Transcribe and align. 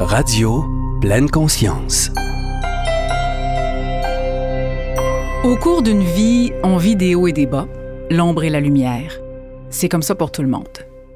Radio 0.00 0.64
Pleine 1.00 1.28
Conscience. 1.28 2.12
Au 5.42 5.56
cours 5.56 5.82
d'une 5.82 6.04
vie, 6.04 6.52
on 6.62 6.76
vit 6.76 6.94
des 6.94 7.16
hauts 7.16 7.26
et 7.26 7.32
des 7.32 7.46
bas, 7.46 7.66
l'ombre 8.08 8.44
et 8.44 8.48
la 8.48 8.60
lumière. 8.60 9.18
C'est 9.70 9.88
comme 9.88 10.02
ça 10.02 10.14
pour 10.14 10.30
tout 10.30 10.42
le 10.42 10.48
monde. 10.48 10.68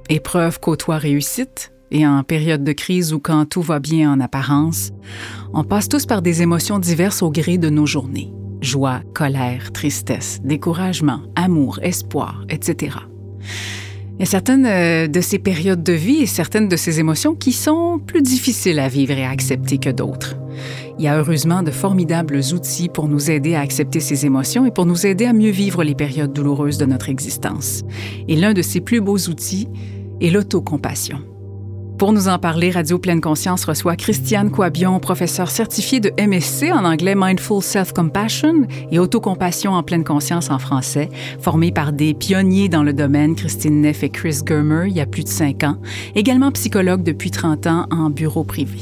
Épreuve 0.09 0.59
côtoie 0.59 0.99
réussite, 0.99 1.73
et 1.93 2.05
en 2.07 2.25
période 2.25 2.65
de 2.65 2.73
crise 2.73 3.13
ou 3.13 3.21
quand 3.21 3.49
tout 3.49 3.63
va 3.63 3.79
bien 3.79 4.13
en 4.13 4.19
apparence, 4.19 4.91
on 5.55 5.63
passe 5.63 5.89
tous 5.89 6.05
par 6.05 6.21
des 6.21 6.43
émotions 6.43 6.81
diverses 6.81 7.23
au 7.23 7.31
gré 7.31 7.59
de 7.59 7.71
nos 7.71 7.87
journées. 7.87 8.33
Joie, 8.61 9.03
colère, 9.15 9.71
tristesse, 9.73 10.41
découragement, 10.43 11.21
amour, 11.37 11.79
espoir, 11.83 12.45
etc. 12.49 12.97
Il 14.23 14.27
y 14.27 14.29
a 14.29 14.31
certaines 14.31 14.67
euh, 14.67 15.09
de 15.09 15.21
ces 15.21 15.41
périodes 15.41 15.83
de 15.83 15.93
vie 15.93 16.19
et 16.19 16.27
certaines 16.27 16.69
de 16.69 16.77
ces 16.77 17.01
émotions 17.01 17.35
qui 17.35 17.51
sont 17.51 17.99
plus 17.99 18.23
difficiles 18.23 18.79
à 18.79 18.87
vivre 18.87 19.15
et 19.15 19.25
à 19.25 19.31
accepter 19.31 19.79
que 19.79 19.91
d'autres. 19.91 20.37
Il 20.97 21.05
y 21.05 21.09
a 21.09 21.19
heureusement 21.19 21.65
de 21.65 21.73
formidables 21.73 22.41
outils 22.55 22.89
pour 22.89 23.09
nous 23.09 23.33
aider 23.33 23.57
à 23.57 23.63
accepter 23.63 23.99
ces 23.99 24.25
émotions 24.25 24.65
et 24.65 24.71
pour 24.71 24.87
nous 24.87 25.07
aider 25.07 25.25
à 25.25 25.33
mieux 25.33 25.51
vivre 25.51 25.83
les 25.83 25.97
périodes 25.97 26.33
douloureuses 26.33 26.79
de 26.79 26.85
notre 26.85 27.09
existence. 27.09 27.83
Et 28.29 28.37
l'un 28.37 28.53
de 28.53 28.63
ces 28.63 28.81
plus 28.81 29.01
beaux 29.01 29.19
outils 29.19 29.67
est 30.21 30.31
l'autocompassion. 30.31 31.19
Pour 32.03 32.13
nous 32.13 32.27
en 32.27 32.41
parler, 32.41 32.73
Radio 32.73 32.99
Pleine 32.99 33.21
Conscience 33.21 33.65
reçoit 33.65 33.95
Christiane 33.95 34.51
Coabion, 34.51 34.99
professeure 34.99 35.49
certifiée 35.49 36.01
de 36.01 36.11
MSc 36.21 36.65
en 36.73 36.85
anglais 36.85 37.15
Mindful 37.17 37.63
Self-Compassion 37.63 38.67
et 38.91 38.99
Autocompassion 38.99 39.71
en 39.71 39.85
pleine 39.85 40.03
conscience 40.03 40.51
en 40.51 40.59
français, 40.59 41.11
formée 41.39 41.71
par 41.71 41.93
des 41.93 42.13
pionniers 42.13 42.69
dans 42.69 42.83
le 42.83 42.93
domaine, 42.93 43.37
Christine 43.37 43.83
Neff 43.83 44.03
et 44.03 44.11
Chris 44.11 44.41
Germer, 44.45 44.87
il 44.89 44.97
y 44.97 45.01
a 45.01 45.07
plus 45.07 45.23
de 45.23 45.29
cinq 45.29 45.63
ans, 45.63 45.77
également 46.17 46.51
psychologue 46.51 47.05
depuis 47.05 47.31
30 47.31 47.69
ans 47.69 47.87
en 47.93 48.11
bureau 48.11 48.43
privé. 48.43 48.81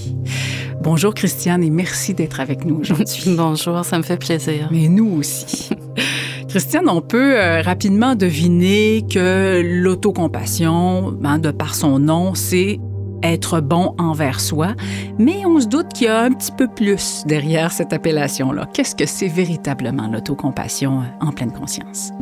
Bonjour 0.82 1.12
Christiane 1.12 1.62
et 1.62 1.68
merci 1.68 2.15
d'être 2.15 2.40
avec 2.40 2.65
nous 2.65 2.77
aujourd'hui. 2.77 3.24
Bonjour, 3.37 3.84
ça 3.84 3.99
me 3.99 4.02
fait 4.02 4.16
plaisir. 4.16 4.71
Mais 4.73 4.88
nous 4.88 5.18
aussi. 5.18 5.68
Christiane, 6.49 6.88
on 6.88 7.02
peut 7.02 7.38
euh, 7.38 7.60
rapidement 7.60 8.15
deviner 8.15 9.05
que 9.12 9.60
l'autocompassion, 9.62 11.18
hein, 11.23 11.38
de 11.38 11.51
par 11.51 11.74
son 11.74 11.99
nom, 11.99 12.34
c'est 12.34 12.80
être 13.23 13.60
bon 13.60 13.95
envers 13.99 14.40
soi, 14.40 14.74
mais 15.18 15.45
on 15.46 15.60
se 15.60 15.66
doute 15.66 15.93
qu'il 15.93 16.07
y 16.07 16.10
a 16.10 16.21
un 16.23 16.32
petit 16.32 16.52
peu 16.52 16.68
plus 16.68 17.24
derrière 17.27 17.73
cette 17.73 17.93
appellation-là. 17.93 18.66
Qu'est-ce 18.73 18.95
que 18.95 19.07
c'est 19.07 19.29
véritablement 19.29 20.09
l'autocompassion 20.09 21.01
euh, 21.01 21.27
en 21.27 21.32
pleine 21.32 21.52
conscience? 21.52 22.12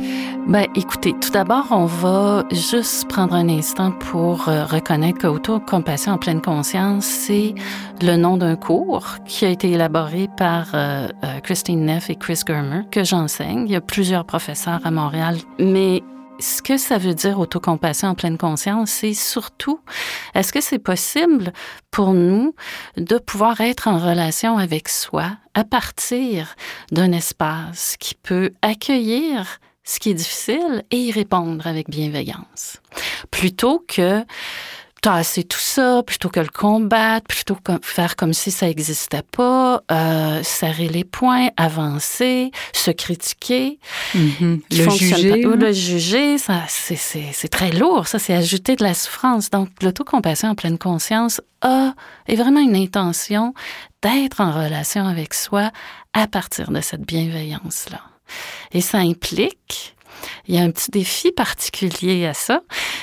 Ben, 0.47 0.65
écoutez, 0.75 1.13
tout 1.21 1.31
d'abord, 1.31 1.67
on 1.71 1.85
va 1.85 2.43
juste 2.51 3.07
prendre 3.07 3.33
un 3.33 3.49
instant 3.49 3.91
pour 3.91 4.49
euh, 4.49 4.65
reconnaître 4.65 5.19
que 5.19 5.27
en 6.09 6.17
pleine 6.17 6.41
conscience, 6.41 7.05
c'est 7.05 7.53
le 8.01 8.15
nom 8.15 8.37
d'un 8.37 8.55
cours 8.55 9.17
qui 9.25 9.45
a 9.45 9.49
été 9.49 9.71
élaboré 9.71 10.29
par 10.37 10.67
euh, 10.73 11.07
Christine 11.43 11.85
Neff 11.85 12.09
et 12.09 12.15
Chris 12.15 12.41
Germer, 12.47 12.81
que 12.91 13.03
j'enseigne. 13.03 13.65
Il 13.65 13.71
y 13.71 13.75
a 13.75 13.81
plusieurs 13.81 14.25
professeurs 14.25 14.79
à 14.83 14.91
Montréal, 14.91 15.37
mais 15.59 16.03
ce 16.39 16.61
que 16.61 16.77
ça 16.77 16.97
veut 16.97 17.13
dire 17.13 17.39
autocompassion 17.39 18.09
en 18.09 18.15
pleine 18.15 18.37
conscience, 18.37 18.89
c'est 18.89 19.13
surtout, 19.13 19.79
est-ce 20.35 20.53
que 20.53 20.61
c'est 20.61 20.79
possible 20.79 21.51
pour 21.91 22.13
nous 22.13 22.55
de 22.97 23.17
pouvoir 23.17 23.61
être 23.61 23.87
en 23.87 23.99
relation 23.99 24.57
avec 24.57 24.89
soi 24.89 25.31
à 25.53 25.63
partir 25.63 26.55
d'un 26.91 27.11
espace 27.11 27.95
qui 27.99 28.15
peut 28.15 28.51
accueillir 28.61 29.59
ce 29.83 29.99
qui 29.99 30.11
est 30.11 30.15
difficile 30.15 30.83
et 30.91 30.97
y 30.97 31.11
répondre 31.11 31.65
avec 31.65 31.89
bienveillance, 31.89 32.77
plutôt 33.31 33.83
que 33.87 34.23
tasser 35.01 35.43
tout 35.43 35.59
ça, 35.59 36.03
plutôt 36.05 36.29
que 36.29 36.39
le 36.39 36.49
combattre, 36.49 37.27
plutôt 37.27 37.55
que 37.55 37.73
faire 37.81 38.15
comme 38.15 38.33
si 38.33 38.51
ça 38.51 38.67
n'existait 38.67 39.23
pas, 39.23 39.81
euh, 39.91 40.43
serrer 40.43 40.87
les 40.87 41.03
poings, 41.03 41.49
avancer, 41.57 42.51
se 42.73 42.91
critiquer, 42.91 43.79
mm-hmm. 44.15 44.61
le 44.71 44.89
juger, 44.89 45.41
pas. 45.43 45.55
le 45.55 45.71
juger, 45.71 46.37
ça 46.37 46.63
c'est 46.67 47.47
très 47.49 47.71
lourd, 47.71 48.07
ça 48.07 48.19
c'est 48.19 48.33
ajouter 48.33 48.75
de 48.75 48.83
la 48.83 48.93
souffrance. 48.93 49.49
Donc 49.49 49.69
l'autocompassion 49.81 50.49
en 50.49 50.55
pleine 50.55 50.77
conscience 50.77 51.41
a 51.61 51.93
est 52.27 52.35
vraiment 52.35 52.61
une 52.61 52.75
intention 52.75 53.53
d'être 54.01 54.41
en 54.41 54.51
relation 54.51 55.05
avec 55.05 55.33
soi 55.33 55.71
à 56.13 56.27
partir 56.27 56.71
de 56.71 56.81
cette 56.81 57.01
bienveillance 57.01 57.89
là. 57.89 58.01
Et 58.71 58.81
ça 58.81 58.99
implique 58.99 59.95
il 60.49 60.55
y 60.55 60.57
a 60.57 60.63
un 60.63 60.71
petit 60.71 60.89
défi 60.89 61.31
particulier 61.31 62.25
à 62.25 62.33
ça, 62.33 62.61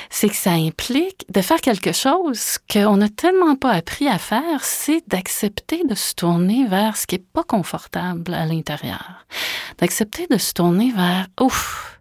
c'est 0.09 0.27
que 0.27 0.35
ça 0.35 0.51
implique 0.51 1.25
de 1.33 1.39
faire 1.39 1.61
quelque 1.61 1.93
chose 1.93 2.57
qu'on 2.69 2.97
n'a 2.97 3.07
tellement 3.07 3.55
pas 3.55 3.71
appris 3.71 4.09
à 4.09 4.17
faire, 4.17 4.65
c'est 4.65 5.01
d'accepter 5.07 5.83
de 5.85 5.95
se 5.95 6.13
tourner 6.13 6.67
vers 6.67 6.97
ce 6.97 7.07
qui 7.07 7.15
n'est 7.15 7.23
pas 7.33 7.45
confortable 7.45 8.33
à 8.33 8.45
l'intérieur. 8.45 9.25
D'accepter 9.77 10.27
de 10.29 10.37
se 10.37 10.51
tourner 10.51 10.91
vers, 10.91 11.27
ouf, 11.39 11.96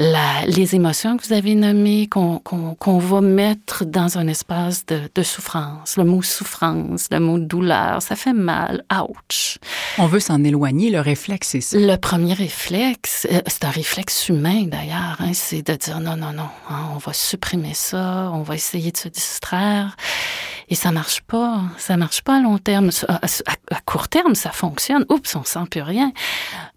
les 0.00 0.74
émotions 0.74 1.16
que 1.16 1.26
vous 1.26 1.32
avez 1.32 1.54
nommées, 1.54 2.08
qu'on 2.08 2.98
va 2.98 3.20
mettre 3.20 3.84
dans 3.84 4.18
un 4.18 4.26
espace 4.28 4.84
de, 4.86 5.22
souffrance. 5.22 5.96
Le 5.96 6.04
mot 6.04 6.22
souffrance, 6.22 7.08
le 7.10 7.20
mot 7.20 7.38
douleur, 7.38 8.00
ça 8.00 8.16
fait 8.16 8.32
mal. 8.32 8.84
Ouch. 8.90 9.58
On 9.98 10.06
veut 10.06 10.20
s'en 10.20 10.42
éloigner, 10.42 10.90
le 10.90 11.00
réflexe, 11.00 11.48
c'est 11.48 11.60
ça. 11.60 11.78
Le 11.78 11.96
premier 11.96 12.32
réflexe, 12.32 13.26
euh, 13.30 13.40
c'est 13.46 13.64
un 13.64 13.70
réflexe 13.70 14.28
humain 14.28 14.64
d'ailleurs, 14.66 15.16
hein, 15.20 15.32
c'est 15.34 15.62
de 15.62 15.74
dire 15.74 16.00
non, 16.00 16.16
non, 16.16 16.32
non, 16.32 16.48
hein, 16.70 16.88
on 16.94 16.98
va 16.98 17.12
supprimer 17.12 17.74
ça, 17.74 18.30
on 18.32 18.42
va 18.42 18.54
essayer 18.54 18.92
de 18.92 18.96
se 18.96 19.08
distraire. 19.08 19.96
Et 20.70 20.76
ça 20.76 20.92
marche 20.92 21.20
pas. 21.22 21.62
Ça 21.76 21.96
marche 21.96 22.22
pas 22.22 22.36
à 22.36 22.40
long 22.40 22.56
terme. 22.58 22.90
À, 23.08 23.80
court 23.84 24.08
terme, 24.08 24.36
ça 24.36 24.50
fonctionne. 24.50 25.04
Oups, 25.08 25.34
on 25.34 25.42
sent 25.42 25.66
plus 25.68 25.82
rien. 25.82 26.12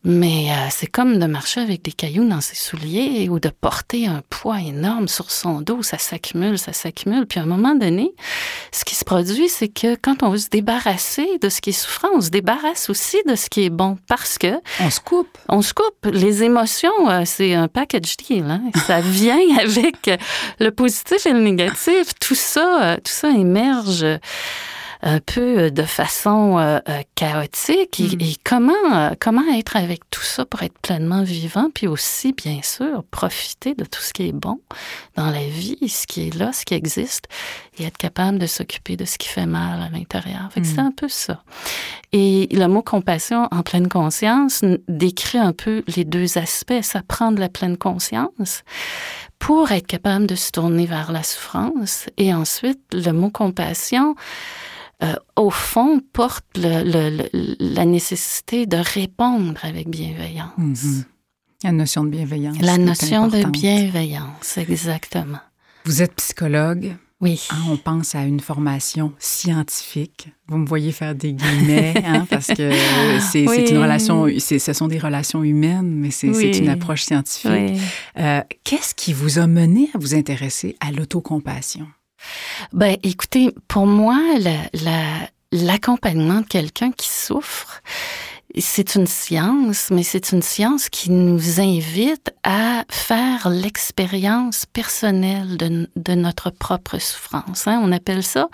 Mais 0.06 0.52
euh, 0.52 0.68
c'est 0.70 0.88
comme 0.88 1.18
de 1.18 1.26
marcher 1.26 1.62
avec 1.62 1.82
des 1.82 1.94
cailloux 1.94 2.28
dans 2.28 2.42
ses 2.42 2.56
souliers 2.56 3.30
ou 3.30 3.40
de 3.40 3.48
porter 3.50 4.06
un 4.06 4.22
poids 4.30 4.60
énorme 4.60 5.08
sur 5.08 5.32
son 5.32 5.62
dos. 5.62 5.82
Ça 5.82 5.98
s'accumule, 5.98 6.60
ça 6.60 6.74
s'accumule. 6.74 7.26
Puis 7.26 7.40
à 7.40 7.44
un 7.44 7.46
moment 7.46 7.74
donné, 7.74 8.14
ce 8.74 8.84
qui 8.84 8.96
se 8.96 9.06
produit, 9.06 9.48
c'est 9.48 9.70
que 9.70 9.96
quand 9.96 10.22
on 10.22 10.32
veut 10.32 10.40
se 10.40 10.50
débarrasser 10.50 11.28
de 11.42 11.48
ce 11.48 11.62
qui 11.62 11.70
est 11.70 11.74
souffrant, 11.74 12.10
on 12.16 12.22
se 12.22 12.32
débarrasse 12.32 12.90
aussi 12.90 13.18
de 13.28 13.36
ce 13.36 13.50
qui 13.50 13.64
est 13.64 13.70
bon 13.70 13.98
parce 14.08 14.38
que... 14.38 14.60
On 14.82 14.90
se 14.90 15.00
coupe. 15.00 15.38
On 15.48 15.62
se 15.62 15.74
coupe. 15.74 16.06
Les 16.12 16.44
émotions, 16.44 17.10
euh, 17.10 17.22
c'est 17.26 17.54
un 17.54 17.70
package 17.70 18.18
deal. 18.18 18.44
Hein? 18.44 18.62
Ça 18.86 19.00
vient 19.00 19.40
avec 19.58 20.10
le 20.60 20.70
positif 20.72 21.26
et 21.26 21.32
le 21.32 21.40
négatif. 21.40 22.14
Tout 22.20 22.36
ça, 22.36 22.84
euh, 22.84 22.96
tout 22.98 23.12
ça 23.12 23.30
émerge 23.30 24.06
un 25.04 25.20
peu 25.20 25.70
de 25.70 25.84
façon 25.84 26.58
euh, 26.58 26.80
euh, 26.88 27.02
chaotique 27.16 28.00
et, 28.00 28.16
mm. 28.16 28.36
comment 28.44 28.74
euh, 28.94 29.10
comment 29.20 29.44
être 29.54 29.76
avec 29.76 30.10
tout 30.10 30.22
ça 30.22 30.46
pour 30.46 30.64
être 30.64 30.78
pleinement 30.80 31.24
vivant 31.24 31.70
puis 31.74 31.88
aussi 31.88 32.32
bien 32.32 32.62
sûr 32.64 33.04
profiter 33.12 33.76
de 33.76 33.84
tout 33.84 34.00
ce 34.00 34.14
qui 34.14 34.30
est 34.30 34.34
bon 34.34 34.62
dans 35.18 35.30
la 35.30 35.46
vie 35.46 35.90
ce 35.90 36.08
qui 36.08 36.28
est 36.28 36.36
là 36.36 36.54
ce 36.54 36.64
qui 36.64 36.74
existe 36.74 37.26
et 37.78 37.84
être 37.84 37.98
capable 37.98 38.40
de 38.40 38.48
s'occuper 38.48 38.96
de 38.96 39.04
ce 39.04 39.18
qui 39.18 39.28
fait 39.28 39.46
mal 39.46 39.82
à 39.82 39.90
l'intérieur 39.90 40.50
c'est 40.54 40.78
mm. 40.78 40.88
un 40.88 40.92
peu 40.92 41.10
ça 41.10 41.44
et 42.14 42.48
le 42.52 42.68
mot 42.68 42.82
compassion 42.82 43.50
en 43.52 43.62
pleine 43.62 43.90
conscience 43.90 44.62
décrit 44.88 45.38
un 45.38 45.52
peu 45.52 45.84
les 45.98 46.06
deux 46.06 46.38
aspects 46.38 46.82
ça 46.82 47.02
prend 47.06 47.34
de 47.34 47.42
la 47.42 47.50
pleine 47.50 47.78
conscience 47.78 48.64
pour 49.38 49.74
être 49.74 49.88
capable 49.88 50.26
de 50.26 50.36
se 50.36 50.52
tourner 50.52 50.86
vers 50.86 51.12
la 51.12 51.22
souffrance. 51.22 52.06
Et 52.16 52.34
ensuite, 52.34 52.80
le 52.94 53.12
mot 53.12 53.30
compassion, 53.30 54.16
euh, 55.04 55.14
au 55.36 55.50
fond, 55.50 56.02
porte 56.14 56.46
la 56.56 57.86
nécessité 57.86 58.66
de 58.66 58.78
répondre 58.78 59.60
avec 59.64 59.90
bienveillance. 59.90 60.52
Mm-hmm. 60.58 61.04
La 61.64 61.72
notion 61.72 62.04
de 62.04 62.10
bienveillance. 62.10 62.62
La 62.62 62.78
notion 62.78 63.28
de 63.28 63.44
bienveillance, 63.46 64.58
exactement. 64.58 65.40
Vous 65.86 66.02
êtes 66.02 66.16
psychologue. 66.16 66.96
Oui. 67.22 67.42
Hein, 67.52 67.62
on 67.70 67.78
pense 67.78 68.16
à 68.16 68.24
une 68.26 68.42
formation 68.42 69.14
scientifique. 69.18 70.28
Vous 70.48 70.58
me 70.58 70.68
voyez 70.68 70.92
faire 70.92 71.16
des 71.16 71.32
guillemets, 71.32 71.94
hein, 72.06 72.28
parce 72.30 72.48
que 72.48 72.72
c'est 73.32 73.44
une 73.44 73.78
relation, 73.78 74.28
ce 74.38 74.74
sont 74.74 74.88
des 74.88 75.00
relations 75.00 75.42
humaines, 75.42 75.90
mais 75.96 76.12
c'est 76.12 76.28
une 76.28 76.70
approche 76.70 77.04
scientifique. 77.04 77.80
Euh, 78.20 78.42
qu'est-ce 78.66 78.94
qui 78.94 79.14
vous 79.14 79.40
a 79.40 79.48
mené 79.48 79.90
à 79.94 79.98
vous 79.98 80.16
intéresser 80.16 80.76
à 80.82 80.92
l'autocompassion? 80.92 81.88
Ben, 82.72 82.98
écoutez, 83.04 83.54
pour 83.68 83.86
moi, 83.86 84.20
l'accompagnement 85.52 86.42
de 86.42 86.48
quelqu'un 86.48 86.92
qui 86.92 87.10
souffre, 87.10 87.82
c'est 88.60 88.96
une 88.96 89.08
science, 89.08 89.90
mais 89.90 90.04
c'est 90.04 90.32
une 90.32 90.44
science 90.44 90.90
qui 90.90 91.10
nous 91.10 91.60
invite 91.60 92.34
à 92.44 92.84
faire 92.90 93.50
l'expérience 93.50 94.66
personnelle 94.68 95.58
de, 95.58 96.14
notre 96.14 96.52
propre 96.52 97.00
souffrance. 97.00 97.68
Hein. 97.68 97.82
On 97.84 97.92
appelle 97.92 98.24
ça, 98.24 98.50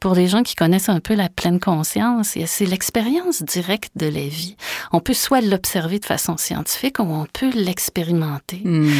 pour 0.00 0.14
les 0.14 0.28
gens 0.28 0.42
qui 0.42 0.54
connaissent 0.54 0.88
un 0.88 1.00
peu 1.00 1.14
la 1.14 1.28
pleine 1.28 1.60
conscience, 1.60 2.38
c'est 2.46 2.66
l'expérience 2.66 3.42
directe 3.42 3.92
de 3.96 4.06
la 4.06 4.26
vie. 4.26 4.56
On 4.92 5.00
peut 5.00 5.14
soit 5.14 5.42
l'observer 5.42 5.98
de 5.98 6.06
façon 6.06 6.38
scientifique 6.38 6.98
ou 6.98 7.02
on 7.02 7.26
peut 7.30 7.50
l'expérimenter. 7.54 8.62
Hmm. 8.64 8.90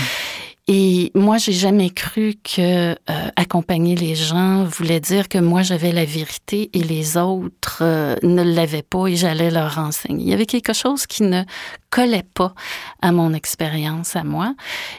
Et 0.66 1.12
moi, 1.14 1.36
j'ai 1.36 1.52
jamais 1.52 1.90
cru 1.90 2.36
que 2.42 2.92
euh, 2.92 2.94
accompagner 3.36 3.96
les 3.96 4.14
gens 4.14 4.64
voulait 4.64 5.00
dire 5.00 5.28
que 5.28 5.36
moi 5.36 5.60
j'avais 5.60 5.92
la 5.92 6.06
vérité 6.06 6.70
et 6.72 6.82
les 6.82 7.18
autres 7.18 7.82
euh, 7.82 8.16
ne 8.22 8.42
l'avaient 8.42 8.82
pas 8.82 9.08
et 9.08 9.16
j'allais 9.16 9.50
leur 9.50 9.76
enseigner. 9.78 10.24
Il 10.24 10.30
y 10.30 10.32
avait 10.32 10.46
quelque 10.46 10.72
chose 10.72 11.06
qui 11.06 11.22
ne 11.22 11.42
collait 11.90 12.24
pas 12.34 12.54
à 13.02 13.12
mon 13.12 13.34
expérience 13.34 14.16
à 14.16 14.24
moi 14.24 14.54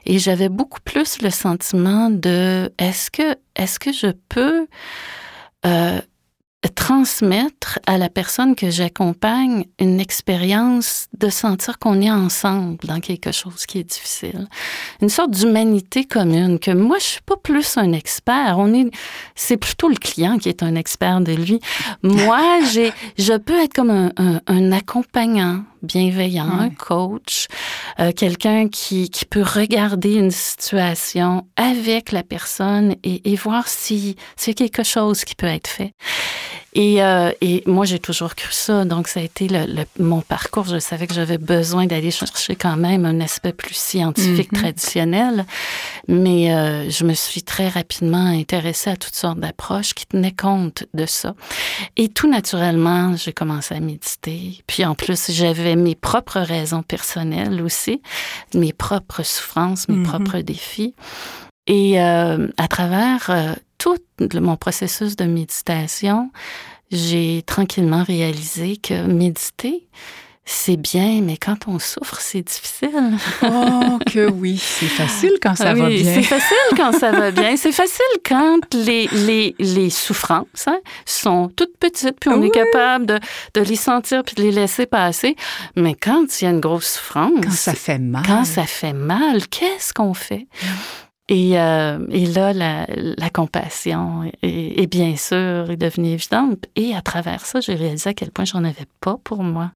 et 0.06 0.20
j'avais 0.20 0.50
beaucoup 0.50 0.82
plus 0.82 1.20
le 1.24 1.32
sentiment 1.32 2.12
de 2.12 2.72
est-ce 2.78 3.10
que 3.10 3.36
est-ce 3.56 3.80
que 3.80 3.92
je 3.92 4.12
peux 4.30 4.68
euh, 5.66 6.00
transmettre 6.68 7.80
à 7.86 7.98
la 7.98 8.10
personne 8.10 8.56
que 8.56 8.70
j'accompagne 8.70 9.66
une 9.80 10.00
expérience 10.00 11.08
de 11.18 11.30
sentir 11.30 11.80
qu'on 11.80 12.02
est 12.02 12.12
ensemble 12.12 12.78
dans 12.86 13.00
quelque 13.00 13.32
chose 13.32 13.66
qui 13.66 13.80
est 13.80 13.84
difficile. 13.84 14.48
Une 15.02 15.10
sorte 15.10 15.32
d'humanité 15.32 16.06
commune 16.06 16.60
que 16.60 16.72
moi, 16.72 16.98
je 17.00 17.04
suis 17.04 17.22
pas 17.22 17.36
plus 17.38 17.78
un 17.78 17.92
expert. 17.92 18.56
On 18.58 18.74
est, 18.74 18.90
c'est 19.36 19.58
plutôt 19.58 19.90
le 19.90 19.96
client 19.96 20.38
qui 20.38 20.50
est 20.50 20.64
un 20.64 20.76
expert 20.76 21.22
de 21.22 21.34
lui. 21.34 21.60
Moi, 22.04 22.42
j'ai, 22.74 22.92
je 23.18 23.34
peux 23.34 23.62
être 23.62 23.74
comme 23.74 23.92
un, 23.92 24.12
un, 24.48 24.72
accompagnant 24.72 25.64
bienveillant, 25.84 26.50
un 26.50 26.70
coach, 26.72 27.48
euh, 28.00 28.12
quelqu'un 28.12 28.68
qui, 28.70 29.10
qui 29.10 29.26
peut 29.26 29.44
regarder 29.44 30.16
une 30.16 30.32
situation 30.32 31.48
avec 31.56 32.12
la 32.12 32.24
personne 32.24 32.96
et, 33.04 33.32
et 33.32 33.36
voir 33.36 33.68
si 33.68 34.16
y 34.48 34.50
a 34.50 34.54
quelque 34.54 34.84
chose 34.84 35.24
qui 35.24 35.36
peut 35.36 35.46
être 35.46 35.68
fait. 35.68 35.94
Et, 36.76 37.02
euh, 37.02 37.32
et 37.40 37.64
moi, 37.66 37.86
j'ai 37.86 38.00
toujours 38.00 38.36
cru 38.36 38.52
ça. 38.52 38.84
Donc, 38.84 39.08
ça 39.08 39.22
a 39.22 39.24
été 39.24 39.48
le, 39.48 39.86
mon 39.98 40.22
parcours. 40.22 40.66
Je 40.66 40.78
savais 40.78 41.08
que 41.08 41.14
j'avais 41.14 41.38
besoin 41.38 41.86
d'aller 41.86 42.12
chercher 42.12 42.58
quand 42.58 42.76
même 42.76 43.06
un 43.06 43.22
aspect 43.22 43.54
plus 43.54 43.76
scientifique 43.76 44.52
mhm. 44.52 44.60
traditionnel. 44.60 45.46
Mais 46.10 46.54
euh, 46.54 46.90
je 46.90 47.06
me 47.06 47.14
suis 47.14 47.44
très 47.44 47.70
rapidement 47.70 48.26
intéressée 48.26 48.90
à 48.90 48.98
toutes 48.98 49.16
sortes 49.16 49.40
d'approches 49.40 49.94
qui 49.94 50.06
tenaient 50.06 50.36
compte 50.36 50.84
de 50.94 51.06
ça. 51.06 51.34
Et 51.96 52.10
tout 52.10 52.30
naturellement, 52.30 53.16
j'ai 53.16 53.32
commencé 53.32 53.74
à 53.74 53.80
méditer. 53.80 54.62
Puis 54.68 54.84
en 54.84 54.96
plus, 54.96 55.32
j'avais 55.32 55.78
mes 55.78 55.96
propres 55.96 56.42
raisons 56.42 56.84
personnelles 56.84 57.62
aussi, 57.62 58.02
mes 58.54 58.74
propres 58.74 59.24
souffrances, 59.24 59.88
mes 59.88 59.96
mhm. 59.96 60.08
propres 60.08 60.40
défis. 60.40 60.94
Et 61.68 62.00
euh, 62.00 62.48
à 62.58 62.68
travers 62.68 63.30
euh, 63.30 63.54
tout 63.86 64.40
mon 64.40 64.58
processus 64.58 65.16
de 65.16 65.26
méditation, 65.26 66.32
j'ai 66.92 67.44
tranquillement 67.46 68.04
réalisé 68.04 68.78
que 68.78 69.06
méditer, 69.06 69.88
c'est 70.48 70.78
bien, 70.78 71.22
mais 71.24 71.38
quand 71.38 71.68
on 71.68 71.80
souffre, 71.80 72.20
c'est 72.20 72.44
difficile. 72.44 73.18
Oh, 73.42 73.98
que 74.06 74.30
oui, 74.32 74.58
c'est 74.58 74.88
facile 74.88 75.34
quand 75.42 75.56
ça 75.56 75.74
va 75.74 75.90
bien. 75.90 76.04
C'est 76.04 76.22
facile 76.22 76.78
quand 76.78 76.92
ça 76.92 77.12
va 77.12 77.32
bien. 77.32 77.58
C'est 77.66 77.72
facile 77.72 78.06
quand 78.24 78.74
les, 78.76 79.08
les, 79.12 79.56
les 79.58 79.90
souffrances 79.90 80.68
hein, 80.68 80.80
sont 81.06 81.50
toutes 81.50 81.76
petites, 81.80 82.20
puis 82.20 82.30
on 82.30 82.42
est 82.44 82.52
capable 82.52 83.08
de, 83.08 83.20
de, 83.56 83.62
les 83.62 83.76
sentir 83.76 84.24
puis 84.24 84.36
de 84.36 84.44
les 84.44 84.52
laisser 84.52 84.86
passer. 84.86 85.36
Mais 85.76 85.96
quand 85.96 86.40
il 86.40 86.46
y 86.46 86.48
a 86.48 86.52
une 86.52 86.60
grosse 86.60 86.94
souffrance. 86.94 87.44
Quand 87.44 87.52
ça 87.52 87.74
fait 87.74 87.98
mal. 87.98 88.24
Quand 88.26 88.46
ça 88.46 88.66
fait 88.66 88.94
mal, 88.94 89.48
qu'est-ce 89.48 89.94
qu'on 89.94 90.14
fait? 90.14 90.48
Et, 91.28 91.60
euh, 91.60 92.06
et 92.12 92.28
là, 92.28 92.54
la, 92.54 92.86
la 92.88 93.30
compassion 93.32 94.32
est, 94.44 94.88
bien 94.88 95.16
sûr 95.16 95.72
est 95.72 95.78
devenue 95.78 96.10
évidente. 96.10 96.66
Et 96.76 96.96
à 96.96 97.02
travers 97.02 97.46
ça, 97.46 97.62
j'ai 97.62 97.74
réalisé 97.74 98.12
à 98.12 98.14
quel 98.14 98.32
point 98.32 98.46
j'en 98.46 98.64
avais 98.64 98.86
pas 99.02 99.18
pour 99.24 99.42
moi. 99.42 99.72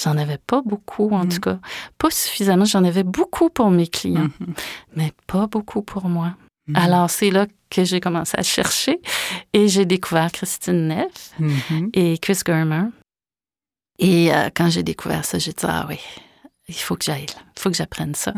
J'en 0.00 0.16
avais 0.16 0.38
pas 0.38 0.62
beaucoup, 0.64 1.10
en 1.10 1.26
tout 1.26 1.38
mm. 1.38 1.40
cas. 1.40 1.58
Pas 1.98 2.10
suffisamment. 2.10 2.66
J'en 2.66 2.84
avais 2.84 3.02
beaucoup 3.02 3.50
pour 3.50 3.70
mes 3.70 3.88
clients, 3.88 4.28
mm-hmm. 4.40 4.54
mais 4.94 5.12
pas 5.26 5.48
beaucoup 5.48 5.82
pour 5.82 6.08
moi. 6.08 6.34
Mm. 6.68 6.76
Alors, 6.76 7.10
c'est 7.10 7.30
là 7.30 7.46
que 7.68 7.82
j'ai 7.82 7.98
commencé 8.00 8.36
à 8.38 8.44
chercher 8.44 9.00
et 9.52 9.66
j'ai 9.66 9.86
découvert 9.86 10.30
Christine 10.30 10.86
Neff 10.86 11.32
mm-hmm. 11.40 11.90
et 11.94 12.18
Chris 12.18 12.38
Germer. 12.46 12.90
Et 13.98 14.32
euh, 14.32 14.50
quand 14.54 14.68
j'ai 14.68 14.82
découvert 14.84 15.24
ça, 15.24 15.38
j'ai 15.38 15.52
dit, 15.52 15.64
ah 15.66 15.86
oui, 15.88 15.98
il 16.68 16.74
faut 16.74 16.96
que 16.96 17.04
j'aille, 17.04 17.26
il 17.28 17.60
faut 17.60 17.70
que 17.70 17.76
j'apprenne 17.76 18.14
ça. 18.14 18.34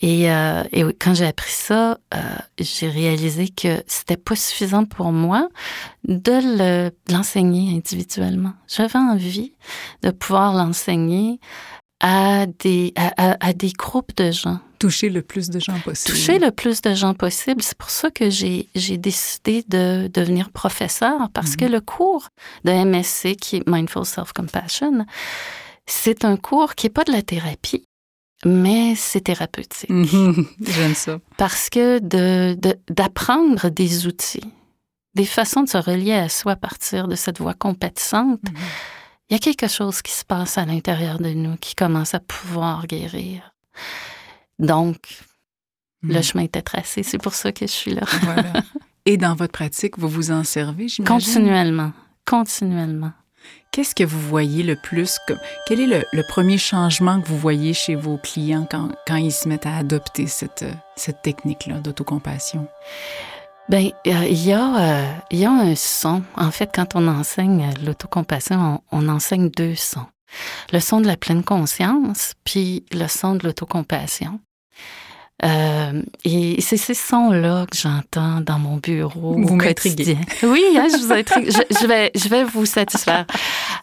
Et, 0.00 0.30
euh, 0.30 0.64
et, 0.72 0.82
quand 0.98 1.14
j'ai 1.14 1.26
appris 1.26 1.52
ça, 1.52 1.98
euh, 2.14 2.18
j'ai 2.58 2.88
réalisé 2.88 3.48
que 3.48 3.82
c'était 3.86 4.16
pas 4.16 4.36
suffisant 4.36 4.86
pour 4.86 5.12
moi 5.12 5.48
de 6.04 6.90
l'enseigner 7.12 7.76
individuellement. 7.76 8.54
J'avais 8.66 8.98
envie 8.98 9.52
de 10.02 10.10
pouvoir 10.10 10.54
l'enseigner 10.54 11.38
à 12.00 12.46
des, 12.46 12.94
à, 12.96 13.36
à, 13.46 13.52
des 13.52 13.72
groupes 13.72 14.16
de 14.16 14.30
gens. 14.30 14.58
Toucher 14.78 15.10
le 15.10 15.20
plus 15.20 15.50
de 15.50 15.60
gens 15.60 15.78
possible. 15.80 16.16
Toucher 16.16 16.38
le 16.38 16.50
plus 16.50 16.80
de 16.80 16.94
gens 16.94 17.12
possible. 17.12 17.62
C'est 17.62 17.76
pour 17.76 17.90
ça 17.90 18.10
que 18.10 18.30
j'ai 18.30 18.66
décidé 18.74 19.62
de 19.68 20.08
devenir 20.08 20.48
professeur 20.48 21.28
parce 21.34 21.56
que 21.56 21.66
mhm. 21.66 21.72
le 21.72 21.80
cours 21.82 22.28
de 22.64 22.72
MSC, 22.72 23.36
qui 23.36 23.56
est 23.56 23.68
Mindful 23.68 24.06
Self-Compassion, 24.06 25.04
c'est 25.90 26.24
un 26.24 26.36
cours 26.36 26.74
qui 26.74 26.86
n'est 26.86 26.90
pas 26.90 27.04
de 27.04 27.12
la 27.12 27.22
thérapie, 27.22 27.84
mais 28.44 28.94
c'est 28.94 29.22
thérapeutique. 29.22 29.90
J'aime 30.60 30.94
ça. 30.94 31.18
Parce 31.36 31.68
que 31.68 31.98
d'apprendre 32.90 33.64
de, 33.64 33.68
des 33.68 34.06
outils, 34.06 34.52
des 35.14 35.24
façons 35.24 35.62
de 35.62 35.68
se 35.68 35.78
relier 35.78 36.14
à 36.14 36.28
soi 36.28 36.52
à 36.52 36.56
partir 36.56 37.08
de 37.08 37.16
cette 37.16 37.38
voie 37.38 37.54
compatissante, 37.54 38.42
mhm. 38.42 38.56
il 39.28 39.34
y 39.34 39.36
a 39.36 39.38
quelque 39.38 39.68
chose 39.68 40.02
qui 40.02 40.12
se 40.12 40.24
passe 40.24 40.58
à 40.58 40.64
l'intérieur 40.64 41.18
de 41.18 41.30
nous 41.30 41.56
qui 41.56 41.74
commence 41.74 42.14
à 42.14 42.20
pouvoir 42.20 42.86
guérir. 42.86 43.52
Donc, 44.58 45.22
le 46.02 46.14
mhm. 46.14 46.22
chemin 46.22 46.44
était 46.44 46.62
tracé. 46.62 47.02
C'est 47.02 47.18
pour 47.18 47.34
ça 47.34 47.52
que 47.52 47.66
je 47.66 47.72
suis 47.72 47.94
là. 47.94 48.02
Et 49.06 49.16
dans 49.16 49.34
votre 49.34 49.52
pratique, 49.52 49.98
vous 49.98 50.08
vous 50.08 50.30
en 50.30 50.44
servez, 50.44 50.88
j'imagine? 50.88 51.04
Continuellement. 51.04 51.92
Continuellement. 52.26 53.12
Qu'est-ce 53.72 53.94
que 53.94 54.04
vous 54.04 54.20
voyez 54.20 54.62
le 54.62 54.74
plus? 54.74 55.18
Quel 55.66 55.80
est 55.80 55.86
le, 55.86 56.22
premier 56.28 56.58
changement 56.58 57.20
que 57.20 57.28
vous 57.28 57.38
voyez 57.38 57.72
chez 57.72 57.94
vos 57.94 58.18
clients 58.18 58.66
quand, 58.68 58.90
quand 59.06 59.16
ils 59.16 59.32
se 59.32 59.48
mettent 59.48 59.66
à 59.66 59.76
adopter 59.76 60.26
cette, 60.26 60.64
cette 60.96 61.22
technique-là 61.22 61.78
d'autocompassion? 61.78 62.66
Bien, 63.68 63.90
il 64.04 64.44
y, 64.44 64.52
a, 64.52 64.76
euh, 64.80 65.12
il 65.30 65.38
y 65.38 65.44
a 65.44 65.52
un 65.52 65.76
son. 65.76 66.24
En 66.36 66.50
fait, 66.50 66.70
quand 66.74 66.96
on 66.96 67.06
enseigne 67.06 67.70
l'autocompassion, 67.84 68.82
on, 68.90 68.98
on 68.98 69.08
enseigne 69.08 69.48
deux 69.50 69.76
sons. 69.76 70.06
Le 70.72 70.80
son 70.80 71.00
de 71.00 71.06
la 71.06 71.16
pleine 71.16 71.44
conscience, 71.44 72.34
puis 72.44 72.84
le 72.92 73.06
son 73.06 73.36
de 73.36 73.46
l'autocompassion. 73.46 74.40
Euh, 75.42 76.02
et 76.24 76.60
c'est 76.60 76.76
ces 76.76 76.94
sons-là 76.94 77.66
que 77.70 77.76
j'entends 77.76 78.40
dans 78.40 78.58
mon 78.58 78.76
bureau 78.76 79.36
vous 79.38 79.54
au 79.54 79.58
quotidien. 79.58 80.20
Oui, 80.42 80.62
hein, 80.76 80.88
je 80.90 80.98
vous 80.98 81.12
intrigue. 81.12 81.50
je, 81.50 81.86
vais, 81.86 82.10
je 82.14 82.28
vais 82.28 82.44
vous 82.44 82.66
satisfaire. 82.66 83.26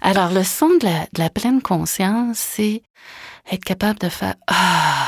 Alors, 0.01 0.31
le 0.31 0.43
son 0.43 0.69
de 0.77 0.85
la, 0.85 0.99
de 1.13 1.19
la 1.19 1.29
pleine 1.29 1.61
conscience, 1.61 2.37
c'est 2.37 2.83
être 3.51 3.63
capable 3.63 3.99
de 3.99 4.09
faire 4.09 4.35
ah, 4.47 5.07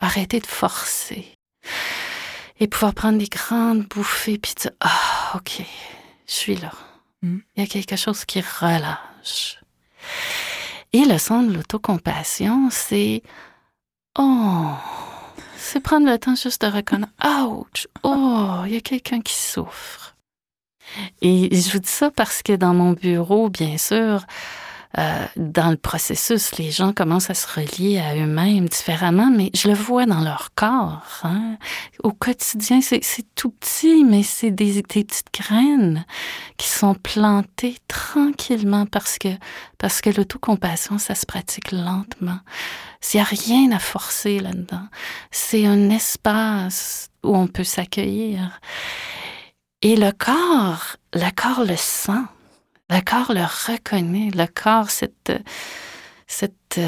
arrêter 0.00 0.40
de 0.40 0.46
forcer 0.46 1.26
et 2.60 2.68
pouvoir 2.68 2.94
prendre 2.94 3.18
des 3.18 3.28
grandes 3.28 3.86
bouffées 3.88 4.38
puis 4.38 4.54
dire 4.54 4.72
ah, 4.80 5.32
ok, 5.34 5.62
je 6.26 6.32
suis 6.32 6.56
là. 6.56 6.72
Hmm. 7.22 7.38
Il 7.56 7.62
y 7.62 7.66
a 7.66 7.68
quelque 7.68 7.96
chose 7.96 8.24
qui 8.24 8.40
relâche. 8.40 9.58
Et 10.92 11.04
le 11.04 11.18
son 11.18 11.42
de 11.42 11.54
l'autocompassion, 11.54 12.68
c'est 12.70 13.22
oh 14.18 14.74
c'est 15.60 15.80
prendre 15.80 16.10
le 16.10 16.18
temps 16.18 16.34
juste 16.34 16.62
de 16.62 16.66
reconnaître, 16.68 17.12
ouch, 17.22 17.86
oh, 18.02 18.62
il 18.66 18.72
y 18.72 18.76
a 18.76 18.80
quelqu'un 18.80 19.20
qui 19.20 19.34
souffre. 19.34 20.16
Et 21.22 21.54
je 21.54 21.72
vous 21.72 21.78
dis 21.78 21.88
ça 21.88 22.10
parce 22.10 22.42
que 22.42 22.54
dans 22.54 22.74
mon 22.74 22.92
bureau, 22.92 23.48
bien 23.48 23.78
sûr, 23.78 24.24
euh, 24.98 25.24
dans 25.36 25.70
le 25.70 25.76
processus, 25.76 26.56
les 26.58 26.72
gens 26.72 26.92
commencent 26.92 27.30
à 27.30 27.34
se 27.34 27.46
relier 27.46 28.00
à 28.00 28.16
eux-mêmes 28.16 28.68
différemment, 28.68 29.30
mais 29.30 29.50
je 29.54 29.68
le 29.68 29.74
vois 29.74 30.04
dans 30.04 30.20
leur 30.20 30.50
corps. 30.56 31.20
Hein. 31.22 31.58
Au 32.02 32.12
quotidien, 32.12 32.80
c'est 32.80 33.00
tout 33.36 33.50
petit, 33.50 34.02
mais 34.02 34.24
c'est 34.24 34.50
des, 34.50 34.74
des, 34.74 34.82
petites 34.82 35.32
graines 35.32 36.04
qui 36.56 36.68
sont 36.68 36.94
plantées 36.94 37.76
tranquillement 37.86 38.86
parce 38.86 39.18
que, 39.18 39.28
parce 39.78 40.00
que 40.00 40.10
l'autocompassion, 40.10 40.98
ça 40.98 41.14
se 41.14 41.24
pratique 41.24 41.70
lentement. 41.70 42.40
Il 43.12 43.16
n'y 43.16 43.20
a 43.20 43.24
rien 43.24 43.72
à 43.72 43.78
forcer 43.78 44.40
là-dedans. 44.40 44.86
C'est 45.30 45.66
un 45.66 45.88
espace 45.90 47.10
où 47.22 47.36
on 47.36 47.46
peut 47.46 47.64
s'accueillir. 47.64 48.60
Et 49.82 49.96
le 49.96 50.10
corps, 50.10 50.96
le 51.14 51.30
corps 51.34 51.64
le 51.64 51.76
sent. 51.76 52.24
Le 52.90 53.00
corps 53.00 53.32
le 53.32 53.42
reconnaît. 53.42 54.30
Le 54.34 54.46
corps, 54.46 54.90
cette, 54.90 55.32
cette, 56.26 56.80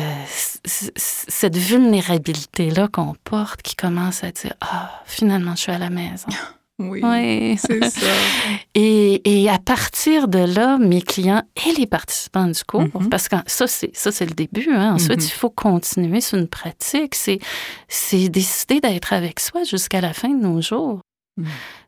cette 0.64 1.56
vulnérabilité-là 1.56 2.88
qu'on 2.88 3.14
porte 3.24 3.62
qui 3.62 3.76
commence 3.76 4.24
à 4.24 4.30
dire 4.32 4.54
Ah, 4.60 5.02
finalement, 5.06 5.54
je 5.56 5.62
suis 5.62 5.72
à 5.72 5.78
la 5.78 5.90
maison. 5.90 6.28
Oui, 6.78 7.00
Oui. 7.04 7.56
c'est 7.58 7.84
ça. 7.90 8.06
Et, 8.74 9.42
et 9.44 9.48
à 9.48 9.58
partir 9.60 10.26
de 10.26 10.38
là, 10.38 10.78
mes 10.78 11.00
clients 11.02 11.42
et 11.68 11.72
les 11.78 11.86
participants 11.86 12.46
du 12.48 12.64
cours, 12.64 12.88
Mhm. 12.94 13.08
parce 13.08 13.28
que 13.28 13.36
ça, 13.46 13.68
c'est 13.68 13.94
ça, 13.94 14.10
c'est 14.10 14.24
le 14.26 14.32
début. 14.34 14.68
Hein. 14.72 14.94
Ensuite, 14.94 15.18
Mhm. 15.18 15.24
il 15.26 15.30
faut 15.30 15.50
continuer 15.50 16.20
sur 16.20 16.38
une 16.38 16.48
pratique. 16.48 17.14
C'est, 17.14 17.38
c'est 17.86 18.28
décider 18.30 18.80
d'être 18.80 19.12
avec 19.12 19.38
soi 19.38 19.62
jusqu'à 19.62 20.00
la 20.00 20.12
fin 20.12 20.30
de 20.30 20.42
nos 20.42 20.60
jours. 20.60 21.02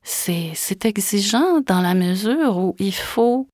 C'est, 0.05 0.53
c'est 0.55 0.85
exigeant 0.85 1.61
dans 1.67 1.81
la 1.81 1.95
mesure 1.95 2.59
où 2.59 2.77
il 2.79 2.95
faut, 2.95 3.49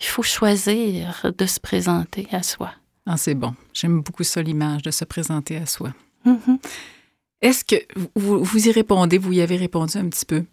il 0.00 0.06
faut 0.06 0.22
choisir 0.22 1.32
de 1.36 1.46
se 1.46 1.60
présenter 1.60 2.26
à 2.32 2.42
soi. 2.42 2.72
Ah, 3.06 3.16
c'est 3.16 3.34
bon. 3.34 3.54
J'aime 3.72 4.00
beaucoup 4.00 4.24
ça, 4.24 4.42
l'image 4.42 4.82
de 4.82 4.90
se 4.90 5.04
présenter 5.04 5.56
à 5.56 5.66
soi. 5.66 5.92
Mhm. 6.24 6.58
Est-ce 7.42 7.64
que 7.64 7.76
vous, 8.16 8.42
vous 8.42 8.68
y 8.68 8.72
répondez, 8.72 9.18
vous 9.18 9.32
y 9.32 9.40
avez 9.40 9.56
répondu 9.56 9.98
un 9.98 10.08
petit 10.08 10.24
peu. 10.24 10.44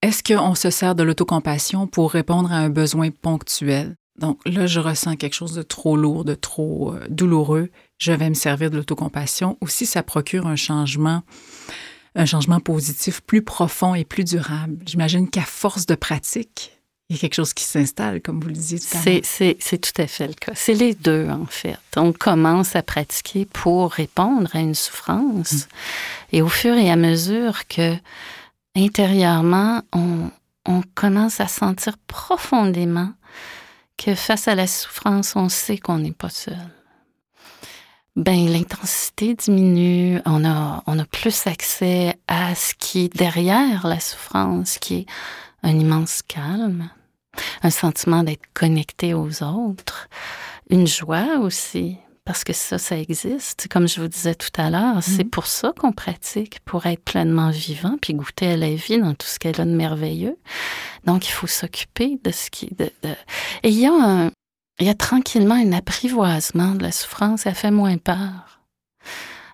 Est-ce 0.00 0.22
qu'on 0.22 0.54
se 0.54 0.70
sert 0.70 0.94
de 0.94 1.02
l'autocompassion 1.02 1.86
pour 1.86 2.12
répondre 2.12 2.50
à 2.50 2.56
un 2.56 2.70
besoin 2.70 3.10
ponctuel? 3.10 3.94
Donc 4.18 4.40
là, 4.46 4.66
je 4.66 4.80
ressens 4.80 5.16
quelque 5.16 5.34
chose 5.34 5.54
de 5.54 5.62
trop 5.62 5.96
lourd, 5.96 6.24
de 6.24 6.34
trop 6.34 6.94
euh, 6.94 7.06
douloureux. 7.08 7.70
Je 7.98 8.12
vais 8.12 8.28
me 8.28 8.34
servir 8.34 8.70
de 8.70 8.76
l'autocompassion. 8.76 9.56
Ou 9.60 9.68
si 9.68 9.86
ça 9.86 10.02
procure 10.02 10.46
un 10.46 10.56
changement, 10.56 11.22
un 12.14 12.26
changement 12.26 12.60
positif 12.60 13.20
plus 13.20 13.42
profond 13.42 13.94
et 13.94 14.04
plus 14.04 14.24
durable. 14.24 14.78
J'imagine 14.86 15.28
qu'à 15.30 15.42
force 15.42 15.86
de 15.86 15.94
pratique, 15.94 16.81
il 17.12 17.16
y 17.16 17.18
a 17.18 17.20
quelque 17.20 17.34
chose 17.34 17.52
qui 17.52 17.64
s'installe, 17.64 18.22
comme 18.22 18.40
vous 18.40 18.48
le 18.48 18.54
disiez 18.54 18.78
tout 18.78 18.86
à 18.96 19.04
l'heure. 19.04 19.20
C'est, 19.22 19.78
tout 19.78 20.02
à 20.02 20.06
fait 20.06 20.28
le 20.28 20.32
cas. 20.32 20.52
C'est 20.54 20.72
les 20.72 20.94
deux, 20.94 21.28
en 21.28 21.44
fait. 21.44 21.76
On 21.96 22.14
commence 22.14 22.74
à 22.74 22.82
pratiquer 22.82 23.44
pour 23.44 23.92
répondre 23.92 24.48
à 24.54 24.60
une 24.60 24.74
souffrance. 24.74 25.68
Et 26.32 26.40
au 26.40 26.48
fur 26.48 26.74
et 26.74 26.90
à 26.90 26.96
mesure 26.96 27.68
que, 27.68 27.94
intérieurement, 28.74 29.82
on, 29.92 30.30
on 30.64 30.80
commence 30.94 31.40
à 31.40 31.48
sentir 31.48 31.98
profondément 32.06 33.12
que 33.98 34.14
face 34.14 34.48
à 34.48 34.54
la 34.54 34.66
souffrance, 34.66 35.36
on 35.36 35.50
sait 35.50 35.76
qu'on 35.76 35.98
n'est 35.98 36.12
pas 36.12 36.30
seul. 36.30 36.56
Ben, 38.16 38.48
l'intensité 38.48 39.34
diminue, 39.34 40.18
on 40.24 40.46
a, 40.46 40.82
on 40.86 40.98
a 40.98 41.04
plus 41.04 41.46
accès 41.46 42.18
à 42.26 42.54
ce 42.54 42.72
qui 42.74 43.04
est 43.04 43.14
derrière 43.14 43.86
la 43.86 44.00
souffrance, 44.00 44.78
qui 44.78 44.94
est 44.94 45.06
un 45.62 45.78
immense 45.78 46.22
calme, 46.22 46.88
un 47.62 47.70
sentiment 47.70 48.22
d'être 48.22 48.42
connecté 48.54 49.14
aux 49.14 49.42
autres, 49.42 50.08
une 50.70 50.86
joie 50.86 51.38
aussi, 51.40 51.96
parce 52.24 52.44
que 52.44 52.52
ça, 52.52 52.78
ça 52.78 52.96
existe. 52.98 53.66
Comme 53.68 53.88
je 53.88 54.00
vous 54.00 54.08
disais 54.08 54.34
tout 54.34 54.50
à 54.60 54.70
l'heure, 54.70 55.02
c'est 55.02 55.24
pour 55.24 55.46
ça 55.46 55.72
qu'on 55.78 55.92
pratique, 55.92 56.60
pour 56.64 56.86
être 56.86 57.02
pleinement 57.02 57.50
vivant, 57.50 57.96
puis 58.00 58.14
goûter 58.14 58.52
à 58.52 58.56
la 58.56 58.74
vie 58.74 59.00
dans 59.00 59.14
tout 59.14 59.26
ce 59.26 59.38
qu'elle 59.38 59.60
a 59.60 59.64
de 59.64 59.74
merveilleux. 59.74 60.36
Donc, 61.04 61.26
il 61.28 61.32
faut 61.32 61.46
s'occuper 61.48 62.20
de 62.22 62.30
ce 62.30 62.48
qui... 62.50 62.66
De, 62.74 62.90
de- 63.02 63.16
Et 63.64 63.70
il 63.70 63.78
y 63.78 63.86
a 63.86 63.92
un... 63.92 64.30
Il 64.80 64.86
y 64.86 64.90
a 64.90 64.94
tranquillement 64.94 65.54
un 65.54 65.72
apprivoisement 65.72 66.74
de 66.74 66.82
la 66.82 66.92
souffrance, 66.92 67.44
elle 67.46 67.54
fait 67.54 67.70
moins 67.70 67.98
peur. 67.98 68.60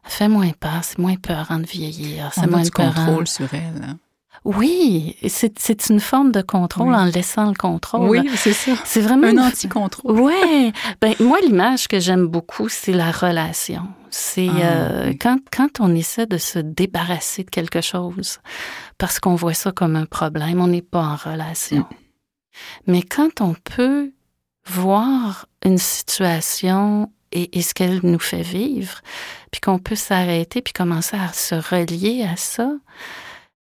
Elle 0.05 0.11
fait 0.11 0.29
moins 0.29 0.53
peur, 0.53 0.81
c'est 0.85 0.99
moins 0.99 1.17
peurant 1.17 1.59
de 1.59 1.67
vieillir, 1.67 2.31
c'est 2.35 2.43
a 2.43 2.47
moins 2.47 2.63
du 2.63 2.71
peurant. 2.71 2.93
contrôle 3.07 3.27
sur 3.29 3.53
elle. 3.53 3.83
hein. 3.85 3.99
Oui, 4.45 5.17
c'est 5.29 5.59
c'est 5.59 5.89
une 5.91 6.01
forme 6.01 6.33
de 6.33 6.41
contrôle 6.43 6.89
Oui. 6.89 6.95
en 6.95 7.05
laissant 7.07 7.47
le 7.47 7.55
contrôle. 7.55 8.09
Oui, 8.09 8.31
c'est 8.37 8.53
ça. 8.53 8.73
C'est 8.85 9.01
vraiment 9.01 9.27
Un 9.27 9.33
une- 9.33 9.41
anti-contrôle. 9.41 10.21
Ouais. 10.21 10.73
Ben, 11.01 11.15
moi, 11.21 11.39
l'image 11.43 11.89
que 11.89 11.99
j'aime 12.01 12.27
beaucoup, 12.27 12.69
c'est 12.69 12.93
la 12.93 13.11
relation. 13.11 13.83
C'est 14.11 14.49
Ah, 14.49 14.61
euh, 14.65 15.09
oui. 15.09 15.19
quand, 15.19 15.39
quand 15.55 15.81
on 15.81 15.95
essaie 15.95 16.27
de 16.27 16.39
se 16.39 16.59
débarrasser 16.59 17.45
de 17.45 17.51
quelque 17.51 17.81
chose 17.83 18.39
parce 18.97 19.21
qu'on 19.21 19.35
voit 19.35 19.55
ça 19.55 19.71
comme 19.73 19.97
un 19.97 20.07
problème, 20.07 20.61
on 20.61 20.69
n'est 20.69 20.83
pas 20.83 21.03
en 21.03 21.17
relation. 21.17 21.81
Mm. 21.81 21.87
Mais 22.87 23.03
quand 23.03 23.41
on 23.41 23.55
peut 23.55 24.13
voir 24.67 25.47
une 25.65 25.79
situation 25.79 27.11
et, 27.33 27.59
et 27.59 27.63
ce 27.63 27.75
qu'elle 27.75 28.01
nous 28.03 28.19
fait 28.19 28.43
vivre, 28.43 29.01
puis 29.51 29.61
qu'on 29.61 29.79
peut 29.79 29.95
s'arrêter 29.95 30.63
puis 30.63 30.73
commencer 30.73 31.17
à 31.17 31.33
se 31.33 31.55
relier 31.55 32.25
à 32.31 32.37
ça, 32.37 32.71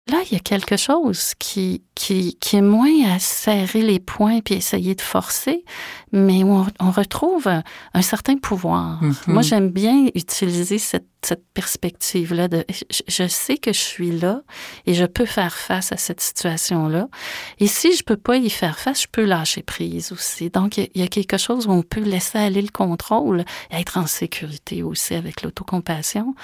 là, 0.07 0.19
il 0.27 0.35
y 0.35 0.37
a 0.37 0.41
quelque 0.41 0.77
chose 0.77 1.33
qui, 1.39 1.83
qui, 1.95 2.37
qui 2.39 2.57
est 2.57 2.63
moins 2.63 3.15
à 3.15 3.19
serrer 3.19 3.81
les 3.81 3.99
poings 3.99 4.41
puis 4.41 4.55
essayer 4.55 4.95
de 4.95 5.01
forcer, 5.01 5.65
mais 6.13 6.45
où 6.45 6.53
on, 6.53 6.67
on 6.79 6.91
retrouve 6.91 7.49
un, 7.49 7.63
un 7.95 8.03
certain 8.03 8.37
pouvoir. 8.37 9.03
Mhm. 9.03 9.15
Moi, 9.29 9.43
j'aime 9.43 9.71
bien 9.71 10.09
utiliser 10.15 10.79
cette, 10.79 11.07
cette 11.23 11.45
perspective-là 11.55 12.49
de 12.49 12.67
je, 12.69 13.01
je 13.09 13.27
sais 13.27 13.57
que 13.57 13.73
je 13.73 13.79
suis 13.79 14.11
là 14.11 14.43
et 14.85 14.93
je 14.93 15.07
peux 15.07 15.25
faire 15.25 15.55
face 15.55 15.91
à 15.91 15.97
cette 15.97 16.21
situation-là. 16.21 17.09
Et 17.59 17.67
si 17.67 17.97
je 17.97 18.03
peux 18.03 18.19
pas 18.19 18.37
y 18.37 18.51
faire 18.51 18.79
face, 18.79 19.03
je 19.03 19.09
peux 19.11 19.25
lâcher 19.25 19.63
prise 19.63 20.13
aussi. 20.13 20.51
Donc, 20.51 20.77
il 20.77 20.91
y 20.95 21.01
y, 21.01 21.03
a 21.03 21.09
quelque 21.09 21.39
chose 21.39 21.67
où 21.67 21.71
on 21.71 21.83
peut 21.83 22.03
laisser 22.03 22.37
aller 22.39 22.61
le 22.61 22.69
contrôle 22.69 23.45
et 23.71 23.77
être 23.77 23.97
en 23.97 24.07
sécurité 24.07 24.83
aussi 24.83 25.15
avec 25.15 25.43
l'autocompassion. 25.43 26.35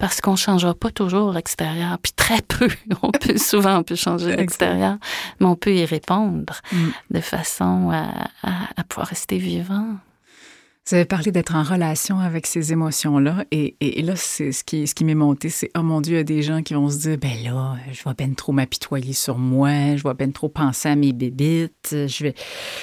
Parce 0.00 0.20
qu'on 0.20 0.32
ne 0.32 0.36
changera 0.36 0.74
pas 0.74 0.90
toujours 0.90 1.32
l'extérieur, 1.32 1.96
puis 2.02 2.12
très 2.12 2.40
peu. 2.42 2.68
On 3.02 3.10
peut, 3.12 3.38
souvent, 3.38 3.76
on 3.78 3.82
peut 3.84 3.94
changer 3.94 4.34
l'extérieur, 4.34 4.96
mais 5.38 5.46
on 5.46 5.54
peut 5.56 5.74
y 5.74 5.84
répondre 5.84 6.54
Mm. 6.72 6.88
de 7.10 7.20
façon 7.20 7.90
à, 7.92 8.06
à- 8.42 8.68
à 8.76 8.84
pouvoir 8.84 9.06
rester 9.08 9.38
vivant. 9.38 9.86
Vous 10.88 10.94
avez 10.96 11.04
parlé 11.04 11.30
d'être 11.30 11.54
en 11.54 11.62
relation 11.62 12.18
avec 12.18 12.46
ces 12.46 12.72
émotions-là. 12.72 13.44
Et, 13.52 13.76
et- 13.80 14.00
et 14.00 14.02
là, 14.02 14.14
c'est 14.16 14.50
ce 14.50 14.64
qui, 14.64 14.86
ce 14.88 14.94
qui 14.94 15.04
m'est 15.04 15.14
monté, 15.14 15.48
c'est 15.50 15.70
Oh 15.78 15.82
mon 15.82 16.00
Dieu, 16.00 16.14
il 16.14 16.16
y 16.16 16.20
a 16.20 16.24
des 16.24 16.42
gens 16.42 16.62
qui 16.62 16.74
vont 16.74 16.88
se 16.90 16.96
dire 16.98 17.18
Ben 17.18 17.44
là, 17.44 17.76
je 17.92 18.02
vais 18.02 18.14
ben 18.16 18.34
trop 18.34 18.50
m'apitoyer 18.52 19.12
sur 19.12 19.36
moi, 19.38 19.94
je 19.96 20.02
vais 20.02 20.14
ben 20.14 20.32
trop 20.32 20.48
penser 20.48 20.88
à 20.88 20.96
mes 20.96 21.12
bébites, 21.12 21.90
je 21.92 22.22
vais, 22.24 22.34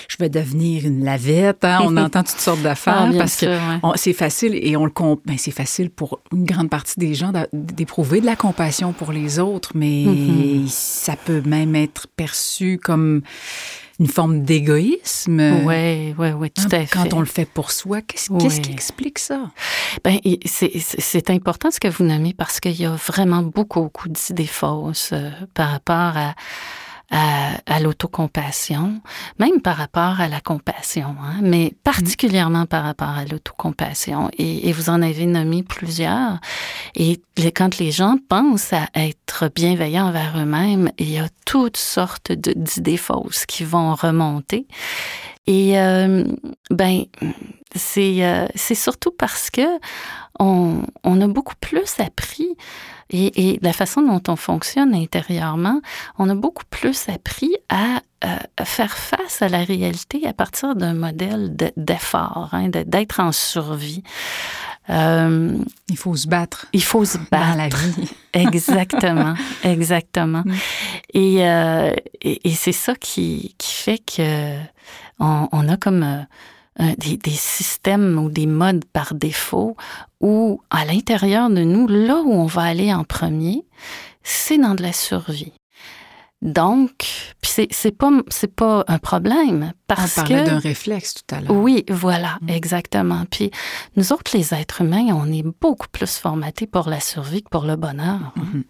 je 0.08 0.16
vais 0.20 0.30
devenir 0.30 0.86
une 0.86 1.04
lavette. 1.04 1.66
hein. 1.66 1.80
On 1.84 1.98
entend 1.98 2.24
toutes 2.24 2.40
sortes 2.40 2.62
d'affaires 2.62 3.10
Ah, 3.10 3.18
parce 3.18 3.40
sûr, 3.40 3.48
que 3.50 3.88
ouais. 3.88 3.94
c'est 3.96 4.14
facile 4.14 4.54
et 4.62 4.78
on 4.78 4.86
le 4.86 4.92
ben, 5.26 5.38
c'est 5.38 5.52
facile 5.52 5.90
pour 5.90 6.20
une 6.32 6.46
grande 6.46 6.70
partie 6.70 7.00
des 7.00 7.14
gens 7.14 7.34
d'éprouver 7.52 8.22
de 8.22 8.26
la 8.26 8.36
compassion 8.36 8.94
pour 8.94 9.12
les 9.12 9.40
autres, 9.40 9.72
mais 9.76 10.04
Mhm. 10.06 10.68
ça 10.68 11.16
peut 11.16 11.42
même 11.46 11.76
être 11.76 12.08
perçu 12.16 12.78
comme 12.82 13.22
une 14.00 14.08
forme 14.08 14.44
d'égoïsme. 14.44 15.40
Oui, 15.66 16.14
oui, 16.18 16.30
oui, 16.32 16.52
tout 16.52 16.64
Hein, 16.64 16.68
à 16.72 16.86
fait. 16.86 16.88
Quand 16.92 17.14
on 17.14 17.20
le 17.20 17.26
fait 17.26 17.46
pour 17.46 17.72
soi, 17.72 18.02
qu'est-ce 18.02 18.62
qui 18.62 18.72
explique 18.72 19.18
ça? 19.20 19.50
Ben, 20.04 20.20
et 20.24 20.40
c'est 20.46 20.72
c'est- 20.80 21.02
c'est 21.02 21.30
important 21.30 21.72
ce 21.72 21.80
que 21.80 21.88
vous 21.88 22.04
nommez 22.04 22.34
parce 22.34 22.60
qu'il 22.60 22.80
y 22.80 22.86
a 22.86 22.96
vraiment 22.96 23.42
beaucoup, 23.42 23.82
beaucoup 23.82 24.08
d'idées 24.10 24.46
fausses 24.46 25.10
euh, 25.14 25.32
par 25.54 25.70
rapport 25.72 26.16
à, 26.18 26.36
à, 27.10 27.52
à 27.66 27.80
l'autocompassion, 27.80 29.02
même 29.40 29.62
par 29.62 29.78
rapport 29.78 30.20
à 30.20 30.28
la 30.28 30.42
compassion, 30.42 31.16
hein, 31.24 31.40
mais 31.42 31.74
particulièrement 31.84 32.66
par 32.66 32.84
rapport 32.84 33.10
à 33.10 33.24
l'autocompassion. 33.24 34.30
Et, 34.38 34.68
et 34.68 34.74
vous 34.74 34.90
en 34.90 35.02
avez 35.02 35.26
nommé 35.26 35.64
plusieurs. 35.64 36.40
Et 36.96 37.22
les- 37.38 37.52
quand 37.52 37.78
les 37.78 37.92
gens 37.92 38.18
pensent 38.28 38.74
à 38.74 38.88
être 38.96 39.50
bienveillants 39.56 40.08
envers 40.08 40.38
eux-mêmes, 40.38 40.92
il 40.98 41.10
y 41.10 41.18
a 41.18 41.30
toutes 41.46 41.78
sortes 41.78 42.32
d'idées 42.34 42.98
fausses 42.98 43.46
qui 43.46 43.64
vont 43.64 43.96
remonter. 43.96 44.68
Et 45.46 45.80
euh, 45.80 46.26
ben, 46.70 47.04
c'est 47.74 48.26
euh, 48.26 48.48
surtout 48.56 49.12
parce 49.18 49.50
que 49.50 49.62
on, 50.40 50.82
on 51.06 51.22
a 51.22 51.28
beaucoup 51.28 51.56
plus 51.60 52.00
appris 52.00 52.50
et, 53.10 53.52
et 53.52 53.60
la 53.62 53.74
façon 53.74 54.02
dont 54.02 54.22
on 54.28 54.36
fonctionne 54.36 54.94
intérieurement, 54.94 55.82
on 56.18 56.30
a 56.30 56.36
beaucoup 56.36 56.66
plus 56.70 57.08
appris 57.10 57.56
à, 57.70 58.02
euh, 58.26 58.38
faire 58.66 58.98
face 58.98 59.42
à 59.42 59.50
la 59.50 59.60
réalité 59.64 60.26
à 60.28 60.34
partir 60.34 60.76
d'un 60.76 60.94
modèle 60.94 61.56
de- 61.56 61.72
d'effort, 61.78 62.50
hein, 62.52 62.70
d'être 62.70 63.20
en 63.20 63.32
survie. 63.32 64.04
Euh, 64.90 65.58
Il 65.90 65.98
faut 65.98 66.16
se 66.16 66.28
battre 66.28 66.66
il 66.72 66.82
faut 66.84 67.04
se 67.06 67.18
dans 67.18 67.24
battre. 67.32 67.58
la 67.58 67.68
vie. 67.68 68.10
Exactement, 68.34 69.34
exactement. 69.64 70.44
Mm. 70.46 70.54
Et, 71.14 71.48
euh, 71.48 71.92
et, 72.22 72.50
et 72.50 72.54
c'est 72.54 72.72
ça 72.72 72.94
qui, 72.96 73.56
qui 73.58 73.74
fait 73.74 73.98
que 73.98 74.58
on, 75.20 75.50
on 75.52 75.68
a 75.68 75.76
comme 75.78 76.26
euh, 76.80 76.94
des, 76.98 77.18
des 77.18 77.32
systèmes 77.32 78.18
ou 78.20 78.30
des 78.30 78.46
modes 78.48 78.86
par 78.94 79.14
défaut 79.16 79.76
où, 80.22 80.62
à 80.70 80.86
l'intérieur 80.86 81.50
de 81.50 81.64
nous, 81.64 81.88
là 81.88 82.22
où 82.24 82.32
on 82.34 82.46
va 82.46 82.64
aller 82.64 82.94
en 82.94 83.04
premier, 83.04 83.66
c'est 84.24 84.58
dans 84.58 84.76
de 84.76 84.84
la 84.84 84.94
survie. 84.94 85.54
Donc, 86.44 87.34
puis 87.42 87.68
c'est 87.72 87.92
pas 87.98 88.12
c'est 88.30 88.54
pas 88.56 88.84
un 88.88 89.00
problème 89.00 89.72
On 89.74 89.78
parce 89.88 90.14
parlait 90.16 90.44
que 90.44 90.50
d'un 90.50 90.60
réflexe 90.60 91.16
tout 91.16 91.36
à 91.36 91.42
l'heure. 91.42 91.52
oui, 91.52 91.84
voilà, 91.90 92.38
Mm. 92.42 92.50
exactement. 92.50 93.24
Puis 93.32 93.50
nous 93.96 94.14
autres, 94.14 94.32
les 94.38 94.54
êtres 94.54 94.82
humains, 94.82 95.08
on 95.16 95.32
est 95.32 95.44
beaucoup 95.60 95.88
plus 95.92 96.16
formatés 96.18 96.68
pour 96.68 96.90
la 96.90 97.00
survie 97.00 97.42
que 97.42 97.50
pour 97.50 97.66
le 97.66 97.76
bonheur. 97.76 98.20
hein. 98.22 98.34
Mhm. 98.36 98.64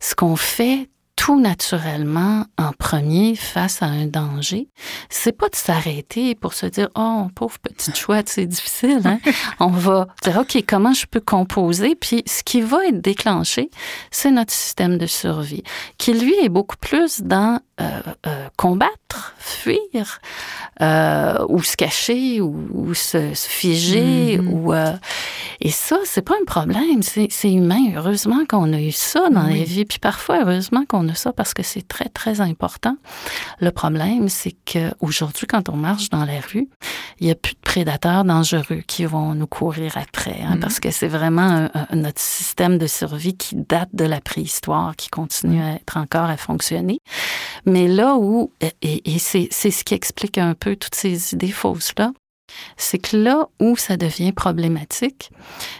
Ce 0.00 0.16
qu'on 0.16 0.34
fait 0.34 0.88
tout 1.26 1.40
naturellement 1.40 2.44
en 2.56 2.70
premier 2.70 3.34
face 3.34 3.82
à 3.82 3.86
un 3.86 4.06
danger, 4.06 4.68
c'est 5.08 5.32
pas 5.32 5.48
de 5.48 5.56
s'arrêter 5.56 6.36
pour 6.36 6.54
se 6.54 6.66
dire 6.66 6.88
oh 6.94 7.26
pauvre 7.34 7.58
petite 7.58 7.96
chouette 7.96 8.28
c'est 8.28 8.46
difficile. 8.46 9.00
Hein? 9.04 9.18
On 9.58 9.66
va 9.66 10.06
dire 10.22 10.38
ok 10.38 10.62
comment 10.68 10.92
je 10.92 11.04
peux 11.06 11.18
composer 11.18 11.96
puis 11.96 12.22
ce 12.28 12.44
qui 12.44 12.60
va 12.60 12.86
être 12.86 13.00
déclenché 13.00 13.70
c'est 14.12 14.30
notre 14.30 14.52
système 14.52 14.98
de 14.98 15.06
survie 15.06 15.64
qui 15.98 16.12
lui 16.12 16.36
est 16.44 16.48
beaucoup 16.48 16.76
plus 16.76 17.20
dans 17.22 17.58
euh, 17.80 18.00
euh, 18.28 18.48
combattre, 18.56 19.34
fuir, 19.48 20.20
euh, 20.80 21.44
ou 21.48 21.62
se 21.62 21.76
cacher, 21.76 22.40
ou, 22.40 22.94
se, 22.94 23.32
figer, 23.34 24.38
mm-hmm. 24.38 24.48
ou 24.48 24.72
et 25.60 25.70
ça 25.70 25.98
c'est 26.04 26.22
pas 26.22 26.34
un 26.40 26.44
problème, 26.44 27.02
c'est 27.02 27.52
humain. 27.52 27.92
Heureusement 27.96 28.44
qu'on 28.48 28.72
a 28.72 28.80
eu 28.80 28.92
ça 28.92 29.28
dans 29.30 29.46
les 29.46 29.64
vies, 29.64 29.84
puis 29.84 29.98
parfois 29.98 30.40
heureusement 30.42 30.84
qu'on 30.86 31.08
a 31.08 31.14
ça 31.14 31.32
parce 31.32 31.54
que 31.54 31.62
c'est 31.62 31.86
très 31.86 32.08
très 32.08 32.40
important. 32.40 32.96
Le 33.60 33.70
problème 33.70 34.28
c'est 34.28 34.54
que 34.64 34.92
aujourd'hui 35.00 35.46
quand 35.46 35.68
on 35.68 35.76
marche 35.76 36.10
dans 36.10 36.24
la 36.24 36.40
rue, 36.40 36.68
il 37.20 37.28
y 37.28 37.30
a 37.30 37.34
plus 37.34 37.54
de 37.54 37.60
prédateurs 37.62 38.24
dangereux 38.24 38.82
qui 38.86 39.04
vont 39.04 39.34
nous 39.34 39.46
courir 39.46 39.96
après, 39.96 40.40
hein, 40.42 40.56
mm-hmm. 40.56 40.60
parce 40.60 40.80
que 40.80 40.90
c'est 40.90 41.08
vraiment 41.08 41.68
notre 41.92 42.20
système 42.20 42.78
de 42.78 42.86
survie 42.86 43.36
qui 43.36 43.56
date 43.56 43.90
de 43.92 44.04
la 44.04 44.20
préhistoire, 44.20 44.96
qui 44.96 45.08
continue 45.08 45.62
à 45.62 45.74
être 45.74 45.96
encore 45.96 46.28
à 46.28 46.36
fonctionner. 46.36 47.00
Mais 47.64 47.88
là 47.88 48.16
où, 48.16 48.50
et, 48.82 49.18
c'est 49.18 49.35
ce 49.50 49.84
qui 49.84 49.94
explique 49.94 50.38
un 50.38 50.54
peu 50.54 50.76
toutes 50.76 50.94
ces 50.94 51.34
idées 51.34 51.52
fausses-là, 51.52 52.12
c'est 52.76 52.98
que 52.98 53.16
là 53.16 53.48
où 53.60 53.76
ça 53.76 53.96
devient 53.96 54.32
problématique, 54.32 55.30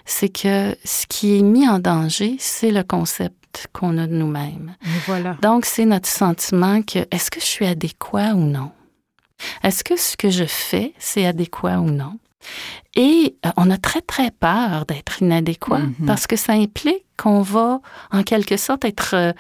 c'est 0.05 0.29
que 0.29 0.77
ce 0.85 1.07
qui 1.07 1.39
est 1.39 1.43
mis 1.43 1.69
en 1.69 1.79
danger, 1.79 2.37
c'est 2.39 2.71
le 2.71 2.83
concept 2.83 3.69
qu'on 3.73 3.97
a 3.99 4.07
de 4.07 4.15
nous-mêmes. 4.15 4.77
Voilà. 5.07 5.37
Donc, 5.43 5.65
c'est 5.65 5.87
notre 5.87 6.09
sentiment 6.09 6.83
que 6.83 7.07
est-ce 7.11 7.31
que 7.31 7.41
je 7.41 7.47
suis 7.47 7.67
adéquat 7.67 8.35
ou 8.35 8.41
non? 8.41 8.73
Est-ce 9.63 9.85
que 9.85 9.97
ce 9.97 10.17
que 10.17 10.31
je 10.31 10.45
fais, 10.45 10.93
c'est 10.99 11.27
adéquat 11.27 11.81
ou 11.81 11.91
non? 11.91 12.19
Et 12.95 13.37
euh, 13.45 13.51
on 13.57 13.71
a 13.71 13.77
très, 13.77 14.01
très 14.01 14.31
peur 14.31 14.87
d'être 14.87 15.23
inadéquat 15.23 15.81
mm-hmm. 15.81 16.07
parce 16.07 16.27
que 16.27 16.37
ça 16.37 16.53
implique 16.53 17.06
qu'on 17.17 17.43
va, 17.43 17.81
en 18.13 18.23
quelque 18.23 18.57
sorte, 18.57 18.85
être, 18.85 19.15
euh, 19.15 19.33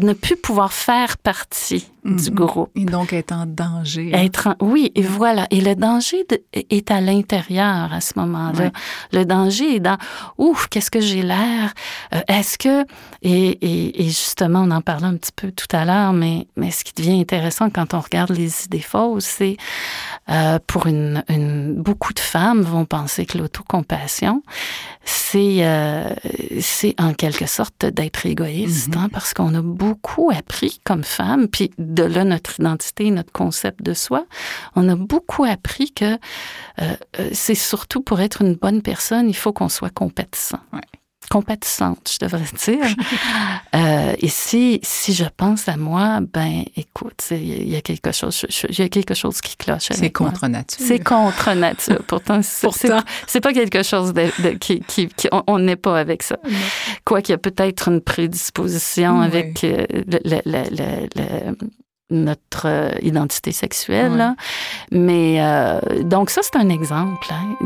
ne 0.00 0.12
plus 0.12 0.36
pouvoir 0.36 0.72
faire 0.72 1.18
partie 1.18 1.86
du 2.04 2.14
mm-hmm. 2.14 2.30
groupe. 2.30 2.70
Et 2.74 2.84
donc 2.84 3.12
être 3.12 3.32
en 3.32 3.46
danger. 3.46 4.10
Être 4.14 4.56
oui, 4.60 4.92
et 4.94 5.02
voilà. 5.02 5.46
Et 5.50 5.60
le 5.60 5.74
danger 5.74 6.26
est 6.52 6.90
à 6.90 7.00
l'intérieur 7.00 7.92
à 7.92 8.00
ce 8.00 8.18
moment-là. 8.18 8.70
Le 9.12 9.24
danger 9.24 9.76
est 9.76 9.80
dans, 9.80 9.98
ouf, 10.38 10.68
qu'est-ce 10.68 10.90
que 10.90 11.00
j'ai 11.00 11.22
l'air? 11.22 11.74
Euh, 12.14 12.20
est-ce 12.28 12.56
que, 12.58 12.84
et, 13.22 14.00
et, 14.00 14.04
justement, 14.04 14.62
on 14.62 14.70
en 14.70 14.80
parlait 14.80 15.06
un 15.06 15.16
petit 15.16 15.32
peu 15.34 15.52
tout 15.52 15.66
à 15.76 15.84
l'heure, 15.84 16.12
mais, 16.12 16.46
mais 16.56 16.70
ce 16.70 16.84
qui 16.84 16.94
devient 16.94 17.20
intéressant 17.20 17.70
quand 17.70 17.94
on 17.94 18.00
regarde 18.00 18.30
les 18.30 18.64
idées 18.64 18.80
fausses, 18.80 19.24
c'est 19.24 19.56
euh, 20.30 20.58
pour 20.66 20.86
une, 20.86 21.24
une, 21.28 21.74
beaucoup 21.74 22.12
de 22.12 22.20
femmes 22.20 22.62
vont 22.62 22.84
penser 22.84 23.26
que 23.26 23.38
l'autocompassion, 23.38 24.42
c'est 25.04 25.58
euh, 25.60 26.10
c'est 26.80 26.94
en 27.00 27.12
quelque 27.12 27.46
sorte 27.46 27.86
d'être 27.86 28.24
égoïste, 28.24 28.90
mm-hmm. 28.90 28.98
hein, 28.98 29.08
parce 29.12 29.34
qu'on 29.34 29.52
a 29.54 29.62
beaucoup 29.62 30.30
appris 30.30 30.80
comme 30.84 31.02
femme, 31.02 31.48
puis 31.48 31.72
de 31.76 32.04
là 32.04 32.22
notre 32.22 32.60
identité, 32.60 33.10
notre 33.10 33.32
concept 33.32 33.82
de 33.82 33.94
soi, 33.94 34.26
on 34.76 34.88
a 34.88 34.94
beaucoup 34.94 35.42
appris 35.42 35.90
que 35.90 36.14
euh, 36.14 36.16
euh, 37.18 37.30
c'est 37.32 37.56
surtout 37.56 38.00
pour 38.00 38.20
être 38.20 38.42
une 38.42 38.54
bonne 38.54 38.80
personne, 38.80 39.28
il 39.28 39.34
faut 39.34 39.52
qu'on 39.52 39.68
soit 39.68 39.90
compétissant 39.90 40.60
compatissante, 41.28 42.10
je 42.12 42.24
devrais 42.24 42.44
dire. 42.64 42.86
euh, 43.74 44.14
et 44.18 44.28
si, 44.28 44.80
si 44.82 45.12
je 45.14 45.24
pense 45.36 45.68
à 45.68 45.76
moi, 45.76 46.20
ben, 46.20 46.64
écoute, 46.76 47.24
il 47.30 47.68
y 47.68 47.76
a 47.76 47.80
quelque 47.80 48.12
chose, 48.12 48.46
il 48.68 48.78
y 48.78 48.82
a 48.82 48.88
quelque 48.88 49.14
chose 49.14 49.40
qui 49.40 49.56
cloche. 49.56 49.88
C'est 49.90 50.10
contre 50.10 50.48
nature. 50.48 50.84
C'est 50.86 50.98
contre 50.98 51.52
nature. 51.54 52.02
Pourtant, 52.06 52.40
c'est 52.42 53.40
pas 53.40 53.52
quelque 53.52 53.82
chose 53.82 54.12
de, 54.12 54.50
qui, 54.58 54.80
qui, 54.80 55.08
on 55.46 55.58
n'est 55.58 55.76
pas 55.76 55.98
avec 55.98 56.22
ça. 56.22 56.36
Quoi 57.04 57.22
qu'il 57.22 57.32
y 57.32 57.34
a 57.34 57.38
peut-être 57.38 57.88
une 57.88 58.00
prédisposition 58.00 59.20
avec 59.20 59.64
euh, 59.64 59.86
le, 59.90 60.40
le, 60.44 60.62
le, 60.70 61.56
notre 62.10 62.66
euh, 62.66 62.90
identité 63.02 63.52
sexuelle. 63.52 64.34
Mais 64.90 65.36
euh, 65.40 65.80
donc 66.02 66.30
ça, 66.30 66.40
c'est 66.42 66.56
un 66.56 66.68
exemple 66.68 67.28
hein, 67.30 67.56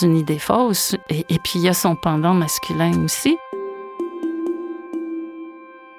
d'une 0.00 0.16
idée 0.16 0.38
fausse. 0.38 0.96
Et, 1.08 1.24
puis 1.24 1.52
il 1.56 1.62
y 1.62 1.68
a 1.68 1.74
son 1.74 1.96
pendant 1.96 2.34
masculin 2.34 2.92
aussi. 3.04 3.36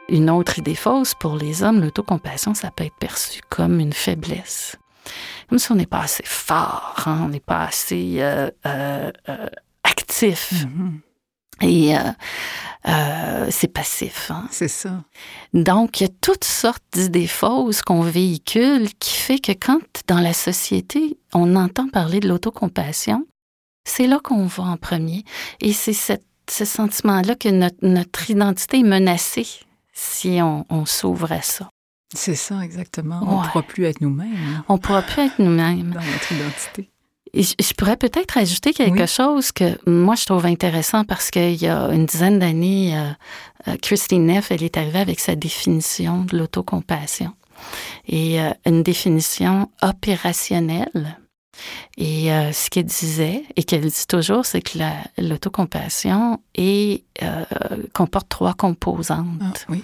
Une 0.10 0.29
autre 0.29 0.60
idée 0.60 0.75
fausse 0.75 1.13
pour 1.13 1.38
les 1.38 1.63
hommes, 1.63 1.79
l'autocompassion, 1.79 2.53
ça 2.53 2.70
peut 2.70 2.84
être 2.84 2.98
perçu 2.98 3.41
comme 3.50 3.79
une 3.79 3.93
faiblesse. 3.93 4.77
Comme 5.48 5.58
si 5.58 5.72
on 5.72 5.75
n'est 5.75 5.86
pas 5.86 6.01
assez 6.01 6.24
fort, 6.25 6.96
hein, 7.05 7.22
on 7.24 7.29
n'est 7.29 7.39
pas 7.39 7.63
assez 7.63 8.17
euh, 8.20 8.51
actif. 9.83 10.51
Mm-hmm. 10.51 11.11
Et 11.62 11.96
euh, 12.88 13.48
c'est 13.52 13.68
passif. 13.68 14.32
Hein? 14.32 14.48
C'est 14.52 14.68
ça. 14.68 15.04
Donc, 15.54 16.00
il 16.00 16.04
y 16.04 16.08
a 16.08 16.14
toutes 16.22 16.44
sortes 16.44 16.84
d'idées 16.94 17.28
fausses 17.28 17.82
qu'on 17.82 18.02
véhicule 18.02 18.90
qui 19.00 19.14
fait 19.14 19.40
que 19.40 19.52
quand, 19.52 19.82
dans 20.08 20.20
la 20.20 20.34
société, 20.34 21.18
on 21.34 21.56
entend 21.56 21.88
parler 21.90 22.20
de 22.20 22.28
l'autocompassion, 22.28 23.26
c'est 23.84 24.08
là 24.08 24.20
qu'on 24.24 24.46
va 24.46 24.64
en 24.64 24.78
premier. 24.78 25.24
Et 25.60 25.74
c'est 25.74 25.94
ce 25.94 26.66
sentiment-là 26.66 27.36
que 27.36 27.50
notre, 27.50 28.30
identité 28.30 28.80
est 28.80 28.84
menacée 28.84 29.48
si 29.94 30.40
on, 30.42 30.86
s'ouvre 30.86 31.32
à 31.32 31.42
ça. 31.42 31.70
C'est 32.14 32.36
ça, 32.36 32.60
exactement. 32.62 33.22
On 33.22 33.42
ne 33.42 33.48
pourra 33.48 33.62
plus 33.62 33.86
être 33.86 34.02
nous-mêmes. 34.02 34.64
On 34.68 34.74
ne 34.74 34.80
pourra 34.80 35.02
plus 35.02 35.22
être 35.24 35.40
nous-mêmes. 35.40 35.92
Dans 35.92 36.02
notre 36.02 36.32
identité 36.32 36.91
je, 37.33 37.74
pourrais 37.74 37.98
peut-être 37.98 38.37
ajouter 38.37 38.74
quelque 38.74 39.05
chose 39.05 39.51
que 39.51 39.77
moi 39.89 40.15
je 40.15 40.25
trouve 40.25 40.46
intéressant 40.46 41.05
parce 41.05 41.31
qu'il 41.31 41.61
y 41.61 41.67
a 41.67 41.87
une 41.91 42.05
dizaine 42.05 42.39
d'années, 42.39 42.98
euh, 42.98 43.09
euh, 43.67 43.77
Christine 43.81 44.25
Neff, 44.25 44.51
elle 44.51 44.63
est 44.63 44.77
arrivée 44.77 45.00
avec 45.00 45.20
sa 45.20 45.35
définition 45.35 46.24
de 46.24 46.37
l'autocompassion. 46.37 47.33
Et 48.07 48.41
euh, 48.41 48.50
une 48.65 48.83
définition 48.83 49.70
opérationnelle. 49.81 51.17
Et 51.98 52.29
ce 52.53 52.72
qu'elle 52.72 52.85
disait, 52.85 53.44
et 53.55 53.63
qu'elle 53.63 53.85
dit 53.85 54.07
toujours, 54.07 54.48
c'est 54.48 54.61
que 54.61 54.79
l'autocompassion 55.20 56.39
comporte 57.94 58.29
trois 58.29 58.55
composantes. 58.55 59.27
Ah, 59.41 59.53
oui. 59.70 59.83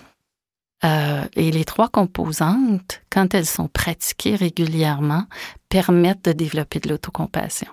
Euh, 0.83 1.23
et 1.35 1.51
les 1.51 1.65
trois 1.65 1.89
composantes, 1.89 3.01
quand 3.09 3.33
elles 3.33 3.47
sont 3.47 3.67
pratiquées 3.67 4.35
régulièrement, 4.35 5.23
permettent 5.69 6.25
de 6.25 6.33
développer 6.33 6.79
de 6.79 6.89
l'autocompassion. 6.89 7.71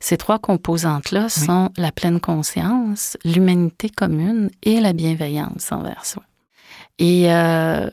Ces 0.00 0.16
trois 0.16 0.38
composantes-là 0.38 1.28
sont 1.28 1.70
la 1.76 1.92
pleine 1.92 2.20
conscience, 2.20 3.16
l'humanité 3.24 3.88
commune 3.88 4.50
et 4.62 4.80
la 4.80 4.92
bienveillance 4.92 5.70
envers 5.70 6.04
soi. 6.04 6.22
Et 6.98 7.32
euh, 7.32 7.88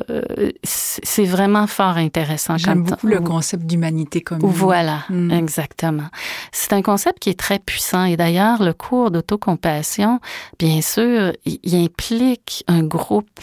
c'est 0.64 1.24
vraiment 1.24 1.66
fort 1.66 1.96
intéressant. 1.96 2.58
J'aime 2.58 2.84
beaucoup 2.84 3.08
le 3.08 3.22
concept 3.22 3.66
d'humanité 3.66 4.20
commune. 4.20 4.50
Voilà, 4.50 5.06
mm. 5.10 5.32
exactement. 5.32 6.08
C'est 6.52 6.74
un 6.74 6.82
concept 6.82 7.20
qui 7.20 7.30
est 7.30 7.40
très 7.40 7.60
puissant. 7.60 8.04
Et 8.04 8.18
d'ailleurs, 8.18 8.62
le 8.62 8.74
cours 8.74 9.10
d'autocompassion, 9.10 10.20
bien 10.60 10.82
sûr, 10.82 11.32
il 11.46 11.76
implique 11.76 12.66
un 12.68 12.84
groupe 12.84 13.40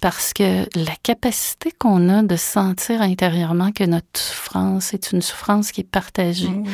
parce 0.00 0.32
que 0.32 0.64
la 0.78 0.96
capacité 1.02 1.70
qu'on 1.78 2.08
a 2.08 2.22
de 2.22 2.36
sentir 2.36 3.02
intérieurement 3.02 3.72
que 3.72 3.84
notre 3.84 4.18
souffrance 4.18 4.94
est 4.94 5.12
une 5.12 5.20
souffrance 5.20 5.70
qui 5.70 5.82
est 5.82 5.90
partagée 5.90 6.48
mm. 6.48 6.64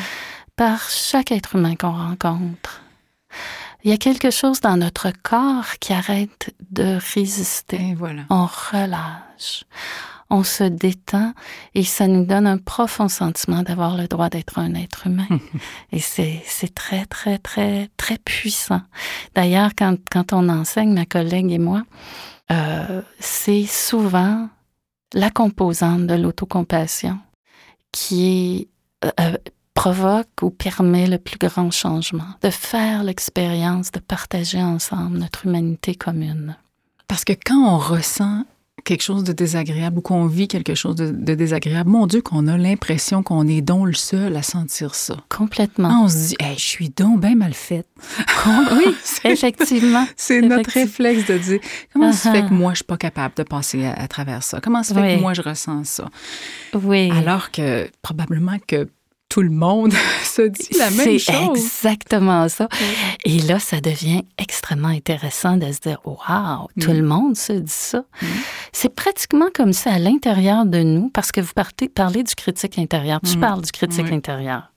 par 0.55 0.89
chaque 0.89 1.33
être 1.33 1.57
humain 1.57 1.75
qu'on 1.75 1.93
rencontre 1.93 2.81
il 3.85 3.91
y 3.91 3.95
a 3.95 3.97
quelque 3.97 4.31
chose 4.31 4.61
dans 4.61 4.77
notre 4.77 5.11
corps 5.23 5.79
qui 5.81 5.93
arrête 5.93 6.55
de 6.71 6.99
résister. 7.15 7.95
voilà. 7.97 8.23
On 8.31 8.47
relâche, 8.47 9.65
on 10.29 10.45
se 10.45 10.65
détend 10.65 11.33
et 11.75 11.83
ça 11.83 12.07
nous 12.07 12.25
donne 12.25 12.47
un 12.47 12.59
profond 12.59 13.09
sentiment 13.09 13.63
d'avoir 13.63 13.97
le 13.97 14.07
droit 14.07 14.29
d'être 14.29 14.59
un 14.59 14.75
être 14.75 15.07
humain. 15.07 15.29
et 15.93 15.99
c'est, 15.99 16.43
c'est 16.45 16.75
très, 16.75 17.07
très, 17.07 17.39
très, 17.39 17.89
très 17.97 18.19
puissant. 18.19 18.83
D'ailleurs, 19.35 19.71
quand, 19.77 19.97
quand 20.11 20.33
on 20.33 20.49
enseigne, 20.49 20.93
ma 20.93 21.07
collègue 21.07 21.51
et 21.51 21.59
moi, 21.59 21.83
euh, 22.51 23.03
c'est 23.19 23.67
souvent 23.67 24.49
la 25.13 25.31
composante 25.31 26.07
de 26.07 26.15
l'autocompassion 26.15 27.19
qui 27.93 28.69
est 29.03 29.07
euh, 29.07 29.11
euh, 29.21 29.37
provoque 29.81 30.43
ou 30.43 30.51
permet 30.51 31.07
le 31.07 31.17
plus 31.17 31.39
grand 31.39 31.71
changement, 31.71 32.35
de 32.43 32.51
faire 32.51 33.03
l'expérience 33.03 33.91
de 33.91 33.99
partager 33.99 34.63
ensemble 34.63 35.17
notre 35.17 35.47
humanité 35.47 35.95
commune. 35.95 36.55
Parce 37.09 37.25
que 37.25 37.33
quand 37.33 37.57
on 37.57 37.79
ressent 37.79 38.45
quelque 38.85 39.03
chose 39.03 39.25
de 39.25 39.33
désagréable 39.33 39.99
ou 39.99 40.01
qu'on 40.03 40.27
vit 40.27 40.49
quelque 40.49 40.75
chose 40.75 40.97
de, 40.97 41.35
désagréable, 41.35 41.89
mon 41.89 42.07
Dieu, 42.07 42.21
qu'on 42.21 42.47
a 42.47 42.59
l'impression 42.59 43.23
qu'on 43.23 43.49
est 43.49 43.63
donc 43.63 43.87
le 43.87 43.95
seul 43.95 44.37
à 44.37 44.43
sentir 44.43 44.95
ça. 44.95 45.17
Complètement. 45.31 46.05
on 46.05 46.09
se 46.11 46.29
dit, 46.29 46.37
je 46.57 46.61
suis 46.61 46.91
donc 46.91 47.23
bien 47.23 47.35
mal 47.35 47.55
faite. 47.55 47.89
oui, 48.73 48.95
effectivement. 49.25 50.07
C'est 50.15 50.43
notre 50.43 50.73
réflexe 50.73 51.27
de 51.27 51.39
dire, 51.39 51.61
comment 51.91 52.13
ça 52.13 52.29
se 52.29 52.37
fait 52.37 52.43
que 52.43 52.49
uh-huh. 52.49 52.55
moi, 52.55 52.73
je 52.73 52.77
suis 52.77 52.85
pas 52.85 52.99
capable 52.99 53.35
de 53.35 53.45
passer 53.45 53.87
à, 53.87 54.07
travers 54.09 54.43
ça? 54.43 54.61
Comment 54.61 54.83
ça 54.83 54.95
fait 54.95 55.17
que 55.17 55.21
moi, 55.23 55.33
je 55.33 55.41
ressens 55.41 55.85
ça? 55.85 56.11
Oui. 56.75 57.11
Alors 57.13 57.51
que 57.51 57.89
probablement 58.03 58.59
que 58.67 58.87
tout 59.31 59.41
le 59.43 59.51
monde 59.51 59.93
se 60.25 60.43
dit 60.43 60.69
la 60.77 60.91
même 60.91 61.19
chose. 61.19 61.23
C'est 61.25 61.61
exactement 61.87 62.47
ça. 62.51 62.69
Et 63.25 63.39
là, 63.39 63.59
ça 63.59 63.81
devient 63.81 64.25
extrêmement 64.37 64.89
intéressant 64.89 65.57
de 65.57 65.73
se 65.73 65.81
dire, 65.81 66.01
wow, 66.05 66.69
tout 66.79 66.91
le 66.93 67.03
monde 67.03 67.37
se 67.37 67.55
dit 67.55 67.73
ça. 67.73 68.05
C'est 68.73 68.95
pratiquement 68.95 69.49
comme 69.55 69.73
ça 69.73 69.93
à 69.93 69.99
l'intérieur 69.99 70.67
de 70.67 70.83
nous, 70.83 71.09
parce 71.09 71.33
que 71.33 71.41
vous 71.41 71.53
partez, 71.55 71.89
parlez 71.89 72.23
du 72.23 72.35
critique 72.35 72.79
intérieur. 72.79 73.21
Tu 73.25 73.39
parles 73.39 73.63
du 73.63 73.73
critique 73.73 74.11
intérieur. 74.13 74.71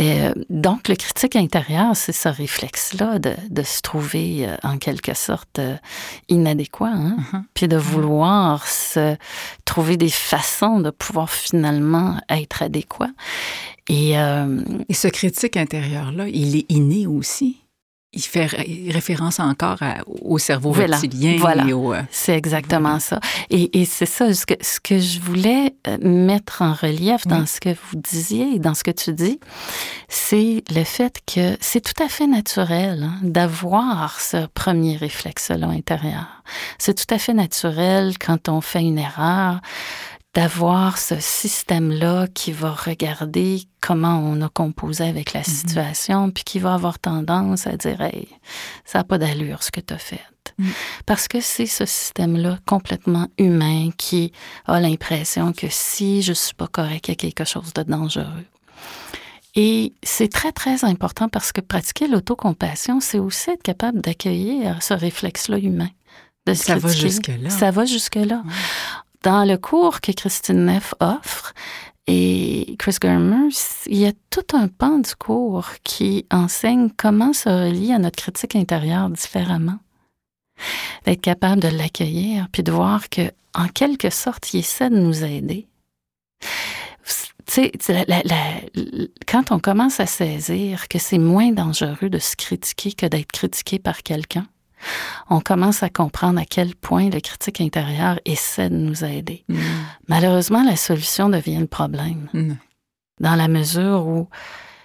Euh, 0.00 0.32
donc, 0.48 0.88
le 0.88 0.94
critique 0.94 1.34
intérieur, 1.34 1.96
c'est 1.96 2.12
ce 2.12 2.28
réflexe-là 2.28 3.18
de, 3.18 3.34
de, 3.50 3.62
se 3.62 3.82
trouver 3.82 4.46
euh, 4.46 4.56
en 4.62 4.78
quelque 4.78 5.14
sorte 5.14 5.58
euh, 5.58 5.76
inadéquat, 6.28 6.92
hein? 6.92 7.16
Uh-huh. 7.18 7.42
puis 7.54 7.66
de 7.66 7.76
vouloir 7.76 8.66
se 8.66 9.16
trouver 9.64 9.96
des 9.96 10.08
façons 10.08 10.80
de 10.80 10.90
pouvoir 10.90 11.30
finalement 11.30 12.16
être 12.28 12.62
adéquat. 12.62 13.10
Et, 13.88 14.12
Et 14.88 14.94
ce 14.94 15.08
critique 15.08 15.56
intérieur-là, 15.56 16.28
il 16.28 16.56
est 16.56 16.70
inné 16.70 17.06
aussi? 17.06 17.64
Il 18.14 18.22
fait 18.22 18.46
référence 18.46 19.38
encore 19.38 19.78
au 20.06 20.38
cerveau 20.38 20.72
reptilien. 20.72 21.36
Voilà, 21.38 21.66
euh, 21.66 22.02
c'est 22.10 22.36
exactement 22.36 22.98
ça. 23.00 23.20
Et, 23.50 23.84
c'est 23.84 24.06
ça, 24.06 24.32
ce 24.32 24.46
que, 24.46 24.54
ce 24.62 24.80
que 24.80 24.98
je 24.98 25.20
voulais 25.20 25.74
euh, 25.86 25.98
mettre 26.00 26.62
en 26.62 26.72
relief 26.72 27.26
dans 27.26 27.44
ce 27.44 27.60
que 27.60 27.68
vous 27.68 27.96
disiez 27.96 28.54
et 28.54 28.58
dans 28.58 28.74
ce 28.74 28.82
que 28.82 28.90
tu 28.90 29.12
dis, 29.12 29.38
c'est 30.08 30.62
le 30.74 30.84
fait 30.84 31.20
que 31.26 31.56
c'est 31.60 31.82
tout 31.82 32.02
à 32.02 32.08
fait 32.08 32.26
naturel 32.26 33.02
hein, 33.02 33.18
d'avoir 33.22 34.20
ce 34.20 34.46
premier 34.46 34.96
réflexe-là 34.96 35.68
intérieur. 35.68 36.42
C'est 36.78 36.94
tout 36.94 37.14
à 37.14 37.18
fait 37.18 37.34
naturel 37.34 38.16
quand 38.18 38.48
on 38.48 38.62
fait 38.62 38.80
une 38.80 38.98
erreur 38.98 39.60
d'avoir 40.38 40.98
ce 40.98 41.18
système-là 41.18 42.28
qui 42.32 42.52
va 42.52 42.70
regarder 42.70 43.62
comment 43.80 44.20
on 44.20 44.40
a 44.40 44.48
composé 44.48 45.02
avec 45.02 45.32
la 45.32 45.40
mhm. 45.40 45.46
situation, 45.46 46.30
puis 46.30 46.44
qui 46.44 46.60
va 46.60 46.74
avoir 46.74 47.00
tendance 47.00 47.66
à 47.66 47.76
dire 47.76 48.00
Hey, 48.00 48.28
ça 48.84 48.98
n'a 48.98 49.04
pas 49.04 49.18
d'allure 49.18 49.64
ce 49.64 49.72
que 49.72 49.80
tu 49.80 49.92
as 49.94 49.98
fait. 49.98 50.22
Mhm. 50.56 50.70
Parce 51.06 51.26
que 51.26 51.40
c'est 51.40 51.66
ce 51.66 51.84
système-là 51.84 52.60
complètement 52.66 53.26
humain 53.36 53.90
qui 53.98 54.30
a 54.66 54.78
l'impression 54.78 55.52
que 55.52 55.66
si 55.70 56.22
je 56.22 56.30
ne 56.30 56.34
suis 56.34 56.54
pas 56.54 56.68
correct, 56.68 57.08
il 57.08 57.10
y 57.10 57.14
a 57.14 57.16
quelque 57.16 57.44
chose 57.44 57.72
de 57.74 57.82
dangereux. 57.82 58.46
Et 59.56 59.92
c'est 60.04 60.30
très, 60.30 60.52
très 60.52 60.84
important 60.84 61.28
parce 61.28 61.50
que 61.50 61.60
pratiquer 61.60 62.06
l'autocompassion, 62.06 63.00
c'est 63.00 63.18
aussi 63.18 63.50
être 63.50 63.64
capable 63.64 64.00
d'accueillir 64.02 64.84
ce 64.84 64.94
réflexe-là 64.94 65.58
humain. 65.58 65.90
De 66.46 66.54
ça 66.54 66.76
va 66.76 66.92
jusque-là. 66.92 67.50
Ça 67.50 67.72
va 67.72 67.86
jusque-là 67.86 68.44
dans 69.22 69.44
le 69.46 69.56
cours 69.56 70.00
que 70.00 70.12
Christine 70.12 70.66
Neff 70.66 70.94
offre 71.00 71.54
et 72.06 72.74
Chris 72.78 72.96
Germer, 73.02 73.50
il 73.86 73.98
y 73.98 74.06
a 74.06 74.12
tout 74.30 74.56
un 74.56 74.68
pan 74.68 74.98
du 74.98 75.14
cours 75.14 75.68
qui 75.84 76.24
enseigne 76.30 76.88
comment 76.96 77.34
se 77.34 77.50
relier 77.50 77.92
à 77.92 77.98
notre 77.98 78.16
critique 78.16 78.56
intérieure 78.56 79.10
différemment. 79.10 79.78
D'être 81.04 81.20
capable 81.20 81.60
de 81.60 81.68
l'accueillir, 81.68 82.48
puis 82.50 82.62
de 82.62 82.72
voir 82.72 83.10
que, 83.10 83.30
en 83.54 83.68
quelque 83.68 84.08
sorte, 84.08 84.54
il 84.54 84.60
essaie 84.60 84.88
de 84.88 84.98
nous 84.98 85.22
aider. 85.22 85.66
Tu 87.46 87.70
sais, 87.86 88.06
quand 89.26 89.52
on 89.52 89.58
commence 89.58 90.00
à 90.00 90.06
saisir 90.06 90.88
que 90.88 90.98
c'est 90.98 91.18
moins 91.18 91.52
dangereux 91.52 92.08
de 92.08 92.18
se 92.18 92.36
critiquer 92.36 92.92
que 92.92 93.06
d'être 93.06 93.32
critiqué 93.32 93.78
par 93.78 94.02
quelqu'un, 94.02 94.46
on 95.30 95.40
commence 95.40 95.82
à 95.82 95.88
comprendre 95.88 96.40
à 96.40 96.44
quel 96.44 96.74
point 96.74 97.10
le 97.10 97.20
critique 97.20 97.60
intérieur 97.60 98.18
essaie 98.24 98.70
de 98.70 98.76
nous 98.76 99.04
aider. 99.04 99.44
Mm. 99.48 99.58
Malheureusement, 100.08 100.62
la 100.62 100.76
solution 100.76 101.28
devient 101.28 101.58
le 101.58 101.66
problème. 101.66 102.28
Mm. 102.32 102.52
Dans 103.20 103.34
la 103.34 103.48
mesure 103.48 104.06
où 104.06 104.28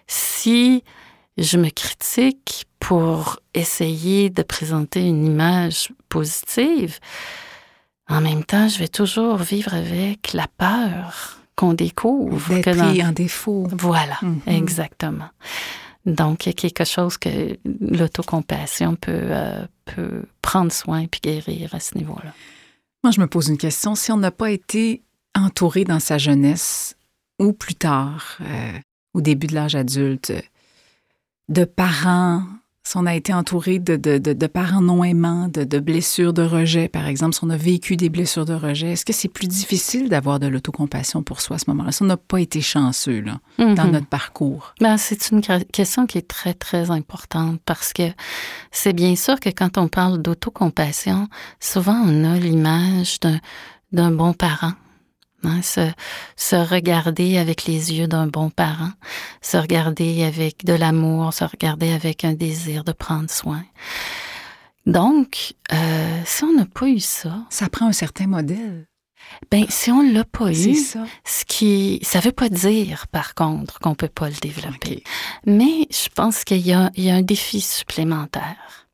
si 0.07 0.83
je 1.37 1.57
me 1.57 1.69
critique 1.69 2.65
pour 2.79 3.39
essayer 3.53 4.29
de 4.29 4.43
présenter 4.43 5.07
une 5.07 5.25
image 5.25 5.89
positive, 6.09 6.99
en 8.09 8.21
même 8.21 8.43
temps, 8.43 8.67
je 8.67 8.79
vais 8.79 8.87
toujours 8.87 9.37
vivre 9.37 9.73
avec 9.73 10.33
la 10.33 10.47
peur 10.57 11.39
qu'on 11.55 11.73
découvre. 11.73 12.53
D'être 12.53 12.77
pris 12.77 13.03
en 13.03 13.11
défaut. 13.11 13.67
Voilà, 13.71 14.17
mm-hmm. 14.21 14.57
exactement. 14.57 15.29
Donc, 16.05 16.39
quelque 16.39 16.83
chose 16.83 17.17
que 17.17 17.57
l'autocompassion 17.79 18.95
peut, 18.95 19.11
euh, 19.11 19.65
peut 19.85 20.23
prendre 20.41 20.71
soin 20.71 21.05
puis 21.07 21.21
guérir 21.21 21.73
à 21.73 21.79
ce 21.79 21.97
niveau-là. 21.97 22.33
Moi, 23.03 23.11
je 23.11 23.21
me 23.21 23.27
pose 23.27 23.47
une 23.47 23.57
question. 23.57 23.95
Si 23.95 24.11
on 24.11 24.17
n'a 24.17 24.31
pas 24.31 24.51
été 24.51 25.01
entouré 25.35 25.85
dans 25.85 25.99
sa 25.99 26.17
jeunesse 26.17 26.95
ou 27.39 27.53
plus 27.53 27.75
tard, 27.75 28.37
euh, 28.41 28.79
au 29.13 29.21
début 29.21 29.47
de 29.47 29.55
l'âge 29.55 29.75
adulte, 29.75 30.33
de 31.49 31.65
parents 31.65 32.43
si 32.85 32.97
on 32.97 33.05
a 33.05 33.15
été 33.15 33.33
entouré 33.33 33.79
de, 33.79 33.95
de, 33.95 34.17
de, 34.17 34.47
parents 34.47 34.81
non 34.81 35.05
aimants, 35.05 35.47
de, 35.47 35.79
blessures 35.79 36.33
de 36.33 36.41
rejet, 36.41 36.89
par 36.89 37.07
exemple, 37.07 37.33
si 37.33 37.43
on 37.43 37.49
a 37.49 37.55
vécu 37.55 37.95
des 37.95 38.09
blessures 38.09 38.43
de 38.43 38.53
rejet, 38.53 38.91
est-ce 38.91 39.05
que 39.05 39.13
c'est 39.13 39.29
plus 39.29 39.47
difficile 39.47 40.09
d'avoir 40.09 40.39
de 40.39 40.47
l'autocompassion 40.47 41.23
pour 41.23 41.39
soi 41.39 41.55
à 41.55 41.59
ce 41.59 41.69
moment-là? 41.69 41.93
Si 41.93 42.01
on 42.01 42.07
n'a 42.07 42.17
pas 42.17 42.41
été 42.41 42.59
chanceux 42.59 43.21
là, 43.21 43.39
dans 43.57 43.73
mm-hmm. 43.73 43.91
notre 43.91 44.07
parcours? 44.07 44.73
Ben, 44.81 44.97
c'est 44.97 45.31
une 45.31 45.41
question 45.71 46.05
qui 46.05 46.17
est 46.17 46.27
très, 46.27 46.53
très 46.53 46.91
importante 46.91 47.61
parce 47.65 47.93
que 47.93 48.11
c'est 48.71 48.93
bien 48.93 49.15
sûr 49.15 49.39
que 49.39 49.49
quand 49.49 49.77
on 49.77 49.87
parle 49.87 50.21
d'autocompassion, 50.21 51.29
souvent 51.61 52.01
on 52.05 52.25
a 52.25 52.37
l'image 52.37 53.19
d'un 53.93 54.11
bon 54.11 54.33
parent 54.33 54.73
Hein, 55.45 55.61
se, 55.61 56.55
regarder 56.55 57.37
avec 57.37 57.65
les 57.65 57.93
yeux 57.93 58.07
d'un 58.07 58.27
bon 58.27 58.49
parent, 58.49 58.91
se 59.41 59.57
regarder 59.57 60.23
avec 60.23 60.63
de 60.63 60.73
l'amour, 60.73 61.33
se 61.33 61.43
regarder 61.43 61.91
avec 61.91 62.23
un 62.23 62.33
désir 62.33 62.85
de 62.85 62.93
prendre 62.93 63.29
soin. 63.29 63.63
Donc, 64.85 65.55
euh, 65.73 66.21
si 66.25 66.43
on 66.45 66.53
n'a 66.53 66.65
pas 66.65 66.87
eu 66.87 66.99
ça... 66.99 67.39
Ça 67.49 67.67
prend 67.67 67.87
un 67.87 67.93
certain 67.93 68.27
modèle. 68.27 68.87
Ben, 69.51 69.65
si 69.69 69.91
on 69.91 70.01
l'a 70.01 70.23
pas 70.23 70.51
eu, 70.51 70.75
ça. 70.75 71.05
ce 71.25 71.43
qui, 71.45 71.99
ça 72.03 72.19
veut 72.19 72.31
pas 72.31 72.49
dire, 72.49 73.07
par 73.07 73.35
contre, 73.35 73.79
qu'on 73.79 73.95
peut 73.95 74.09
pas 74.09 74.29
le 74.29 74.35
développer. 74.41 75.03
Mais 75.45 75.87
je 75.89 76.09
pense 76.13 76.43
qu'il 76.43 76.57
y, 76.57 76.69
y 76.69 76.73
a, 77.09 77.15
un 77.15 77.21
défi 77.21 77.61
supplémentaire. 77.61 78.87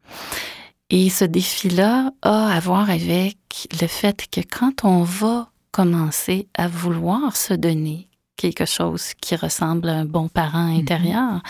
Et 0.89 1.09
ce 1.09 1.25
défi-là 1.25 2.11
a 2.21 2.47
à 2.51 2.59
voir 2.59 2.89
avec 2.89 3.37
le 3.79 3.87
fait 3.87 4.27
que 4.31 4.41
quand 4.41 4.85
on 4.85 5.03
va 5.03 5.51
commencer 5.71 6.47
à 6.55 6.67
vouloir 6.67 7.35
se 7.35 7.53
donner 7.53 8.07
quelque 8.35 8.65
chose 8.65 9.13
qui 9.21 9.35
ressemble 9.35 9.89
à 9.89 9.97
un 9.97 10.05
bon 10.05 10.29
parent 10.29 10.69
mm-hmm. 10.69 10.79
intérieur, 10.79 11.41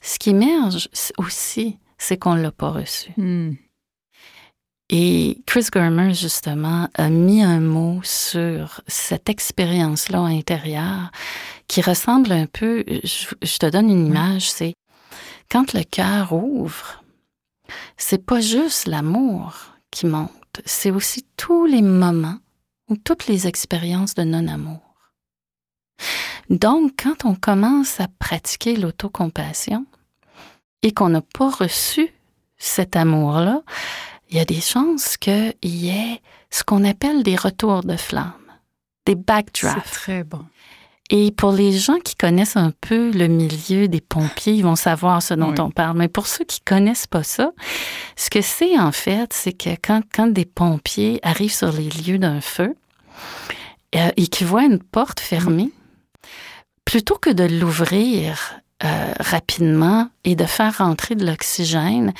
ce 0.00 0.18
qui 0.18 0.30
émerge 0.30 0.88
aussi, 1.18 1.78
c'est 1.98 2.16
qu'on 2.16 2.34
ne 2.34 2.42
l'a 2.42 2.52
pas 2.52 2.70
reçu. 2.70 3.12
Mm. 3.16 3.52
Et 4.94 5.42
Chris 5.46 5.68
Germer, 5.72 6.12
justement, 6.12 6.86
a 6.94 7.08
mis 7.08 7.42
un 7.42 7.60
mot 7.60 8.00
sur 8.02 8.82
cette 8.86 9.30
expérience-là 9.30 10.20
intérieure 10.20 11.10
qui 11.66 11.80
ressemble 11.80 12.30
un 12.32 12.44
peu, 12.44 12.84
je, 12.86 13.58
te 13.58 13.70
donne 13.70 13.88
une 13.88 14.06
image, 14.06 14.50
c'est 14.50 14.74
quand 15.50 15.72
le 15.72 15.84
cœur 15.84 16.34
ouvre, 16.34 17.02
c'est 17.96 18.22
pas 18.22 18.40
juste 18.40 18.86
l'amour 18.86 19.54
qui 19.90 20.04
monte, 20.04 20.60
c'est 20.66 20.90
aussi 20.90 21.24
tous 21.38 21.64
les 21.64 21.80
moments 21.80 22.41
toutes 22.96 23.26
les 23.26 23.46
expériences 23.46 24.14
de 24.14 24.22
non-amour. 24.22 24.80
Donc, 26.50 27.02
quand 27.02 27.24
on 27.24 27.34
commence 27.34 28.00
à 28.00 28.08
pratiquer 28.18 28.76
l'autocompassion 28.76 29.86
et 30.82 30.92
qu'on 30.92 31.08
n'a 31.08 31.20
pas 31.22 31.50
reçu 31.50 32.12
cet 32.58 32.96
amour-là, 32.96 33.62
il 34.30 34.36
y 34.36 34.40
a 34.40 34.44
des 34.44 34.60
chances 34.60 35.16
qu'il 35.16 35.54
y 35.62 35.90
ait 35.90 36.20
ce 36.50 36.64
qu'on 36.64 36.84
appelle 36.84 37.22
des 37.22 37.36
retours 37.36 37.82
de 37.82 37.96
flamme, 37.96 38.32
des 39.06 39.14
backdrafts. 39.14 39.80
C'est 39.84 39.90
très 39.92 40.24
bon. 40.24 40.44
Et 41.10 41.30
pour 41.30 41.52
les 41.52 41.72
gens 41.72 41.98
qui 41.98 42.16
connaissent 42.16 42.56
un 42.56 42.72
peu 42.80 43.10
le 43.10 43.26
milieu 43.26 43.86
des 43.86 44.00
pompiers, 44.00 44.54
ils 44.54 44.62
vont 44.62 44.76
savoir 44.76 45.22
ce 45.22 45.34
dont 45.34 45.54
on 45.58 45.70
parle. 45.70 45.98
Mais 45.98 46.08
pour 46.08 46.26
ceux 46.26 46.44
qui 46.44 46.60
connaissent 46.60 47.06
pas 47.06 47.22
ça, 47.22 47.52
ce 48.16 48.30
que 48.30 48.40
c'est 48.40 48.78
en 48.78 48.92
fait, 48.92 49.30
c'est 49.32 49.52
que 49.52 49.70
quand, 49.70 50.00
quand 50.14 50.28
des 50.28 50.46
pompiers 50.46 51.20
arrivent 51.22 51.52
sur 51.52 51.70
les 51.70 51.90
lieux 51.90 52.18
d'un 52.18 52.40
feu, 52.40 52.74
et 53.92 54.26
qui 54.28 54.44
voit 54.44 54.64
une 54.64 54.78
porte 54.78 55.20
fermée, 55.20 55.70
plutôt 56.84 57.16
que 57.18 57.30
de 57.30 57.44
l'ouvrir 57.44 58.54
euh, 58.84 59.12
rapidement 59.20 60.08
et 60.24 60.34
de 60.34 60.44
faire 60.44 60.78
rentrer 60.78 61.14
de 61.14 61.24
l'oxygène 61.26 62.12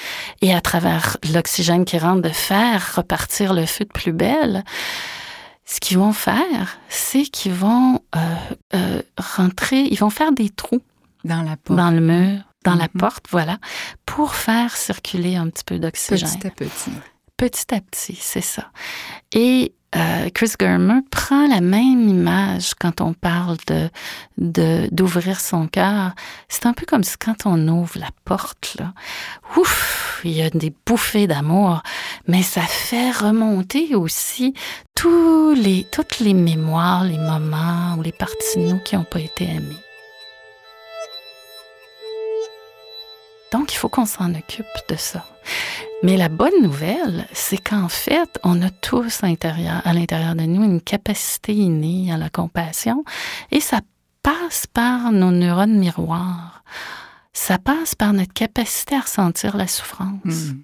et 0.42 0.54
à 0.54 0.60
travers 0.60 1.16
l'oxygène 1.32 1.84
qui 1.84 1.98
rentre 1.98 2.22
de 2.22 2.28
faire 2.28 2.94
repartir 2.96 3.52
le 3.54 3.66
feu 3.66 3.84
de 3.84 3.90
plus 3.92 4.12
belle, 4.12 4.62
ce 5.64 5.80
qu'ils 5.80 5.98
vont 5.98 6.12
faire, 6.12 6.78
c'est 6.88 7.22
qu'ils 7.24 7.54
vont 7.54 8.00
euh, 8.14 8.18
euh, 8.74 9.02
rentrer, 9.18 9.80
ils 9.90 9.98
vont 9.98 10.10
faire 10.10 10.32
des 10.32 10.50
trous 10.50 10.82
Dans 11.24 11.42
la 11.42 11.56
porte. 11.56 11.78
dans 11.78 11.90
le 11.90 12.00
mur, 12.00 12.40
dans 12.64 12.74
la 12.74 12.88
Mhm. 12.92 13.00
porte, 13.00 13.26
voilà, 13.30 13.58
pour 14.06 14.34
faire 14.34 14.76
circuler 14.76 15.36
un 15.36 15.48
petit 15.48 15.64
peu 15.64 15.78
d'oxygène. 15.78 16.28
Petit 16.38 16.46
à 16.46 16.50
petit. 16.50 16.90
Petit 17.36 17.74
à 17.74 17.80
petit, 17.80 18.16
c'est 18.20 18.40
ça. 18.40 18.70
Et 19.32 19.74
euh, 19.94 20.30
Chris 20.30 20.52
Germer 20.58 21.00
prend 21.10 21.46
la 21.46 21.60
même 21.60 22.08
image 22.08 22.74
quand 22.74 23.00
on 23.00 23.12
parle 23.12 23.56
de 23.66 23.90
d'ouvrir 24.90 25.40
son 25.40 25.68
cœur. 25.68 26.12
C'est 26.48 26.66
un 26.66 26.72
peu 26.72 26.86
comme 26.86 27.04
si 27.04 27.16
quand 27.18 27.46
on 27.46 27.68
ouvre 27.68 27.98
la 27.98 28.08
porte, 28.24 28.76
là, 28.78 28.92
ouf, 29.56 30.20
il 30.24 30.32
y 30.32 30.42
a 30.42 30.50
des 30.50 30.72
bouffées 30.86 31.26
d'amour, 31.26 31.82
mais 32.26 32.42
ça 32.42 32.62
fait 32.62 33.10
remonter 33.10 33.94
aussi 33.94 34.54
tous 34.94 35.54
les, 35.54 35.86
toutes 35.92 36.20
les 36.20 36.34
mémoires, 36.34 37.04
les 37.04 37.18
moments 37.18 37.96
ou 37.98 38.02
les 38.02 38.12
parties 38.12 38.56
de 38.56 38.62
nous 38.62 38.78
qui 38.78 38.96
n'ont 38.96 39.04
pas 39.04 39.20
été 39.20 39.44
aimées. 39.44 39.91
Donc, 43.52 43.72
il 43.72 43.76
faut 43.76 43.90
qu'on 43.90 44.06
s'en 44.06 44.34
occupe 44.34 44.66
de 44.88 44.96
ça. 44.96 45.24
Mais 46.02 46.16
la 46.16 46.28
bonne 46.28 46.62
nouvelle, 46.62 47.26
c'est 47.32 47.58
qu'en 47.58 47.88
fait, 47.88 48.40
on 48.42 48.62
a 48.62 48.70
tous 48.70 49.22
à 49.22 49.28
l'intérieur, 49.28 50.34
de 50.34 50.42
nous 50.42 50.64
une 50.64 50.80
capacité 50.80 51.54
innée 51.54 52.10
à 52.12 52.16
la 52.16 52.30
compassion 52.30 53.04
et 53.50 53.60
ça 53.60 53.80
passe 54.22 54.66
par 54.66 55.12
nos 55.12 55.30
neurones 55.30 55.78
miroirs. 55.78 56.64
Ça 57.32 57.58
passe 57.58 57.94
par 57.94 58.12
notre 58.12 58.32
capacité 58.32 58.96
à 58.96 59.00
ressentir 59.00 59.56
la 59.56 59.68
souffrance. 59.68 60.24
Mm. 60.24 60.62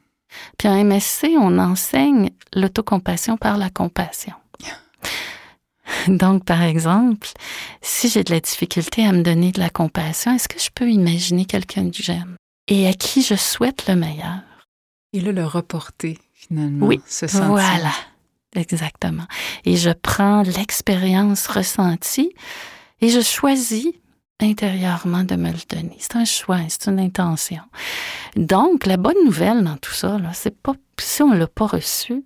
Puis 0.59 0.69
en 0.69 0.85
MSC, 0.85 1.29
on 1.39 1.59
enseigne 1.59 2.31
l'autocompassion 2.55 3.37
par 3.37 3.59
la 3.59 3.71
compassion. 3.71 4.35
Donc, 6.09 6.45
par 6.45 6.63
exemple, 6.63 7.29
si 7.81 8.09
j'ai 8.09 8.25
de 8.25 8.33
la 8.33 8.41
difficulté 8.41 9.07
à 9.07 9.13
me 9.13 9.23
donner 9.23 9.53
de 9.53 9.61
la 9.61 9.71
compassion, 9.71 10.35
est-ce 10.35 10.49
que 10.49 10.59
je 10.59 10.71
peux 10.75 10.91
imaginer 10.91 11.45
quelqu'un 11.45 11.91
que 11.91 12.03
j'aime 12.03 12.37
et 12.69 12.87
à 12.89 12.93
qui 12.93 13.23
je 13.23 13.35
souhaite 13.35 13.87
le 13.89 13.97
meilleur? 13.97 14.41
Et 15.13 15.21
là, 15.21 15.33
le 15.33 15.45
reporter, 15.47 16.19
finalement. 16.35 16.87
Oui, 16.87 17.01
Ce 17.07 17.27
sentiment. 17.27 17.49
Voilà, 17.53 17.93
exactement. 18.55 19.25
Et 19.65 19.77
je 19.77 19.91
prends 19.91 20.43
l'expérience 20.43 21.47
ressentie 21.47 22.33
et 23.01 23.09
je 23.09 23.21
choisis 23.21 23.87
intérieurement 24.41 25.25
de 25.25 25.35
me 25.37 25.51
le 25.51 25.59
donner. 25.69 25.97
C'est 25.99 26.17
un 26.17 26.25
choix, 26.25 26.59
c'est 26.69 26.87
une 26.89 27.01
intention. 27.01 27.63
Donc, 28.37 28.87
la 28.87 28.97
bonne 28.97 29.25
nouvelle 29.25 29.65
dans 29.65 29.77
tout 29.79 29.93
ça, 29.95 30.19
là, 30.19 30.31
c'est 30.33 30.57
pas 30.57 30.75
si 31.01 31.23
on 31.23 31.33
l'a 31.33 31.47
pas 31.49 31.67
reçu, 31.67 32.25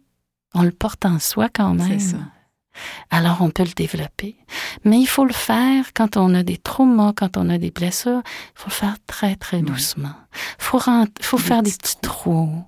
on 0.54 0.62
le 0.62 0.72
porte 0.72 1.06
en 1.06 1.18
soi 1.18 1.48
quand 1.54 1.72
même. 1.74 1.98
C'est 2.00 2.10
ça. 2.10 2.18
Alors, 3.10 3.42
on 3.42 3.50
peut 3.50 3.64
le 3.64 3.72
développer. 3.74 4.34
Mais 4.84 4.98
il 4.98 5.06
faut 5.06 5.26
le 5.26 5.32
faire 5.34 5.92
quand 5.94 6.16
on 6.16 6.34
a 6.34 6.42
des 6.42 6.56
traumas, 6.56 7.12
quand 7.14 7.36
on 7.36 7.50
a 7.50 7.58
des 7.58 7.70
blessures. 7.70 8.22
Il 8.24 8.52
faut 8.60 8.68
le 8.68 8.74
faire 8.74 8.96
très, 9.06 9.36
très 9.36 9.58
Oui. 9.58 9.62
doucement. 9.64 10.14
Il 10.74 10.80
faut, 10.80 11.06
faut 11.20 11.38
faire 11.38 11.62
des 11.62 11.72
petits 11.72 11.96
trous. 12.00 12.64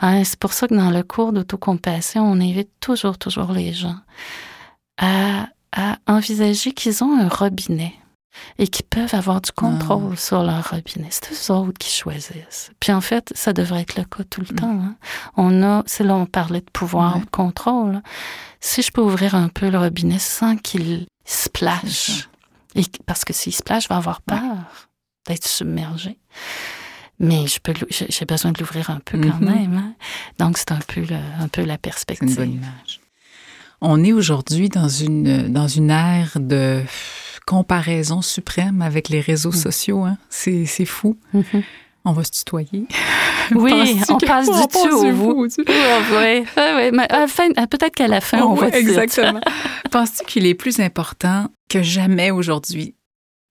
Hein, 0.00 0.24
c'est 0.24 0.38
pour 0.38 0.52
ça 0.52 0.68
que 0.68 0.74
dans 0.74 0.90
le 0.90 1.02
cours 1.02 1.32
d'autocompassion, 1.32 2.22
on 2.24 2.40
invite 2.40 2.70
toujours, 2.80 3.18
toujours 3.18 3.52
les 3.52 3.72
gens 3.72 3.96
à, 4.98 5.48
à 5.72 5.96
envisager 6.06 6.72
qu'ils 6.72 7.02
ont 7.04 7.18
un 7.18 7.28
robinet 7.28 7.94
et 8.58 8.68
qu'ils 8.68 8.86
peuvent 8.86 9.14
avoir 9.14 9.40
du 9.40 9.50
contrôle 9.50 10.16
sur 10.16 10.42
leur 10.44 10.70
robinet. 10.70 11.08
C'est 11.10 11.32
eux 11.32 11.52
autres 11.54 11.78
qui 11.78 11.90
choisissent. 11.90 12.70
Puis 12.78 12.92
en 12.92 13.00
fait, 13.00 13.32
ça 13.34 13.52
devrait 13.52 13.80
être 13.82 13.96
le 13.96 14.04
cas 14.04 14.22
tout 14.30 14.40
le 14.40 14.52
Mm. 14.52 14.56
temps. 14.56 14.70
hein. 14.82 14.94
On 15.36 15.62
a, 15.62 15.82
c'est 15.86 16.04
là 16.04 16.14
on 16.14 16.26
parlait 16.26 16.60
de 16.60 16.70
pouvoir, 16.72 17.16
Ouais. 17.16 17.22
de 17.22 17.30
contrôle. 17.30 18.00
Si 18.60 18.82
je 18.82 18.92
peux 18.92 19.00
ouvrir 19.02 19.34
un 19.34 19.48
peu 19.48 19.68
le 19.70 19.78
robinet 19.78 20.18
sans 20.20 20.56
qu'il 20.56 21.06
splash, 21.24 22.28
et, 22.76 22.84
parce 23.06 23.24
que 23.24 23.32
s'il 23.32 23.54
splash, 23.54 23.84
je 23.84 23.88
vais 23.88 23.94
avoir 23.96 24.22
peur 24.22 24.56
d'être 25.26 25.46
submergé. 25.48 26.18
Mais 27.20 27.46
je 27.46 27.60
peux, 27.60 27.72
l'ou- 27.72 27.86
j'ai 27.90 28.24
besoin 28.24 28.50
de 28.52 28.58
l'ouvrir 28.60 28.88
un 28.90 28.98
peu 29.04 29.18
quand 29.18 29.40
Mhm. 29.40 29.44
même. 29.54 29.74
hein. 29.74 29.94
Donc, 30.38 30.56
c'est 30.58 30.72
un 30.72 30.78
peu, 30.86 31.00
le- 31.02 31.16
un 31.42 31.48
peu 31.48 31.62
la 31.64 31.76
perspective. 31.78 32.28
une 32.28 32.34
bonne 32.34 32.52
image. 32.54 33.00
On 33.82 34.02
est 34.02 34.12
aujourd'hui 34.12 34.68
dans 34.68 34.88
une, 34.88 35.52
dans 35.52 35.68
une 35.68 35.90
ère 35.90 36.32
de 36.36 36.82
comparaison 37.46 38.22
suprême 38.22 38.82
avec 38.82 39.08
les 39.08 39.20
réseaux 39.20 39.50
Mm. 39.50 39.54
sociaux. 39.54 40.04
Hein? 40.04 40.16
C'est 40.28 40.66
fou. 40.86 41.18
Mhm. 41.34 41.62
On 42.04 42.12
va 42.12 42.24
se 42.24 42.30
tutoyer. 42.30 42.86
Oui, 43.52 43.72
on 44.08 44.16
passe 44.18 44.46
du 44.46 44.68
passe 44.68 44.86
au 44.92 45.10
vous. 45.12 45.48
tu. 45.48 45.64
Oui, 45.66 46.44
oui, 46.56 46.90
la 47.10 47.26
fin- 47.26 47.48
à- 47.56 47.66
peut-être 47.66 47.96
qu'à 47.96 48.06
la 48.06 48.20
fin, 48.20 48.42
on 48.42 48.54
Ouais, 48.54 48.60
va 48.60 48.70
dire. 48.70 48.78
exactement. 48.78 49.40
Penses-tu 49.90 50.24
qu'il 50.24 50.46
est 50.46 50.54
plus 50.54 50.78
important 50.78 51.48
que 51.68 51.82
jamais 51.82 52.30
aujourd'hui 52.30 52.94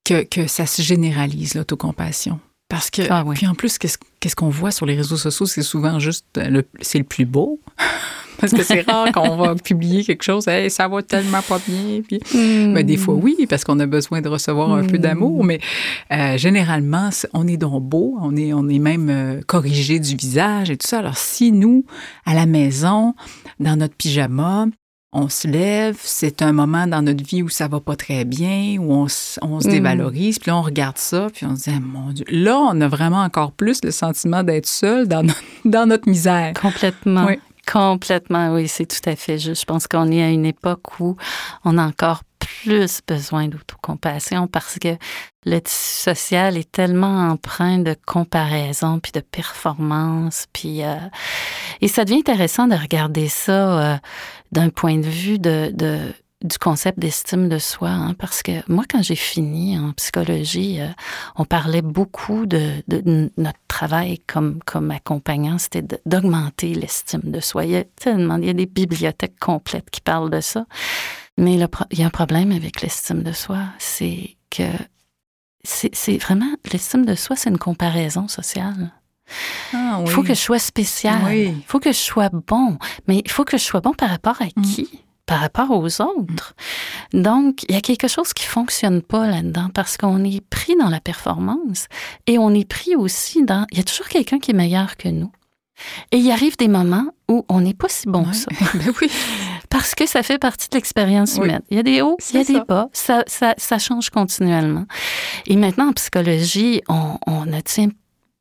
que, 0.06 0.24
que 0.24 0.48
ça 0.48 0.66
se 0.66 0.82
généralise, 0.82 1.54
l'autocompassion? 1.56 2.40
Parce 2.70 2.90
que, 2.92 3.02
Ah 3.10 3.24
oui. 3.26 3.36
puis 3.36 3.48
en 3.48 3.56
plus, 3.56 3.78
qu'est-ce 3.78 3.98
qu'est-ce 4.20 4.36
qu'on 4.36 4.50
voit 4.50 4.72
sur 4.72 4.86
les 4.86 4.96
réseaux 4.96 5.18
sociaux? 5.18 5.46
C'est 5.48 5.64
souvent 5.64 5.98
juste, 6.00 6.26
euh, 6.38 6.62
c'est 6.82 7.00
le 7.00 7.04
plus 7.04 7.26
beau. 7.26 7.60
Parce 8.40 8.54
que 8.54 8.64
c'est 8.64 8.82
rare 8.90 9.12
qu'on 9.12 9.36
va 9.36 9.54
publier 9.64 10.06
quelque 10.06 10.24
chose, 10.24 10.48
hey, 10.48 10.70
ça 10.72 10.88
va 10.88 11.02
tellement 11.04 11.42
pas 11.42 11.60
bien. 11.68 12.00
Puis, 12.08 12.20
Hmm. 12.34 12.74
ben, 12.74 12.86
des 12.86 12.96
fois, 12.96 13.16
oui, 13.16 13.36
parce 13.50 13.66
qu'on 13.66 13.78
a 13.82 13.86
besoin 13.86 14.22
de 14.22 14.30
recevoir 14.30 14.72
un 14.72 14.86
peu 14.86 14.98
d'amour, 14.98 15.44
mais 15.44 15.60
euh, 16.14 16.38
généralement, 16.38 17.10
on 17.34 17.46
est 17.50 17.58
donc 17.58 17.84
beau, 17.84 18.16
on 18.22 18.38
est, 18.38 18.54
on 18.54 18.70
est 18.70 18.80
même 18.80 19.10
euh, 19.10 19.42
corrigé 19.46 20.00
du 20.00 20.16
visage 20.16 20.70
et 20.72 20.78
tout 20.78 20.88
ça. 20.88 21.00
Alors, 21.00 21.18
si 21.18 21.52
nous, 21.52 21.84
à 22.26 22.34
la 22.34 22.46
maison, 22.46 23.14
dans 23.60 23.76
notre 23.76 23.96
pyjama, 23.96 24.68
on 25.12 25.28
se 25.30 25.48
lève, 25.48 25.98
c'est 26.00 26.42
un 26.44 26.52
moment 26.52 26.86
dans 26.86 27.02
notre 27.02 27.24
vie 27.24 27.42
où 27.42 27.50
ça 27.50 27.68
va 27.68 27.80
pas 27.80 27.96
très 27.96 28.26
bien, 28.26 28.78
où 28.80 28.94
on, 28.94 29.08
se- 29.08 29.40
on 29.42 29.60
se 29.60 29.68
Mm. 29.68 29.72
dévalorise, 29.72 30.38
puis 30.40 30.52
là, 30.52 30.58
on 30.58 30.62
regarde 30.62 30.98
ça, 31.00 31.28
puis 31.34 31.46
on 31.48 31.56
se 31.56 31.64
dit, 31.64 31.72
Ah, 31.76 31.80
mon 31.80 32.12
Dieu, 32.12 32.26
là, 32.30 32.58
on 32.60 32.80
a 32.82 32.88
vraiment 32.88 33.24
encore 33.24 33.52
plus 33.52 33.84
le 33.84 33.92
sentiment 33.92 34.44
d'être 34.44 34.68
seul 34.68 35.08
dans, 35.08 35.24
no- 35.24 35.34
dans 35.66 35.88
notre 35.88 36.08
misère. 36.08 36.54
Complètement. 36.60 37.26
Oui. 37.26 37.40
Complètement, 37.72 38.54
oui, 38.54 38.68
c'est 38.68 38.88
tout 38.88 39.08
à 39.10 39.16
fait 39.16 39.38
juste. 39.38 39.62
Je 39.62 39.66
pense 39.66 39.88
qu'on 39.88 40.12
est 40.12 40.24
à 40.24 40.30
une 40.30 40.46
époque 40.46 41.00
où 41.00 41.16
on 41.66 41.78
a 41.78 41.86
encore 41.86 42.24
plus 42.40 43.02
besoin 43.08 43.48
d'autocompassion 43.48 44.48
parce 44.48 44.80
que 44.80 44.96
le 45.46 45.60
tissu 45.60 46.02
social 46.02 46.58
est 46.58 46.72
tellement 46.72 47.30
empreint 47.30 47.78
de 47.78 47.96
comparaison 48.08 49.00
puis 49.00 49.12
de 49.12 49.20
performance 49.20 50.48
puis 50.52 50.84
euh, 50.84 50.96
et 51.82 51.88
ça 51.88 52.06
devient 52.06 52.20
intéressant 52.20 52.68
de 52.68 52.76
regarder 52.76 53.28
ça 53.28 53.94
euh, 53.94 53.98
d'un 54.52 54.70
point 54.70 54.98
de 54.98 55.06
vue 55.06 55.40
du 55.40 56.58
concept 56.60 57.00
d'estime 57.00 57.50
de 57.50 57.58
soi, 57.58 57.90
hein, 57.90 58.14
parce 58.14 58.44
que 58.44 58.52
moi, 58.72 58.86
quand 58.90 59.02
j'ai 59.02 59.16
fini 59.16 59.78
en 59.78 59.92
psychologie, 59.94 60.82
euh, 60.82 60.88
on 61.36 61.46
parlait 61.46 61.82
beaucoup 61.82 62.46
de, 62.46 62.82
notre 63.38 63.60
travail 63.68 64.20
comme, 64.20 64.62
accompagnant, 64.92 65.58
c'était 65.58 66.00
d'augmenter 66.06 66.74
l'estime 66.74 67.22
de 67.24 67.40
soi. 67.40 67.66
Il 67.66 67.72
y 67.72 67.78
a 67.78 67.84
il 68.06 68.46
y 68.46 68.50
a 68.50 68.54
des 68.54 68.66
bibliothèques 68.66 69.40
complètes 69.40 69.90
qui 69.90 70.02
parlent 70.02 70.30
de 70.30 70.42
ça. 70.42 70.66
Mais 71.38 71.54
il 71.54 72.00
y 72.00 72.04
a 72.04 72.06
un 72.06 72.10
problème 72.10 72.52
avec 72.52 72.82
l'estime 72.82 73.24
de 73.24 73.32
soi, 73.32 73.60
c'est 73.78 74.36
que 74.50 74.64
c'est 75.64 76.18
vraiment, 76.18 76.54
l'estime 76.72 77.06
de 77.06 77.16
soi, 77.16 77.36
c'est 77.36 77.50
une 77.50 77.58
comparaison 77.58 78.28
sociale. 78.28 78.92
Ah, 79.74 80.00
Il 80.06 80.10
faut 80.12 80.24
que 80.24 80.30
je 80.34 80.40
sois 80.40 80.60
spécial. 80.60 81.20
Oui. 81.26 81.54
Il 81.58 81.64
faut 81.68 81.80
que 81.80 81.92
je 81.92 81.98
sois 81.98 82.30
bon. 82.30 82.78
Mais 83.08 83.22
il 83.24 83.32
faut 83.32 83.44
que 83.46 83.58
je 83.58 83.64
sois 83.64 83.82
bon 83.82 83.94
par 83.94 84.10
rapport 84.10 84.42
à 84.42 84.46
Mm. 84.56 84.62
qui? 84.64 84.90
Par 85.26 85.40
rapport 85.42 85.70
aux 85.70 86.02
autres. 86.02 86.56
Donc, 87.14 87.64
il 87.70 87.76
y 87.76 87.78
a 87.78 87.82
quelque 87.82 88.08
chose 88.08 88.34
qui 88.34 88.46
fonctionne 88.46 89.02
pas 89.04 89.28
là-dedans 89.28 89.70
parce 89.74 89.96
qu'on 89.96 90.24
est 90.24 90.42
pris 90.50 90.76
dans 90.80 90.90
la 90.90 91.00
performance 91.00 91.86
et 92.26 92.40
on 92.40 92.52
est 92.54 92.68
pris 92.68 92.96
aussi 92.96 93.44
dans... 93.44 93.68
Il 93.72 93.78
y 93.78 93.82
a 93.82 93.84
toujours 93.84 94.08
quelqu'un 94.08 94.40
qui 94.40 94.52
est 94.52 94.56
meilleur 94.56 94.98
que 94.98 95.08
nous. 95.08 95.32
Et 96.12 96.18
il 96.18 96.30
arrive 96.32 96.58
des 96.58 96.68
moments 96.68 97.06
où 97.30 97.46
on 97.48 97.62
n'est 97.62 97.76
pas 97.76 97.88
si 97.90 98.08
bon 98.08 98.24
que 98.26 98.36
ça. 98.36 98.48
Ben 98.74 98.92
oui. 99.02 99.10
Parce 99.70 99.94
que 99.94 100.08
ça 100.08 100.24
fait 100.24 100.40
partie 100.40 100.68
de 100.68 100.76
l'expérience 100.76 101.36
Oui. 101.38 101.46
humaine. 101.46 101.62
Il 101.70 101.78
y 101.78 101.80
a 101.80 101.84
des 101.84 102.02
hauts, 102.02 102.18
il 102.32 102.38
y 102.38 102.40
a 102.42 102.44
des 102.44 102.60
bas. 102.68 102.90
Ça, 102.92 103.24
ça, 103.28 103.54
ça 103.58 103.78
change 103.78 104.10
continuellement. 104.10 104.86
Et 105.46 105.56
maintenant, 105.56 105.90
en 105.90 105.94
psychologie, 105.94 106.82
on, 106.90 107.18
on 107.28 107.46
ne 107.46 107.62
tient 107.62 107.90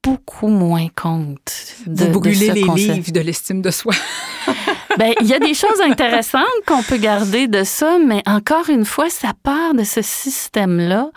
beaucoup 0.09 0.49
moins 0.49 0.89
compte 0.95 1.53
de, 1.87 2.05
Vous 2.07 2.21
brûlez 2.21 2.51
les 2.51 2.63
concept. 2.63 2.95
livres 2.95 3.13
de 3.13 3.21
l'estime 3.21 3.63
de 3.63 3.71
soi. 3.71 3.95
Ben, 4.99 5.13
il 5.21 5.29
y 5.29 5.35
a 5.35 5.39
des 5.39 5.55
choses 5.55 5.81
intéressantes 5.85 6.43
qu'on 6.67 6.83
peut 6.83 6.97
garder 6.97 7.47
de 7.47 7.63
ça, 7.63 7.99
mais 8.05 8.21
encore 8.27 8.69
une 8.69 8.85
fois, 8.85 9.09
ça 9.09 9.33
part 9.45 9.75
de 9.75 9.85
ce 9.85 10.03
système-là 10.03 11.11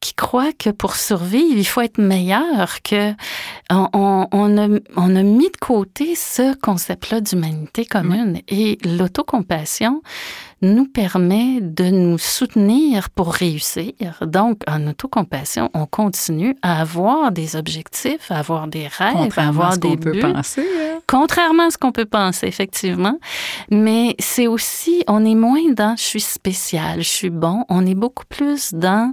qui 0.00 0.14
croient 0.14 0.52
que 0.52 0.70
pour 0.70 0.96
survivre, 0.96 1.56
il 1.56 1.66
faut 1.66 1.80
être 1.80 1.98
meilleur, 1.98 2.82
que 2.82 3.12
on, 3.70 4.26
on, 4.30 4.58
a, 4.58 4.68
on 4.96 5.16
a 5.16 5.22
mis 5.22 5.50
de 5.50 5.56
côté 5.60 6.14
ce 6.14 6.54
concept-là 6.56 7.20
d'humanité 7.20 7.84
commune. 7.84 8.40
Et 8.48 8.78
l'autocompassion, 8.84 10.02
nous 10.62 10.86
permet 10.86 11.60
de 11.60 11.84
nous 11.84 12.18
soutenir 12.18 13.10
pour 13.10 13.32
réussir. 13.32 13.92
Donc, 14.22 14.62
en 14.66 14.86
autocompassion, 14.86 15.70
on 15.74 15.84
continue 15.84 16.56
à 16.62 16.80
avoir 16.80 17.30
des 17.30 17.56
objectifs, 17.56 18.30
à 18.30 18.38
avoir 18.38 18.66
des 18.66 18.86
rêves, 18.86 19.38
à 19.38 19.48
avoir 19.48 19.72
à 19.72 19.74
ce 19.74 19.80
des 19.80 19.96
buts. 19.96 20.20
Peut 20.20 20.32
penser, 20.32 20.66
hein? 20.80 21.00
Contrairement 21.06 21.64
à 21.64 21.70
ce 21.70 21.76
qu'on 21.76 21.92
peut 21.92 22.06
penser, 22.06 22.46
effectivement. 22.46 23.18
Mais 23.70 24.16
c'est 24.18 24.46
aussi, 24.46 25.04
on 25.08 25.24
est 25.26 25.34
moins 25.34 25.72
dans 25.72 25.94
je 25.96 26.02
suis 26.02 26.20
spécial, 26.20 27.02
je 27.02 27.08
suis 27.08 27.30
bon. 27.30 27.64
On 27.68 27.84
est 27.86 27.94
beaucoup 27.94 28.24
plus 28.26 28.72
dans 28.72 29.12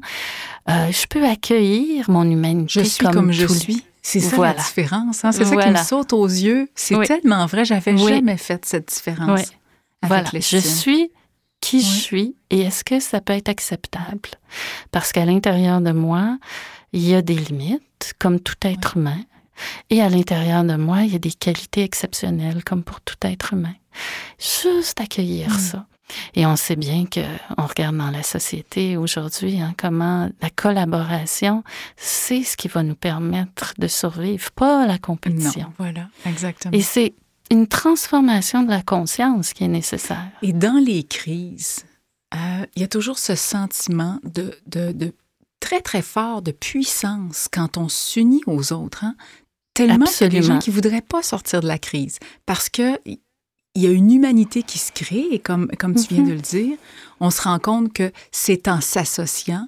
euh, 0.69 0.91
je 0.91 1.07
peux 1.07 1.25
accueillir 1.25 2.09
mon 2.09 2.29
humanité 2.29 2.81
je 2.81 2.85
suis 2.85 3.05
comme, 3.05 3.31
je 3.31 3.47
suis. 3.47 3.83
C'est 4.01 4.19
ça 4.19 4.35
voilà. 4.35 4.53
la 4.53 4.63
différence. 4.63 5.23
Hein? 5.23 5.31
C'est 5.31 5.45
voilà. 5.45 5.61
ça 5.61 5.67
qui 5.67 5.73
me 5.79 5.83
saute 5.83 6.13
aux 6.13 6.27
yeux. 6.27 6.69
C'est 6.75 6.95
oui. 6.95 7.07
tellement 7.07 7.45
vrai. 7.45 7.63
J'avais 7.63 7.93
oui. 7.93 8.09
jamais 8.09 8.37
fait 8.37 8.65
cette 8.65 8.89
différence. 8.89 9.39
Oui. 9.39 9.57
Voilà. 10.03 10.29
Je 10.33 10.57
suis 10.57 11.09
qui 11.61 11.81
je 11.81 12.01
suis 12.01 12.35
et 12.49 12.59
est-ce 12.61 12.83
que 12.83 12.99
ça 12.99 13.21
peut 13.21 13.31
être 13.31 13.47
acceptable? 13.47 14.29
Parce 14.91 15.13
qu'à 15.13 15.23
l'intérieur 15.23 15.79
de 15.79 15.91
moi, 15.91 16.37
il 16.91 17.07
y 17.07 17.15
a 17.15 17.21
des 17.21 17.35
limites, 17.35 18.13
comme 18.19 18.41
tout 18.41 18.55
être 18.63 18.97
humain. 18.97 19.19
Et 19.89 20.01
à 20.01 20.09
l'intérieur 20.09 20.65
de 20.65 20.75
moi, 20.75 21.03
il 21.03 21.13
y 21.13 21.15
a 21.15 21.19
des 21.19 21.31
qualités 21.31 21.83
exceptionnelles, 21.83 22.63
comme 22.65 22.83
pour 22.83 22.99
tout 22.99 23.15
être 23.21 23.53
humain. 23.53 23.75
Juste 24.39 24.99
accueillir 24.99 25.49
mmh. 25.49 25.59
ça. 25.59 25.85
Et 26.35 26.45
on 26.45 26.55
sait 26.55 26.75
bien 26.75 27.05
que 27.05 27.21
on 27.57 27.65
regarde 27.65 27.97
dans 27.97 28.11
la 28.11 28.23
société 28.23 28.97
aujourd'hui 28.97 29.59
hein, 29.61 29.73
comment 29.77 30.29
la 30.41 30.49
collaboration, 30.49 31.63
c'est 31.95 32.43
ce 32.43 32.57
qui 32.57 32.67
va 32.67 32.83
nous 32.83 32.95
permettre 32.95 33.73
de 33.77 33.87
survivre, 33.87 34.51
pas 34.51 34.85
la 34.85 34.97
compétition. 34.97 35.63
Non, 35.63 35.73
voilà, 35.77 36.07
exactement. 36.25 36.73
Et 36.73 36.81
c'est 36.81 37.13
une 37.51 37.67
transformation 37.67 38.63
de 38.63 38.69
la 38.69 38.81
conscience 38.81 39.53
qui 39.53 39.63
est 39.63 39.69
nécessaire. 39.69 40.29
Et 40.41 40.53
dans 40.53 40.83
les 40.83 41.03
crises, 41.03 41.85
euh, 42.33 42.65
il 42.75 42.81
y 42.81 42.85
a 42.85 42.87
toujours 42.87 43.19
ce 43.19 43.35
sentiment 43.35 44.19
de, 44.23 44.57
de, 44.67 44.91
de, 44.91 45.13
très, 45.59 45.81
très 45.81 46.01
fort 46.01 46.41
de 46.41 46.51
puissance 46.51 47.47
quand 47.51 47.77
on 47.77 47.89
s'unit 47.89 48.41
aux 48.47 48.73
autres. 48.73 49.03
Hein? 49.03 49.15
Tellement 49.73 50.05
qu'il 50.05 50.21
y 50.21 50.37
a 50.37 50.41
des 50.41 50.43
gens 50.43 50.59
qui 50.59 50.69
ne 50.69 50.75
voudraient 50.75 51.01
pas 51.01 51.23
sortir 51.23 51.61
de 51.61 51.67
la 51.67 51.79
crise 51.79 52.19
parce 52.45 52.69
que 52.69 52.99
il 53.75 53.83
y 53.83 53.87
a 53.87 53.91
une 53.91 54.11
humanité 54.11 54.63
qui 54.63 54.79
se 54.79 54.91
crée 54.91 55.27
et 55.31 55.39
comme, 55.39 55.67
comme 55.79 55.95
tu 55.95 56.13
viens 56.13 56.23
mm 56.23 56.25
-hmm. 56.25 56.29
de 56.29 56.33
le 56.33 56.41
dire, 56.41 56.77
on 57.19 57.31
se 57.31 57.41
rend 57.41 57.59
compte 57.59 57.93
que 57.93 58.11
c'est 58.31 58.67
en 58.67 58.81
s'associant 58.81 59.67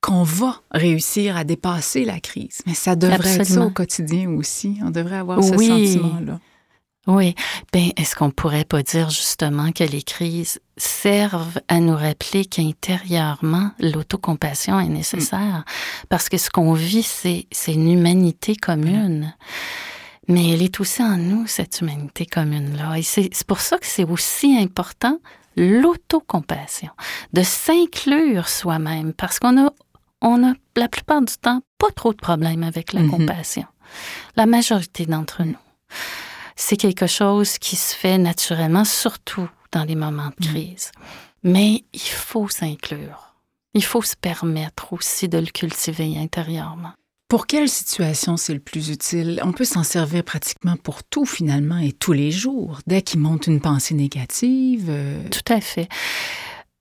qu'on 0.00 0.22
va 0.22 0.62
réussir 0.70 1.36
à 1.36 1.44
dépasser 1.44 2.04
la 2.04 2.20
crise. 2.20 2.62
Mais 2.66 2.74
ça 2.74 2.96
devrait 2.96 3.16
Absolument. 3.16 3.42
être 3.42 3.48
ça 3.48 3.66
au 3.66 3.70
quotidien 3.70 4.30
aussi. 4.30 4.78
On 4.82 4.90
devrait 4.90 5.18
avoir 5.18 5.42
ce 5.42 5.54
oui. 5.54 5.68
sentiment-là. 5.68 6.40
Oui. 7.06 7.34
Ben, 7.72 7.90
est-ce 7.96 8.14
qu'on 8.14 8.30
pourrait 8.30 8.64
pas 8.64 8.82
dire 8.82 9.10
justement 9.10 9.72
que 9.72 9.84
les 9.84 10.02
crises 10.02 10.60
servent 10.76 11.60
à 11.68 11.80
nous 11.80 11.96
rappeler 11.96 12.44
qu'intérieurement, 12.44 13.72
l'autocompassion 13.78 14.78
est 14.78 14.88
nécessaire? 14.88 15.64
Mm. 15.66 16.06
Parce 16.08 16.28
que 16.28 16.36
ce 16.36 16.50
qu'on 16.50 16.72
vit, 16.74 17.02
c'est, 17.02 17.46
une 17.68 17.90
humanité 17.90 18.54
commune. 18.54 19.20
Mm. 19.20 19.32
Mais 20.30 20.50
elle 20.50 20.62
est 20.62 20.80
aussi 20.80 21.02
en 21.02 21.16
nous, 21.16 21.46
cette 21.46 21.80
humanité 21.80 22.24
commune-là. 22.24 22.96
Et 22.96 23.02
c'est, 23.02 23.44
pour 23.46 23.60
ça 23.60 23.76
que 23.78 23.86
c'est 23.86 24.04
aussi 24.04 24.56
important 24.56 25.18
l'autocompassion, 25.56 26.90
de 27.32 27.42
s'inclure 27.42 28.48
soi-même, 28.48 29.12
parce 29.12 29.38
qu'on 29.38 29.66
a, 29.66 29.70
on 30.22 30.48
a 30.48 30.54
la 30.76 30.88
plupart 30.88 31.20
du 31.20 31.34
temps 31.34 31.60
pas 31.76 31.90
trop 31.94 32.12
de 32.12 32.18
problèmes 32.18 32.62
avec 32.62 32.92
la 32.92 33.02
mm 33.02 33.06
-hmm. 33.06 33.10
compassion. 33.10 33.66
La 34.36 34.46
majorité 34.46 35.04
d'entre 35.06 35.42
nous 35.44 35.58
c'est 36.60 36.76
quelque 36.76 37.06
chose 37.06 37.58
qui 37.58 37.74
se 37.74 37.94
fait 37.94 38.18
naturellement, 38.18 38.84
surtout 38.84 39.48
dans 39.72 39.84
les 39.84 39.94
moments 39.94 40.30
de 40.38 40.46
crise. 40.46 40.92
Mmh. 40.94 41.50
Mais 41.52 41.84
il 41.92 42.00
faut 42.00 42.48
s'inclure. 42.48 43.34
Il 43.72 43.84
faut 43.84 44.02
se 44.02 44.16
permettre 44.16 44.92
aussi 44.92 45.28
de 45.28 45.38
le 45.38 45.46
cultiver 45.46 46.18
intérieurement. 46.18 46.92
Pour 47.30 47.46
quelle 47.46 47.68
situation 47.68 48.36
c'est 48.36 48.54
le 48.54 48.58
plus 48.58 48.90
utile? 48.90 49.40
On 49.44 49.52
peut 49.52 49.64
s'en 49.64 49.84
servir 49.84 50.24
pratiquement 50.24 50.74
pour 50.76 51.04
tout 51.04 51.24
finalement 51.24 51.78
et 51.78 51.92
tous 51.92 52.12
les 52.12 52.32
jours. 52.32 52.80
Dès 52.88 53.02
qu'il 53.02 53.20
monte 53.20 53.46
une 53.46 53.60
pensée 53.60 53.94
négative. 53.94 54.86
Euh... 54.88 55.22
Tout 55.30 55.52
à 55.52 55.60
fait. 55.60 55.88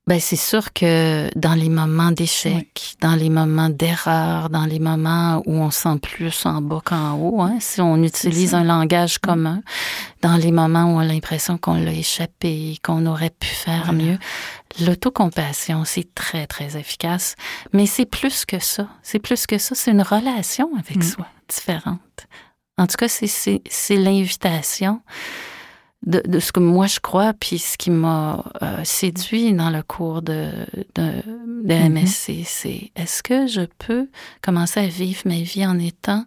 Ben, 0.10 0.20
c'est 0.20 0.38
sûr 0.38 0.74
que 0.74 1.30
dans 1.38 1.54
les 1.54 1.70
moments 1.70 2.10
d'échec, 2.10 2.68
oui. 2.76 2.98
dans 3.00 3.14
les 3.14 3.30
moments 3.30 3.70
d'erreur, 3.70 4.50
dans 4.50 4.66
les 4.66 4.80
moments 4.80 5.44
où 5.46 5.54
on 5.54 5.70
sent 5.70 6.00
plus 6.02 6.48
en 6.48 6.64
bas 6.64 6.82
qu'en 6.84 7.14
haut, 7.14 7.44
hein, 7.44 7.58
si 7.60 7.80
on 7.80 8.02
utilise 8.02 8.56
un 8.56 8.64
langage 8.64 9.20
commun, 9.20 9.62
dans 10.24 10.36
les 10.36 10.52
moments 10.52 10.86
où 10.86 10.96
on 10.96 11.00
a 11.02 11.04
l'impression 11.04 11.60
qu'on 11.60 11.76
l'a 11.76 11.94
échappé, 11.94 12.80
qu'on 12.84 13.06
aurait 13.06 13.30
pu 13.30 13.50
faire 13.50 13.84
voilà. 13.84 14.04
mieux, 14.04 14.18
l'autocompassion, 14.82 15.86
c'est 15.86 16.12
très, 16.16 16.48
très 16.48 16.76
efficace. 16.76 17.36
Mais 17.72 17.86
c'est 17.86 18.08
plus 18.08 18.46
que 18.46 18.58
ça. 18.58 18.88
C'est 19.04 19.20
plus 19.20 19.46
que 19.46 19.60
ça. 19.60 19.76
C'est 19.76 19.92
une 19.92 20.02
relation 20.02 20.72
avec 20.76 20.98
mmh. 20.98 21.04
soi 21.04 21.28
différente. 21.48 22.00
En 22.80 22.88
tout 22.88 22.96
cas, 22.98 23.10
c'est 23.10 23.96
l'invitation 23.96 25.02
de, 26.06 26.22
de, 26.26 26.40
ce 26.40 26.52
que 26.52 26.60
moi 26.60 26.88
je 26.88 27.00
crois, 27.00 27.34
puis 27.34 27.60
ce 27.60 27.78
qui 27.78 27.92
m'a 27.92 28.44
euh, 28.62 28.84
séduit 28.84 29.54
dans 29.54 29.70
le 29.70 29.84
cours 29.84 30.22
de, 30.22 30.50
de, 30.96 31.22
de 31.64 31.90
MSC, 31.90 32.30
mm 32.30 32.42
-hmm. 32.42 32.46
c'est 32.46 32.92
est-ce 32.96 33.22
que 33.22 33.48
je 33.48 33.62
peux 33.86 34.08
commencer 34.42 34.80
à 34.80 34.88
vivre 34.88 35.22
ma 35.26 35.42
vie 35.42 35.66
en 35.66 35.78
étant 35.80 36.26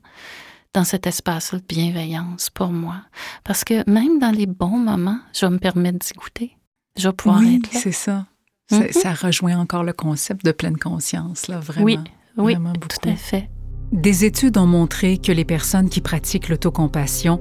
dans 0.75 0.85
cet 0.85 1.07
espace 1.07 1.55
de 1.55 1.63
bienveillance 1.67 2.51
pour 2.51 2.69
moi? 2.69 2.99
Parce 3.45 3.65
que 3.65 3.89
même 3.91 4.19
dans 4.19 4.35
les 4.35 4.47
bons 4.47 4.79
moments, 4.79 5.21
je 5.33 5.47
vais 5.47 5.53
me 5.53 5.59
permettre 5.59 5.99
d'y 5.99 6.13
goûter. 6.15 6.57
Je 6.99 7.09
vais 7.09 7.15
pouvoir 7.15 7.41
oui, 7.41 7.57
être 7.57 7.73
là. 7.73 7.81
c'est 7.81 7.93
ça. 8.07 8.27
Mm 8.71 8.77
-hmm. 8.79 8.93
Ça 8.93 9.15
rejoint 9.27 9.57
encore 9.59 9.85
le 9.85 9.93
concept 9.93 10.45
de 10.45 10.53
pleine 10.53 10.79
conscience, 10.79 11.49
là, 11.49 11.59
vraiment. 11.61 11.87
Oui, 11.87 11.99
oui, 12.37 12.53
vraiment 12.55 12.73
tout 12.75 13.09
à 13.09 13.17
fait. 13.17 13.49
Des 13.93 14.25
études 14.25 14.57
ont 14.57 14.67
montré 14.67 15.19
que 15.19 15.33
les 15.33 15.45
personnes 15.45 15.91
qui 15.91 16.01
pratiquent 16.01 16.49
l'autocompassion 16.49 17.41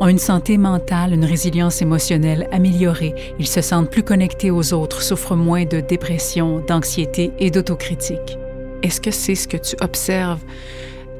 ont 0.00 0.08
une 0.08 0.18
santé 0.18 0.58
mentale, 0.58 1.12
une 1.14 1.24
résilience 1.24 1.80
émotionnelle 1.80 2.48
améliorée, 2.50 3.14
ils 3.38 3.46
se 3.46 3.60
sentent 3.62 3.88
plus 3.88 4.02
connectés 4.02 4.50
aux 4.50 4.74
autres, 4.74 5.00
souffrent 5.00 5.36
moins 5.36 5.64
de 5.64 5.80
dépression, 5.80 6.58
d'anxiété 6.66 7.30
et 7.38 7.52
d'autocritique. 7.52 8.36
Est-ce 8.82 9.00
que 9.00 9.12
c'est 9.12 9.36
ce 9.36 9.46
que 9.46 9.56
tu 9.56 9.76
observes 9.80 10.42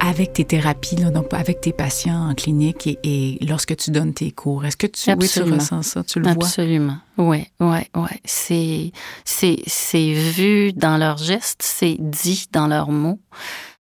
avec 0.01 0.33
tes 0.33 0.45
thérapies, 0.45 0.97
là, 0.97 1.11
donc 1.11 1.33
avec 1.33 1.61
tes 1.61 1.73
patients 1.73 2.31
en 2.31 2.35
clinique 2.35 2.89
et, 2.89 2.99
et 3.05 3.39
lorsque 3.47 3.77
tu 3.77 3.93
donnes 3.93 4.13
tes 4.13 4.33
cours? 4.33 4.65
Est-ce 4.65 4.77
que 4.77 4.89
tu, 4.89 5.13
oui, 5.13 5.29
tu 5.29 5.43
ressens 5.43 5.83
ça? 5.83 6.03
Tu 6.03 6.19
le 6.19 6.27
Absolument. 6.27 6.35
vois? 6.35 6.49
Absolument. 6.49 6.97
Oui, 7.19 7.47
oui, 7.61 7.79
oui. 7.95 8.19
C'est, 8.25 8.93
c'est, 9.25 9.59
c'est 9.69 10.13
vu 10.13 10.73
dans 10.73 10.97
leurs 10.97 11.19
gestes, 11.19 11.63
c'est 11.63 11.97
dit 12.01 12.47
dans 12.53 12.67
leurs 12.67 12.91
mots. 12.91 13.21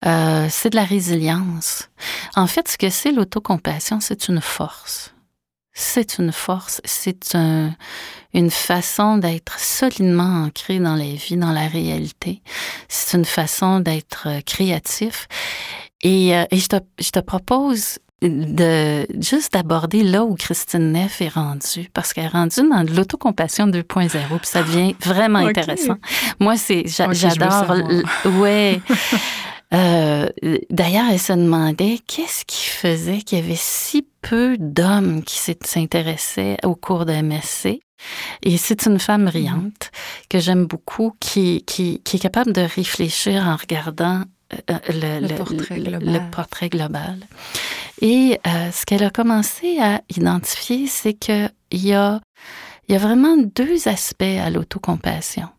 Euh, 0.06 0.48
c'est 0.50 0.70
de 0.70 0.76
la 0.76 0.84
résilience. 0.84 1.90
En 2.36 2.48
fait, 2.48 2.68
ce 2.68 2.78
que 2.78 2.90
c'est 2.90 3.12
l'autocompassion, 3.12 4.00
c'est 4.00 4.28
une 4.28 4.42
force. 4.42 5.14
C'est 5.74 6.18
une 6.18 6.32
force, 6.32 6.82
c'est 6.86 7.36
un, 7.36 7.72
une 8.34 8.50
façon 8.50 9.18
d'être 9.18 9.60
solidement 9.60 10.46
ancré 10.46 10.80
dans 10.80 10.96
la 10.96 11.06
vie, 11.06 11.38
dans 11.38 11.52
la 11.52 11.68
réalité. 11.68 12.42
C'est 12.88 13.18
une 13.18 13.26
façon 13.26 13.80
d'être 13.80 14.28
créatif. 14.46 15.28
Et, 16.02 16.36
euh, 16.36 16.46
et 16.52 16.58
je, 16.58 16.68
te, 16.68 16.78
je 17.00 17.10
te 17.10 17.20
propose 17.20 18.00
de 18.22 19.06
juste 19.22 19.54
d'aborder 19.54 20.04
là 20.04 20.24
où 20.24 20.34
Christine 20.34 20.92
Neff 20.92 21.22
est 21.22 21.30
rendue, 21.30 21.90
parce 21.94 22.14
qu'elle 22.14 22.26
est 22.26 22.30
rendue 22.30 22.68
dans 22.68 22.84
l'autocompassion 22.84 23.68
2.0, 23.68 24.10
puis 24.10 24.20
ça 24.44 24.64
devient 24.64 24.96
vraiment 25.04 25.40
okay. 25.44 25.60
intéressant. 25.60 25.98
Moi, 26.40 26.58
c'est 26.58 26.80
okay, 26.80 27.14
j'adore. 27.14 27.76
Ouais. 28.40 28.82
Euh, 29.74 30.30
D'ailleurs, 30.70 31.06
elle 31.12 31.20
se 31.20 31.34
demandait 31.34 32.00
qu'est-ce 32.08 32.46
qui 32.46 32.66
faisait 32.66 33.22
qu'il 33.22 33.40
y 33.40 33.42
avait 33.42 33.56
si 33.56 34.08
peu 34.22 34.58
d'hommes 34.58 35.24
qui 35.24 35.38
s'intéressaient 35.38 36.58
au 36.64 36.76
cours 36.76 37.06
de 37.06 37.14
MSC. 37.14 37.80
Et 38.44 38.58
c'est 38.58 38.86
une 38.86 39.00
femme 39.00 39.26
brillante 39.26 39.92
que 40.30 40.40
j'aime 40.40 40.66
beaucoup, 40.66 41.14
qui, 41.20 41.64
qui, 41.66 42.02
qui, 42.04 42.18
est 42.18 42.20
capable 42.20 42.54
de 42.54 42.62
réfléchir 42.62 43.48
en 43.48 43.56
regardant 43.56 44.24
euh, 44.70 44.78
le, 44.90 45.20
le, 45.22 45.28
le, 45.28 45.36
portrait 45.36 45.80
le, 45.80 46.32
portrait 46.32 46.70
global. 46.70 47.18
Et 48.02 48.40
euh, 48.46 48.72
ce 48.72 48.86
qu'elle 48.86 49.04
a 49.04 49.10
commencé 49.10 49.80
à 49.80 50.02
identifier, 50.16 50.88
c'est 50.88 51.14
qu'il 51.14 51.50
y 51.72 51.94
a, 51.94 52.22
il 52.88 52.94
y 52.94 52.96
a 52.96 53.00
vraiment 53.00 53.36
deux 53.38 53.88
aspects 53.88 54.22
à 54.22 54.50
l'autocompassion 54.50 55.50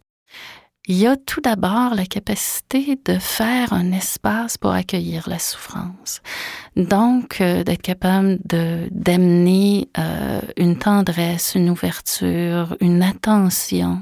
il 0.88 0.96
y 0.96 1.06
a 1.06 1.16
tout 1.16 1.42
d'abord 1.42 1.94
la 1.94 2.06
capacité 2.06 2.98
de 3.04 3.18
faire 3.18 3.74
un 3.74 3.92
espace 3.92 4.56
pour 4.56 4.72
accueillir 4.72 5.28
la 5.28 5.38
souffrance. 5.38 6.22
Donc, 6.76 7.42
euh, 7.42 7.62
d'être 7.62 7.82
capable 7.82 8.38
de 8.46 8.88
d'amener 8.90 9.90
euh, 9.98 10.40
une 10.56 10.78
tendresse, 10.78 11.54
une 11.54 11.68
ouverture, 11.68 12.74
une 12.80 13.02
attention 13.02 14.00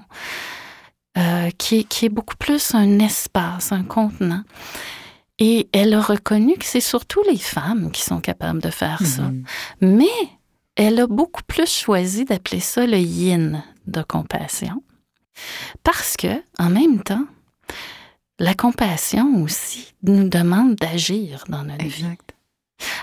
euh, 1.19 1.51
qui, 1.59 1.79
est, 1.81 1.85
qui 1.85 2.07
est 2.07 2.11
beaucoup 2.11 2.37
plus 2.37 2.75
un 2.75 3.01
espace, 3.01 3.73
un 3.73 3.83
contenant. 3.83 4.45
Et 5.39 5.69
elle 5.73 5.93
a 5.93 6.01
reconnu 6.01 6.55
que 6.55 6.65
c'est 6.65 6.81
surtout 6.81 7.23
les 7.29 7.37
femmes 7.37 7.91
qui 7.91 8.03
sont 8.03 8.21
capables 8.21 8.63
de 8.63 8.71
faire 8.71 9.03
ça. 9.05 9.23
Mhm. 9.23 9.45
Mais 9.81 10.31
elle 10.77 11.01
a 11.01 11.09
beaucoup 11.09 11.43
plus 11.47 11.69
choisi 11.69 12.25
d'appeler 12.25 12.61
ça 12.61 12.87
le 12.87 12.99
yin 12.99 13.63
de 13.87 14.03
compassion. 14.03 14.83
Parce 15.83 16.17
que, 16.17 16.43
en 16.59 16.71
même 16.71 17.03
temps, 17.03 17.25
la 18.39 18.55
compassion 18.55 19.43
aussi 19.43 19.95
nous 20.03 20.29
demande 20.29 20.75
d'agir 20.77 21.45
dans 21.49 21.63
notre 21.65 21.85
vie. 21.85 22.05
Exact. 22.05 22.35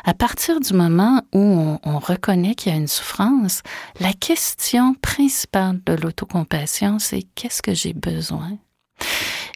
À 0.03 0.13
partir 0.13 0.59
du 0.59 0.73
moment 0.73 1.21
où 1.33 1.39
on, 1.39 1.79
on 1.83 1.97
reconnaît 1.97 2.53
qu'il 2.53 2.71
y 2.71 2.75
a 2.75 2.77
une 2.77 2.87
souffrance, 2.87 3.61
la 3.99 4.13
question 4.13 4.93
principale 5.01 5.79
de 5.85 5.93
l'autocompassion, 5.93 6.99
c'est 6.99 7.23
qu'est-ce 7.33 7.63
que 7.63 7.73
j'ai 7.73 7.93
besoin? 7.93 8.57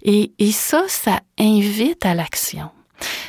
Et, 0.02 0.32
et 0.40 0.52
ça, 0.52 0.84
ça 0.88 1.20
invite 1.40 2.04
à 2.06 2.16
l'action. 2.16 2.72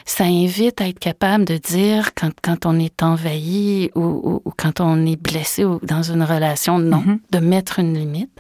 Ça 0.07 0.25
invite 0.25 0.81
à 0.81 0.89
être 0.89 0.99
capable 0.99 1.45
de 1.45 1.59
dire 1.59 2.14
quand, 2.14 2.31
quand 2.43 2.64
on 2.64 2.79
est 2.79 3.03
envahi 3.03 3.91
ou, 3.95 4.01
ou- 4.01 4.43
ou 4.47 4.51
quand 4.57 4.81
on 4.81 5.05
est 5.05 5.20
blessé 5.20 5.66
ou 5.66 5.79
dans 5.83 6.03
une 6.03 6.23
relation, 6.23 6.79
non, 6.79 7.03
Mhm. 7.03 7.20
de 7.31 7.39
mettre 7.39 7.79
une 7.81 7.93
limite. 7.93 8.33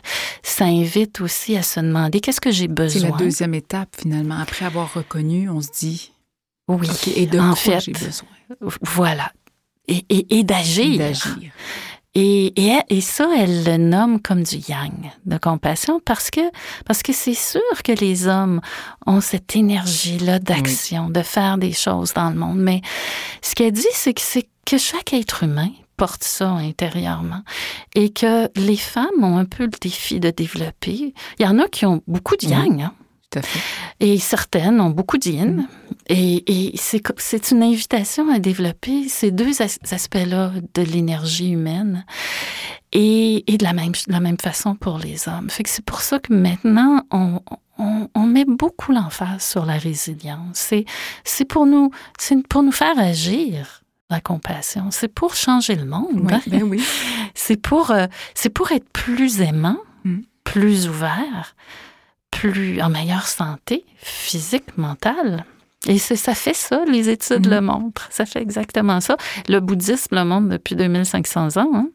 Ça 0.48 0.64
invite 0.64 1.20
aussi 1.20 1.56
à 1.56 1.62
se 1.62 1.78
demander 1.80 2.20
qu'est-ce 2.20 2.40
que 2.40 2.50
j'ai 2.50 2.62
C'est 2.64 2.68
besoin? 2.68 3.10
la 3.10 3.16
deuxième 3.16 3.54
étape, 3.54 3.90
finalement. 4.00 4.38
Après 4.38 4.64
avoir 4.64 4.92
reconnu, 4.94 5.48
on 5.50 5.60
se 5.60 5.68
dit, 5.78 6.12
Oui, 6.68 6.88
et 7.16 7.26
de 7.26 7.38
en 7.38 7.54
quoi 7.54 7.78
j'ai 7.80 7.92
besoin? 7.92 8.28
voilà. 8.82 9.30
Et, 9.88 10.04
et, 10.08 10.38
et 10.38 10.44
d'agir. 10.44 10.98
D'agir. 10.98 11.52
Et, 12.14 12.46
et, 12.56 12.78
et 12.88 13.00
ça, 13.02 13.28
elle 13.36 13.64
le 13.64 13.76
nomme 13.76 14.20
comme 14.20 14.42
du 14.42 14.56
yang, 14.56 15.10
de 15.26 15.38
compassion, 15.38 16.00
parce 16.04 16.30
que 16.30 16.40
parce 16.86 17.02
que 17.02 17.12
c'est 17.12 17.34
sûr 17.34 17.60
que 17.84 17.92
les 17.92 18.26
hommes 18.26 18.60
ont 19.06 19.20
cette 19.20 19.54
énergie-là 19.54 20.38
d'action, 20.38 21.10
de 21.10 21.22
faire 21.22 21.58
des 21.58 21.72
choses 21.72 22.14
dans 22.14 22.30
le 22.30 22.36
monde. 22.36 22.58
Mais 22.58 22.80
ce 23.42 23.54
qu'elle 23.54 23.72
dit, 23.72 23.84
c'est 23.92 24.14
que 24.14 24.22
c'est 24.22 24.48
que 24.66 24.78
chaque 24.78 25.12
être 25.12 25.44
humain 25.44 25.70
porte 25.98 26.24
ça 26.24 26.48
intérieurement 26.52 27.42
et 27.94 28.08
que 28.10 28.48
les 28.58 28.76
femmes 28.78 29.22
ont 29.22 29.36
un 29.36 29.44
peu 29.44 29.64
le 29.64 29.78
défi 29.80 30.20
de 30.20 30.30
développer. 30.30 31.12
Il 31.38 31.42
y 31.44 31.46
en 31.46 31.58
a 31.58 31.68
qui 31.68 31.84
ont 31.86 32.00
beaucoup 32.06 32.36
de 32.36 32.46
yang, 32.46 32.80
hein, 32.80 32.94
Tout 33.30 33.40
à 33.40 33.42
fait. 33.42 33.60
et 34.00 34.18
certaines 34.18 34.80
ont 34.80 34.90
beaucoup 34.90 35.18
de 35.18 35.28
yin. 35.28 35.68
Et, 36.10 36.70
et 36.70 36.72
c'est, 36.78 37.50
une 37.50 37.62
invitation 37.62 38.32
à 38.32 38.38
développer 38.38 39.08
ces 39.08 39.30
deux 39.30 39.60
as- 39.60 39.78
aspects-là 39.92 40.52
de 40.74 40.82
l'énergie 40.82 41.50
humaine 41.50 42.06
et, 42.92 43.44
et 43.52 43.58
de 43.58 43.64
la 43.64 43.74
même, 43.74 43.92
de 43.92 44.12
la 44.12 44.20
même 44.20 44.38
façon 44.40 44.74
pour 44.74 44.96
les 44.98 45.28
hommes. 45.28 45.50
Fait 45.50 45.64
que 45.64 45.68
c'est 45.68 45.84
pour 45.84 46.00
ça 46.00 46.18
que 46.18 46.32
maintenant, 46.32 47.02
on, 47.10 47.40
on, 47.78 48.08
on 48.14 48.26
met 48.26 48.46
beaucoup 48.46 48.92
l'emphase 48.92 49.44
sur 49.44 49.66
la 49.66 49.76
résilience. 49.76 50.54
C'est, 50.54 50.86
c'est, 51.24 51.44
pour 51.44 51.66
nous, 51.66 51.90
c'est 52.18 52.40
pour 52.48 52.62
nous 52.62 52.72
faire 52.72 52.98
agir. 52.98 53.77
La 54.10 54.20
compassion, 54.20 54.90
c'est 54.90 55.08
pour 55.08 55.34
changer 55.34 55.74
le 55.74 55.84
monde. 55.84 56.08
Oui, 56.14 56.32
hein. 56.32 56.40
ben 56.46 56.62
oui. 56.62 56.82
C'est 57.34 57.60
pour, 57.60 57.90
euh, 57.92 58.06
c'est 58.34 58.48
pour 58.50 58.72
être 58.72 58.88
plus 58.90 59.40
aimant, 59.40 59.76
Mm. 60.04 60.20
plus 60.44 60.88
ouvert, 60.88 61.54
plus 62.30 62.80
en 62.82 62.88
meilleure 62.88 63.26
santé 63.28 63.84
physique, 63.96 64.76
mentale. 64.78 65.44
Et 65.86 65.98
ça 65.98 66.34
fait 66.34 66.54
ça, 66.54 66.84
les 66.86 67.08
études 67.10 67.46
Mm. 67.46 67.50
le 67.50 67.60
montrent. 67.60 68.08
Ça 68.10 68.26
fait 68.26 68.40
exactement 68.42 69.00
ça. 69.00 69.16
Le 69.48 69.60
bouddhisme 69.60 70.16
le 70.16 70.24
montre 70.24 70.48
depuis 70.48 70.74
2500 70.74 71.56
ans. 71.58 71.70
hein. 71.74 71.88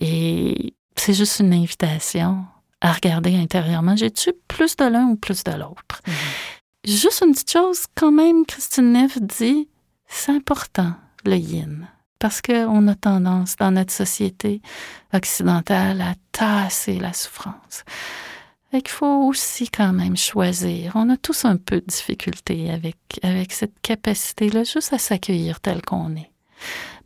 Et 0.00 0.74
c'est 0.96 1.12
juste 1.14 1.40
une 1.40 1.52
invitation 1.52 2.44
à 2.80 2.92
regarder 2.92 3.36
intérieurement. 3.36 3.96
J'ai-tu 3.96 4.32
plus 4.48 4.76
de 4.76 4.84
l'un 4.84 5.06
ou 5.08 5.16
plus 5.16 5.44
de 5.44 5.52
l'autre? 5.52 6.00
Juste 6.84 7.22
une 7.26 7.32
petite 7.32 7.52
chose, 7.52 7.84
quand 7.94 8.10
même, 8.12 8.46
Christine 8.46 8.92
Neff 8.92 9.20
dit, 9.20 9.68
c'est 10.08 10.32
important, 10.32 10.94
le 11.24 11.36
yin. 11.36 11.88
Parce 12.18 12.40
qu'on 12.40 12.86
a 12.88 12.94
tendance, 12.94 13.56
dans 13.56 13.72
notre 13.72 13.92
société 13.92 14.62
occidentale, 15.12 16.00
à 16.00 16.14
tasser 16.30 16.98
la 16.98 17.12
souffrance. 17.12 17.84
Fait 18.70 18.80
qu'il 18.80 18.92
faut 18.92 19.26
aussi 19.26 19.68
quand 19.68 19.92
même 19.92 20.16
choisir. 20.16 20.92
On 20.94 21.10
a 21.10 21.16
tous 21.16 21.44
un 21.44 21.56
peu 21.56 21.80
de 21.80 21.86
difficulté 21.86 22.70
avec, 22.70 22.96
avec 23.22 23.52
cette 23.52 23.78
capacité-là, 23.82 24.64
juste 24.64 24.92
à 24.92 24.98
s'accueillir 24.98 25.60
tel 25.60 25.82
qu'on 25.82 26.14
est. 26.16 26.30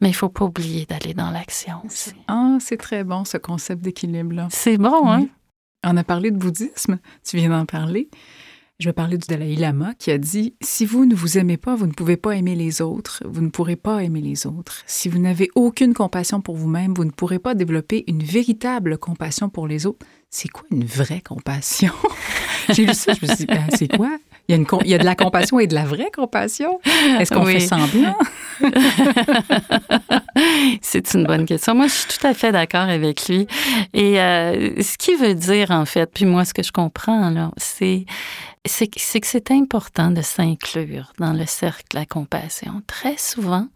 Mais 0.00 0.10
il 0.10 0.14
faut 0.14 0.28
pas 0.28 0.44
oublier 0.44 0.84
d'aller 0.84 1.14
dans 1.14 1.30
l'action 1.30 1.80
aussi. 1.84 2.12
Ah, 2.28 2.58
c'est 2.60 2.76
très 2.76 3.02
bon, 3.02 3.24
ce 3.24 3.38
concept 3.38 3.82
d'équilibre-là. 3.82 4.48
C'est 4.50 4.76
bon, 4.76 5.08
hein? 5.08 5.20
Oui. 5.22 5.30
On 5.84 5.96
a 5.96 6.04
parlé 6.04 6.30
de 6.30 6.36
bouddhisme, 6.36 6.98
tu 7.24 7.36
viens 7.36 7.50
d'en 7.50 7.64
parler. 7.64 8.10
Je 8.78 8.90
vais 8.90 8.92
parler 8.92 9.16
du 9.16 9.26
Dalai 9.26 9.56
Lama 9.56 9.94
qui 9.98 10.10
a 10.10 10.18
dit 10.18 10.54
Si 10.60 10.84
vous 10.84 11.06
ne 11.06 11.14
vous 11.14 11.38
aimez 11.38 11.56
pas, 11.56 11.74
vous 11.74 11.86
ne 11.86 11.92
pouvez 11.92 12.18
pas 12.18 12.36
aimer 12.36 12.54
les 12.54 12.82
autres, 12.82 13.22
vous 13.24 13.40
ne 13.40 13.48
pourrez 13.48 13.76
pas 13.76 14.02
aimer 14.04 14.20
les 14.20 14.46
autres. 14.46 14.82
Si 14.86 15.08
vous 15.08 15.18
n'avez 15.18 15.48
aucune 15.54 15.94
compassion 15.94 16.42
pour 16.42 16.56
vous-même, 16.56 16.92
vous 16.94 17.06
ne 17.06 17.10
pourrez 17.10 17.38
pas 17.38 17.54
développer 17.54 18.04
une 18.06 18.22
véritable 18.22 18.98
compassion 18.98 19.48
pour 19.48 19.66
les 19.66 19.86
autres. 19.86 20.04
C'est 20.28 20.48
quoi 20.48 20.64
une 20.70 20.84
vraie 20.84 21.22
compassion? 21.22 21.92
J'ai 22.68 22.84
lu 22.84 22.92
ça, 22.92 23.14
je 23.14 23.22
me 23.24 23.28
suis 23.28 23.46
dit 23.46 23.46
Ben, 23.46 23.64
C'est 23.74 23.88
quoi? 23.96 24.10
Il 24.48 24.52
y, 24.52 24.54
a 24.54 24.58
une 24.58 24.66
com- 24.66 24.82
il 24.84 24.90
y 24.90 24.94
a 24.94 24.98
de 24.98 25.04
la 25.04 25.14
compassion 25.16 25.58
et 25.58 25.66
de 25.66 25.74
la 25.74 25.84
vraie 25.86 26.10
compassion. 26.14 26.78
Est-ce 27.18 27.32
qu'on 27.34 27.46
Oui. 27.46 27.54
fait 27.54 27.60
semblant? 27.60 28.14
C'est 30.82 31.14
une 31.14 31.24
bonne 31.24 31.46
question. 31.46 31.74
Moi, 31.74 31.86
je 31.88 31.92
suis 31.94 32.18
tout 32.18 32.24
à 32.26 32.32
fait 32.34 32.52
d'accord 32.52 32.82
avec 32.88 33.26
lui. 33.28 33.48
Et 33.92 34.20
euh, 34.20 34.80
ce 34.82 34.98
qui 34.98 35.16
veut 35.16 35.34
dire, 35.34 35.70
en 35.72 35.84
fait, 35.84 36.08
puis 36.12 36.26
moi, 36.26 36.44
ce 36.44 36.54
que 36.54 36.62
je 36.62 36.70
comprends, 36.70 37.30
là, 37.30 37.50
c'est, 37.56 38.04
c'est, 38.68 38.86
que- 38.88 39.00
c'est 39.00 39.50
important 39.50 40.10
de 40.10 40.22
s'inclure 40.22 41.12
dans 41.18 41.32
le 41.32 41.46
cercle 41.46 41.84
de 41.92 41.98
la 41.98 42.06
compassion. 42.06 42.82
Très 42.86 43.16
souvent, 43.16 43.68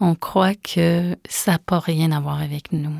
on 0.00 0.14
croit 0.14 0.54
que 0.54 1.16
ça 1.28 1.52
n'a 1.52 1.58
pas 1.58 1.78
rien 1.78 2.12
à 2.12 2.20
voir 2.20 2.40
avec 2.40 2.72
nous. 2.72 2.94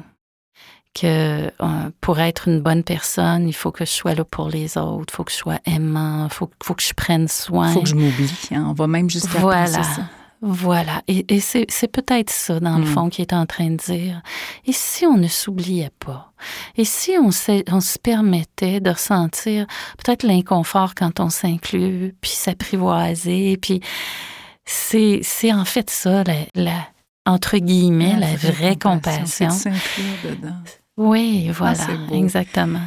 Que 0.95 1.47
euh, 1.63 1.91
pour 2.01 2.19
être 2.19 2.49
une 2.49 2.61
bonne 2.61 2.83
personne, 2.83 3.47
il 3.47 3.53
faut 3.53 3.71
que 3.71 3.85
je 3.85 3.91
sois 3.91 4.15
là 4.15 4.25
pour 4.25 4.49
les 4.49 4.77
autres, 4.79 5.13
il 5.13 5.17
faut 5.17 5.23
que 5.25 5.31
je 5.31 5.37
sois 5.37 5.59
aimant, 5.65 6.25
il 6.27 6.33
faut, 6.33 6.51
faut 6.63 6.75
que 6.75 6.83
je 6.83 6.93
prenne 6.95 7.29
soin. 7.29 7.69
Il 7.71 7.75
faut 7.75 7.83
que 7.83 7.89
je 7.89 7.95
m'oublie. 7.95 8.33
hein. 8.53 8.65
On 8.69 8.73
va 8.73 8.87
même 8.89 9.09
jusqu'à 9.09 9.39
Voilà. 9.39 9.67
penser 9.79 9.83
ça. 9.95 10.03
Voilà. 10.41 11.03
Et, 11.09 11.25
et 11.35 11.41
c'est, 11.41 11.67
peut-être 11.91 12.31
ça, 12.31 12.61
dans 12.61 12.79
le 12.79 12.85
Mm. 12.85 12.95
fond, 12.95 13.09
qui 13.09 13.23
est 13.23 13.33
en 13.33 13.45
train 13.47 13.71
de 13.71 13.77
dire. 13.77 14.23
Et 14.67 14.73
si 14.73 15.05
on 15.07 15.17
ne 15.17 15.27
s'oubliait 15.27 15.91
pas? 15.99 16.33
Et 16.77 16.85
si 16.85 17.13
on 17.21 17.31
se, 17.33 17.63
on 17.73 17.81
se 17.81 17.99
permettait 17.99 18.79
de 18.81 18.91
ressentir 18.91 19.67
peut-être 19.99 20.23
l'inconfort 20.23 20.95
quand 20.95 21.19
on 21.21 21.29
s'inclut, 21.31 22.15
puis 22.21 22.31
s'apprivoiser, 22.31 23.57
puis 23.57 23.81
c'est, 24.65 25.23
en 25.53 25.65
fait 25.65 25.91
ça, 25.91 26.23
la, 26.25 26.35
la- 26.55 26.89
entre 27.27 27.59
guillemets, 27.59 28.17
la, 28.19 28.37
vraie 28.37 28.77
compassion. 28.77 29.49
Dedans. 30.25 30.55
Oui, 30.97 31.49
voilà, 31.51 31.75
c'est 31.75 31.97
beau. 32.07 32.15
exactement. 32.15 32.81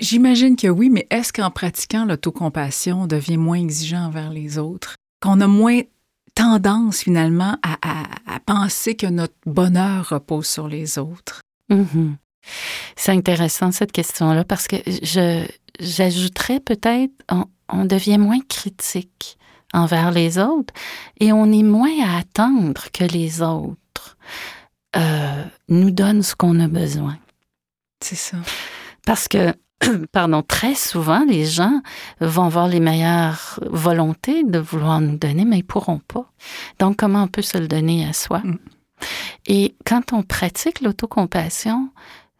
J'imagine 0.00 0.54
que 0.56 0.68
oui, 0.68 0.90
mais 0.90 1.06
est-ce 1.10 1.32
qu'en 1.32 1.50
pratiquant 1.50 2.04
l'autocompassion, 2.04 3.02
on 3.02 3.06
devient 3.06 3.36
moins 3.36 3.58
exigeant 3.58 4.06
envers 4.06 4.30
les 4.30 4.58
autres? 4.58 4.94
Qu'on 5.20 5.40
a 5.40 5.46
moins 5.48 5.80
tendance 6.38 7.00
finalement 7.00 7.56
à, 7.62 7.76
à- 7.82 8.34
à 8.34 8.40
penser 8.40 8.94
que 8.96 9.06
notre 9.06 9.34
bonheur 9.46 10.08
repose 10.10 10.46
sur 10.46 10.68
les 10.68 10.98
autres? 10.98 11.40
Mhm. 11.68 12.16
C'est 12.96 13.12
intéressant 13.12 13.72
cette 13.72 13.92
question-là 13.92 14.44
parce 14.44 14.66
que 14.68 14.76
je 14.86 15.44
j'ajouterais 15.80 16.60
peut-être 16.60 17.12
on, 17.30 17.44
on 17.68 17.84
devient 17.84 18.18
moins 18.18 18.40
critique 18.48 19.36
envers 19.74 20.10
les 20.10 20.38
autres 20.38 20.72
et 21.20 21.32
on 21.32 21.52
est 21.52 21.62
moins 21.62 21.92
à 22.04 22.18
attendre 22.18 22.84
que 22.92 23.04
les 23.04 23.42
autres 23.42 24.16
euh, 24.96 25.44
nous 25.68 25.90
donnent 25.90 26.22
ce 26.22 26.34
qu'on 26.34 26.58
a 26.60 26.68
besoin. 26.68 27.18
C'est 28.02 28.16
ça. 28.16 28.38
Parce 29.04 29.28
que, 29.28 29.54
pardon, 30.12 30.42
très 30.42 30.74
souvent, 30.74 31.24
les 31.24 31.46
gens 31.46 31.80
vont 32.20 32.44
avoir 32.44 32.68
les 32.68 32.80
meilleures 32.80 33.60
volontés 33.70 34.44
de 34.44 34.58
vouloir 34.58 35.00
nous 35.00 35.16
donner, 35.16 35.44
mais 35.44 35.58
ils 35.58 35.64
pourront 35.64 36.00
pas. 36.00 36.30
Donc, 36.78 36.96
comment 36.96 37.24
on 37.24 37.28
peut 37.28 37.42
se 37.42 37.58
le 37.58 37.68
donner 37.68 38.06
à 38.06 38.12
soi? 38.12 38.40
Mm. 38.40 38.58
Et 39.46 39.74
quand 39.86 40.12
on 40.12 40.22
pratique 40.22 40.80
l'autocompassion, 40.80 41.90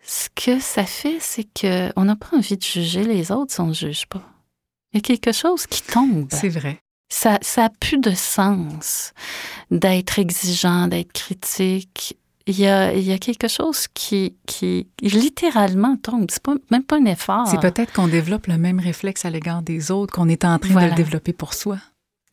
ce 0.03 0.28
que 0.34 0.59
ça 0.59 0.84
fait, 0.84 1.18
c'est 1.20 1.45
que 1.45 1.93
on 1.97 2.05
n'a 2.05 2.16
pas 2.16 2.36
envie 2.36 2.57
de 2.57 2.62
juger 2.62 3.05
les 3.05 3.30
autres 3.30 3.55
si 3.55 3.61
on 3.61 3.68
ne 3.68 3.74
juge 3.74 4.07
pas. 4.07 4.22
Il 4.93 4.97
y 4.97 4.99
a 4.99 5.03
quelque 5.03 5.32
chose 5.32 5.66
qui 5.66 5.82
tombe. 5.82 6.28
C'est 6.30 6.49
vrai. 6.49 6.80
Ça, 7.11 7.39
ça 7.41 7.66
a 7.66 7.70
plus 7.70 7.99
de 7.99 8.11
sens 8.12 9.12
d'être 9.70 10.18
exigeant, 10.18 10.89
d'être 10.89 11.12
critique. 11.12 12.18
Il 12.49 12.59
y 12.59 12.67
a, 12.67 12.95
il 12.95 13.03
y 13.05 13.13
a 13.13 13.19
quelque 13.19 13.47
chose 13.47 13.87
qui, 13.93 14.35
qui 14.47 14.89
littéralement 15.03 15.97
tombe. 15.97 16.27
C'est 16.31 16.43
pas, 16.43 16.55
même 16.71 16.83
pas 16.83 16.97
un 16.97 17.05
effort. 17.05 17.47
C'est 17.47 17.61
peut-être 17.61 17.93
qu'on 17.93 18.09
développe 18.09 18.47
le 18.47 18.57
même 18.57 18.81
réflexe 18.81 19.25
à 19.27 19.31
l'égard 19.31 19.61
des 19.63 19.91
autres 19.91 20.15
qu'on 20.15 20.29
est 20.31 20.45
en 20.47 20.59
train 20.59 20.83
de 20.87 20.89
le 20.91 20.95
développer 20.97 21.33
pour 21.35 21.53
soi. 21.53 21.77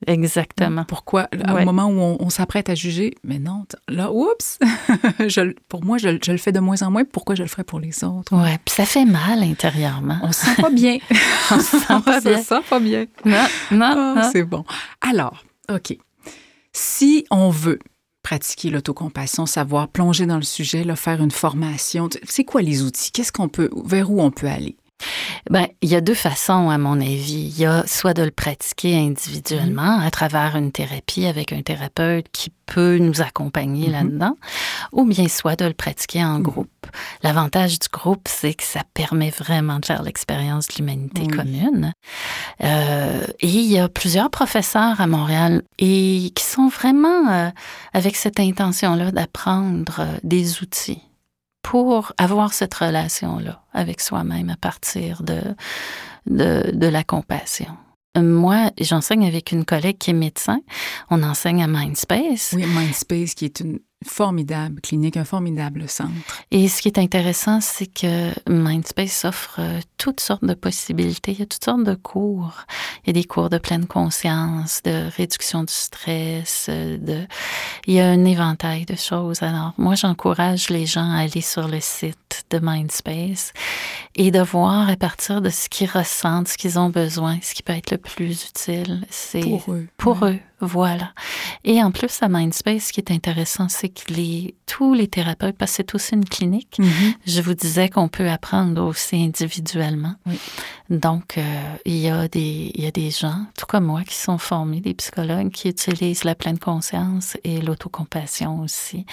exactement. 0.07 0.85
Pourquoi, 0.85 1.27
au 1.49 1.53
Ouais. 1.53 1.65
moment 1.65 1.87
où 1.87 1.99
on, 1.99 2.17
on 2.19 2.29
s'apprête 2.29 2.69
à 2.69 2.75
juger, 2.75 3.13
mais 3.23 3.39
non, 3.39 3.65
là, 3.89 4.11
oups, 4.11 4.59
je 5.27 5.53
pour 5.67 5.83
moi, 5.83 5.97
je, 5.97 6.09
le- 6.09 6.19
je 6.23 6.31
le 6.31 6.37
fais 6.37 6.51
de 6.51 6.59
moins 6.59 6.81
en 6.83 6.91
moins. 6.91 7.03
Pourquoi 7.05 7.35
je 7.35 7.43
le 7.43 7.49
ferais 7.49 7.63
pour 7.63 7.79
les 7.79 8.03
autres? 8.03 8.33
Ouais, 8.35 8.57
puis 8.63 8.73
ça 8.75 8.85
fait 8.85 9.05
mal 9.05 9.41
intérieurement. 9.43 10.19
On 10.21 10.31
se 10.31 10.45
sent 10.45 10.61
pas 10.61 10.69
bien. 10.69 10.97
On 11.51 11.59
se 11.59 11.77
sent 11.79 11.85
pas 12.05 12.21
se 12.21 12.29
bien. 12.29 12.41
sent 12.41 12.61
pas 12.69 12.79
bien. 12.79 13.05
Non, 13.25 13.45
non, 13.71 13.93
Ah, 13.97 14.13
non. 14.23 14.29
c'est 14.31 14.43
bon. 14.43 14.63
Alors, 15.01 15.43
OK. 15.69 15.97
Si 16.73 17.25
on 17.31 17.49
veut 17.49 17.79
pratiquer 18.25 18.71
l'autocompassion, 18.71 19.45
savoir 19.45 19.87
plonger 19.87 20.25
dans 20.25 20.37
le 20.37 20.41
sujet, 20.41 20.83
faire 20.95 21.21
une 21.21 21.29
formation, 21.29 22.09
c'est 22.27 22.43
quoi 22.43 22.63
les 22.63 22.81
outils? 22.81 23.11
Qu'est-ce 23.11 23.31
qu'on 23.31 23.49
peut, 23.49 23.69
vers 23.85 24.09
où 24.09 24.19
on 24.19 24.31
peut 24.31 24.47
aller? 24.47 24.77
Ben, 25.49 25.67
il 25.81 25.89
y 25.89 25.95
a 25.95 26.01
deux 26.01 26.13
façons, 26.15 26.69
à 26.69 26.77
mon 26.77 26.99
avis. 26.99 27.51
Il 27.55 27.59
y 27.59 27.65
a 27.65 27.85
soit 27.87 28.13
de 28.13 28.23
le 28.23 28.31
pratiquer 28.31 28.97
individuellement 28.97 29.99
à 29.99 30.09
travers 30.11 30.55
une 30.55 30.71
thérapie 30.71 31.25
avec 31.25 31.53
un 31.53 31.61
thérapeute 31.61 32.27
qui 32.31 32.51
peut 32.65 32.97
nous 32.97 33.21
accompagner 33.21 33.87
Mhm. 33.87 33.93
là-dedans, 33.93 34.37
ou 34.91 35.05
bien 35.05 35.27
soit 35.27 35.55
de 35.55 35.65
le 35.65 35.73
pratiquer 35.73 36.23
en 36.23 36.39
Mhm. 36.39 36.43
groupe. 36.43 36.69
L'avantage 37.21 37.77
du 37.79 37.87
groupe, 37.91 38.27
c'est 38.27 38.53
que 38.55 38.63
ça 38.63 38.81
permet 38.93 39.29
vraiment 39.29 39.79
de 39.79 39.85
faire 39.85 40.01
l'expérience 40.03 40.67
de 40.67 40.73
l'humanité 40.77 41.21
Oui. 41.21 41.27
commune. 41.27 41.93
Euh, 42.63 43.25
et 43.39 43.47
il 43.47 43.71
y 43.71 43.77
a 43.79 43.87
plusieurs 43.89 44.29
professeurs 44.29 44.99
à 44.99 45.07
Montréal 45.07 45.61
et 45.77 46.31
qui 46.35 46.43
sont 46.43 46.67
vraiment 46.67 47.29
euh, 47.29 47.49
avec 47.93 48.15
cette 48.15 48.39
intention-là 48.39 49.11
d'apprendre 49.11 49.97
euh, 49.99 50.17
des 50.23 50.61
outils 50.61 51.01
pour 51.65 52.13
avoir 52.19 52.53
cette 52.53 52.75
relation-là 52.75 53.59
avec 53.73 53.99
soi-même 53.99 54.51
à 54.51 54.55
partir 54.55 55.23
de, 55.23 55.41
de, 56.27 56.87
la 56.87 57.03
compassion. 57.03 57.75
Moi, 58.15 58.69
j'enseigne 58.79 59.25
avec 59.25 59.51
une 59.51 59.65
collègue 59.65 59.97
qui 59.97 60.11
est 60.11 60.13
médecin. 60.13 60.59
On 61.09 61.23
enseigne 61.23 61.63
à 61.63 61.67
Mindspace. 61.67 62.53
Oui, 62.55 62.67
Mindspace, 62.67 63.33
qui 63.33 63.45
est 63.45 63.61
une 63.61 63.79
formidable 64.05 64.81
clinique, 64.81 65.17
un 65.17 65.25
formidable 65.25 65.89
centre. 65.89 66.11
Et 66.51 66.67
ce 66.67 66.81
qui 66.81 66.87
est 66.87 66.99
intéressant, 66.99 67.59
c'est 67.61 67.87
que 67.87 68.31
Mindspace 68.49 69.25
offre 69.25 69.57
euh, 69.59 69.79
toutes 69.97 70.19
sortes 70.19 70.45
de 70.45 70.53
possibilités. 70.53 71.33
Il 71.33 71.39
y 71.39 71.41
a 71.41 71.45
toutes 71.45 71.63
sortes 71.63 71.83
de 71.83 71.95
cours. 71.95 72.65
Il 73.03 73.07
y 73.07 73.09
a 73.09 73.13
des 73.13 73.25
cours 73.25 73.49
de 73.49 73.57
pleine 73.57 73.87
conscience, 73.87 74.81
de 74.83 75.09
réduction 75.15 75.63
du 75.63 75.73
stress, 75.73 76.67
euh, 76.69 76.97
de... 76.97 77.25
il 77.87 77.95
y 77.95 77.99
a 77.99 78.07
un 78.07 78.25
éventail 78.25 78.85
de 78.85 78.95
choses. 78.95 79.41
Alors, 79.41 79.73
moi, 79.77 79.95
j'encourage 79.95 80.69
les 80.69 80.85
gens 80.85 81.11
à 81.11 81.19
aller 81.19 81.41
sur 81.41 81.67
le 81.67 81.79
site 81.79 82.17
de 82.49 82.59
Mindspace 82.59 83.53
et 84.15 84.31
de 84.31 84.39
voir 84.41 84.89
à 84.89 84.95
partir 84.95 85.41
de 85.41 85.49
ce 85.49 85.69
qu'ils 85.69 85.89
ressentent, 85.89 86.47
ce 86.47 86.57
qu'ils 86.57 86.79
ont 86.79 86.89
besoin, 86.89 87.37
ce 87.41 87.53
qui 87.53 87.63
peut 87.63 87.73
être 87.73 87.91
le 87.91 87.97
plus 87.97 88.45
utile. 88.45 89.05
C'est 89.09 89.41
Pour 89.41 89.63
eux. 89.73 89.87
pour 89.97 90.21
Ouais. 90.21 90.33
eux, 90.35 90.39
voilà. 90.61 91.11
Et 91.63 91.83
en 91.83 91.91
plus, 91.91 92.21
à 92.21 92.29
Mindspace, 92.29 92.85
ce 92.85 92.93
qui 92.93 93.01
est 93.01 93.11
intéressant, 93.11 93.67
c'est 93.69 93.89
que 93.89 94.13
les, 94.13 94.55
tous 94.65 94.93
les 94.93 95.07
thérapeutes, 95.07 95.57
parce 95.57 95.71
que 95.71 95.75
c'est 95.77 95.95
aussi 95.95 96.13
une 96.15 96.25
clinique, 96.25 96.77
Mhm. 96.79 97.13
je 97.25 97.41
vous 97.41 97.53
disais 97.53 97.89
qu'on 97.89 98.07
peut 98.07 98.29
apprendre 98.29 98.83
aussi 98.83 99.15
individuellement. 99.17 100.15
Oui. 100.25 100.39
Donc, 100.89 101.37
euh, 101.37 101.41
il, 101.85 101.97
y 101.97 102.09
a 102.09 102.27
des, 102.27 102.71
il 102.75 102.83
y 102.83 102.87
a 102.87 102.91
des 102.91 103.09
gens, 103.09 103.45
tout 103.57 103.65
comme 103.65 103.85
moi, 103.85 104.03
qui 104.03 104.15
sont 104.15 104.37
formés, 104.37 104.81
des 104.81 104.93
psychologues, 104.93 105.49
qui 105.51 105.69
utilisent 105.69 106.23
la 106.23 106.35
pleine 106.35 106.59
conscience 106.59 107.37
et 107.43 107.59
l'autocompassion 107.59 108.61
aussi 108.61 109.05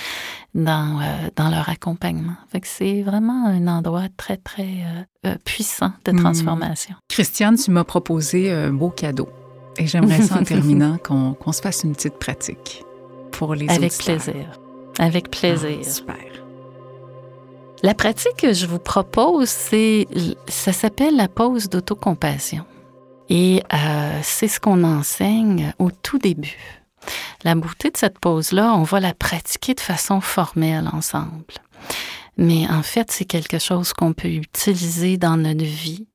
dans, 0.55 1.01
euh, 1.01 1.29
dans 1.35 1.49
leur 1.49 1.69
accompagnement. 1.71 2.37
Fait 2.51 2.61
que 2.61 2.69
c'est 2.69 3.03
vraiment 3.13 3.47
un 3.47 3.67
endroit 3.69 4.05
très, 4.17 4.39
très 4.39 4.63
euh, 4.63 5.29
euh, 5.29 5.35
puissant 5.45 5.93
de 6.07 6.13
Mm. 6.13 6.21
transformation. 6.21 6.95
Christiane, 7.09 7.57
tu 7.57 7.71
m'as 7.71 7.85
proposé 7.85 8.51
un 8.51 8.73
beau 8.73 8.89
cadeau. 8.91 9.29
Et 9.79 9.87
j'aimerais 9.87 10.23
ça, 10.23 10.37
en 10.41 10.45
terminant, 10.55 10.97
qu'on 10.99 11.53
se 11.53 11.61
fasse 11.61 11.85
une 11.85 11.95
petite 11.95 12.19
pratique 12.19 12.85
pour 13.33 13.55
les 13.55 13.69
Avec 13.69 13.93
auditeurs. 13.93 14.17
plaisir. 14.17 14.47
Avec 14.99 15.31
plaisir. 15.31 15.79
Ah, 15.81 15.85
super. 15.91 16.17
La 17.83 17.95
pratique 17.95 18.37
que 18.39 18.53
je 18.53 18.67
vous 18.67 18.79
propose, 18.79 19.49
c'est, 19.49 20.07
ça 20.49 20.73
s'appelle 20.73 21.17
la 21.17 21.29
pause 21.29 21.69
d'autocompassion. 21.69 22.65
Et 23.29 23.63
euh, 23.75 24.19
c'est 24.23 24.49
ce 24.49 24.61
qu'on 24.61 24.85
enseigne 24.85 25.73
au 25.79 25.91
tout 25.91 26.19
début. 26.19 26.57
La 27.45 27.55
beauté 27.57 27.91
de 27.91 27.97
cette 27.97 28.19
pause-là, 28.21 28.75
on 28.75 28.85
va 28.85 29.01
la 29.01 29.15
pratiquer 29.15 29.75
de 29.75 29.81
façon 29.81 30.21
formelle 30.21 30.89
ensemble. 30.93 31.55
Mais 32.37 32.67
en 32.69 32.83
fait, 32.83 33.11
c'est 33.11 33.25
quelque 33.25 33.59
chose 33.59 33.93
qu'on 33.93 34.13
peut 34.13 34.29
utiliser 34.29 35.17
dans 35.17 35.37
notre 35.37 35.65
vie 35.65 36.07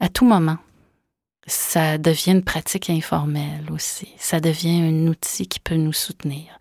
à 0.00 0.08
tout 0.08 0.24
moment. 0.24 0.58
Ça 1.46 1.98
devient 1.98 2.32
une 2.32 2.44
pratique 2.44 2.90
informelle 2.90 3.66
aussi. 3.72 4.08
Ça 4.18 4.40
devient 4.40 4.82
un 4.82 5.06
outil 5.06 5.46
qui 5.46 5.60
peut 5.60 5.76
nous 5.76 5.92
soutenir. 5.92 6.58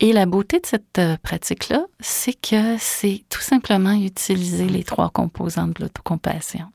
Et 0.00 0.12
la 0.12 0.26
beauté 0.26 0.60
de 0.60 0.66
cette 0.66 0.98
euh, 0.98 1.16
pratique-là, 1.22 1.84
c'est 1.98 2.34
que 2.34 2.76
c'est 2.78 3.24
tout 3.28 3.40
simplement 3.40 3.92
utiliser 3.92 4.66
les 4.66 4.84
trois 4.84 5.10
composantes 5.10 5.76
de 5.76 5.82
l'autocompassion. 5.82 6.66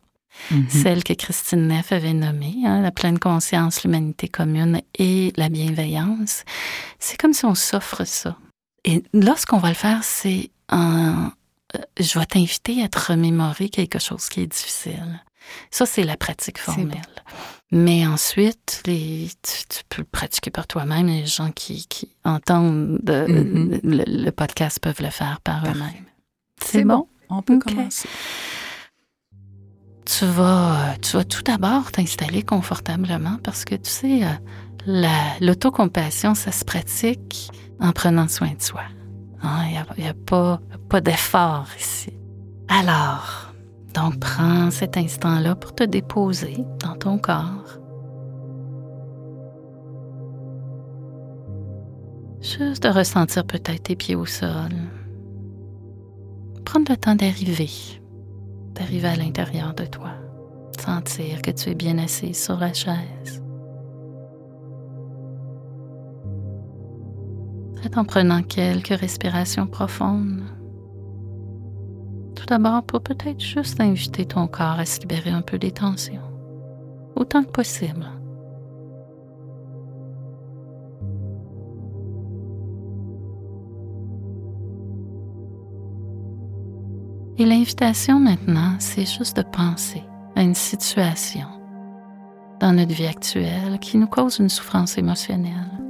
Mhm. 0.52 0.70
Celle 0.70 1.04
que 1.04 1.14
Christine 1.14 1.68
Neff 1.68 1.92
avait 1.92 2.14
nommée, 2.14 2.56
hein, 2.66 2.82
la 2.82 2.92
pleine 2.92 3.20
conscience, 3.20 3.84
l'humanité 3.84 4.28
commune 4.28 4.82
et 4.98 5.32
la 5.38 5.50
bienveillance. 5.50 6.44
C'est 7.00 7.18
comme 7.18 7.34
si 7.34 7.46
on 7.46 7.56
s'offre 7.56 8.04
ça. 8.04 8.38
Et 8.84 9.04
là, 9.14 9.36
ce 9.38 9.46
qu'on 9.46 9.60
va 9.60 9.70
le 9.70 9.76
faire, 9.76 10.04
c'est 10.04 10.52
en... 10.70 11.30
euh, 11.76 11.80
Je 12.00 12.18
vais 12.20 12.26
t'inviter 12.26 12.84
à 12.84 12.90
te 12.90 13.00
remémorer 13.12 13.70
quelque 13.70 14.00
chose 14.00 14.30
qui 14.30 14.42
est 14.42 14.48
difficile. 14.48 15.22
Ça, 15.72 15.86
c'est 15.86 16.04
la 16.04 16.16
pratique 16.18 16.58
formelle. 16.60 17.02
Mais 17.72 18.06
ensuite, 18.08 18.82
les, 18.86 19.30
tu, 19.42 19.66
tu 19.68 19.82
peux 19.90 20.02
le 20.04 20.08
pratiquer 20.08 20.52
par 20.52 20.68
toi-même. 20.68 21.08
Les 21.08 21.26
gens 21.26 21.52
qui, 21.52 21.86
qui 21.88 22.16
entendent 22.24 23.00
de- 23.04 23.26
Mhm. 23.28 23.80
le, 23.84 24.04
le 24.26 24.32
podcast 24.32 24.80
peuvent 24.80 25.02
le 25.02 25.10
faire 25.10 25.42
par 25.42 25.66
eux-mêmes. 25.66 26.06
C'est 26.64 26.84
bon. 26.86 27.08
On 27.30 27.42
peut 27.42 27.60
commencer. 27.60 28.08
Tu 30.06 30.26
vas, 30.26 30.96
tu 31.02 31.16
vas 31.18 31.24
tout 31.24 31.42
d'abord 31.44 31.92
t'installer 31.92 32.44
confortablement 32.44 33.38
parce 33.44 33.64
que 33.66 33.76
tu 33.76 33.90
sais, 33.90 34.24
euh, 34.24 34.28
la- 34.86 35.40
l'autocompassion, 35.40 36.36
ça 36.36 36.52
se 36.52 36.66
pratique 36.66 37.50
en 37.80 37.92
prenant 37.94 38.28
soin 38.28 38.54
de 38.54 38.62
soi. 38.62 38.84
Il 39.44 40.04
n'y 40.04 40.08
a, 40.08 40.14
pas 40.14 41.02
d'effort 41.02 41.68
ici. 41.78 42.14
Alors, 42.70 43.54
donc 43.94 44.20
prends 44.20 44.72
cet 44.72 44.98
instant-là 44.98 45.56
pour 45.56 45.76
te 45.76 45.84
déposer 45.84 46.64
dans 46.80 46.96
ton 46.96 47.18
corps. 47.18 47.80
Juste 52.42 52.84
de 52.84 52.90
ressentir 52.90 53.46
peut-être 53.46 53.84
tes 53.84 53.96
pieds 53.96 54.16
au 54.16 54.26
sol. 54.26 54.72
Prendre 56.66 56.90
le 56.90 56.98
temps 56.98 57.16
d'arriver, 57.16 57.70
d'arriver 58.74 59.08
à 59.08 59.16
l'intérieur 59.16 59.74
de 59.74 59.86
toi. 59.86 60.12
Sentir 60.80 61.42
que 61.42 61.52
tu 61.52 61.70
es 61.70 61.76
bien 61.76 61.98
assis 61.98 62.34
sur 62.34 62.58
la 62.58 62.74
chaise. 62.74 63.43
Peut-être 67.84 67.98
en 67.98 68.06
prenant 68.06 68.42
quelques 68.44 68.98
respirations 68.98 69.68
profondes. 69.68 70.42
Tout 72.34 72.46
d'abord 72.46 72.84
pour 72.84 73.02
peut-être 73.02 73.42
juste 73.42 73.82
inviter 73.82 74.26
ton 74.26 74.48
corps 74.48 74.80
à 74.80 74.86
se 74.86 75.02
libérer 75.02 75.32
un 75.32 75.42
peu 75.42 75.60
des 75.60 75.72
tensions, 75.72 76.22
autant 77.18 77.44
que 77.44 77.52
possible. 77.52 78.10
Et 87.38 87.46
l'invitation 87.46 88.18
maintenant, 88.18 88.78
c'est 88.80 89.06
juste 89.06 89.36
de 89.36 89.42
penser 89.42 90.04
à 90.38 90.42
une 90.42 90.56
situation 90.56 91.48
dans 92.62 92.72
notre 92.72 92.94
vie 92.94 93.08
actuelle 93.08 93.78
qui 93.82 93.98
nous 93.98 94.08
cause 94.08 94.40
une 94.40 94.48
souffrance 94.48 94.98
émotionnelle. 94.98 95.83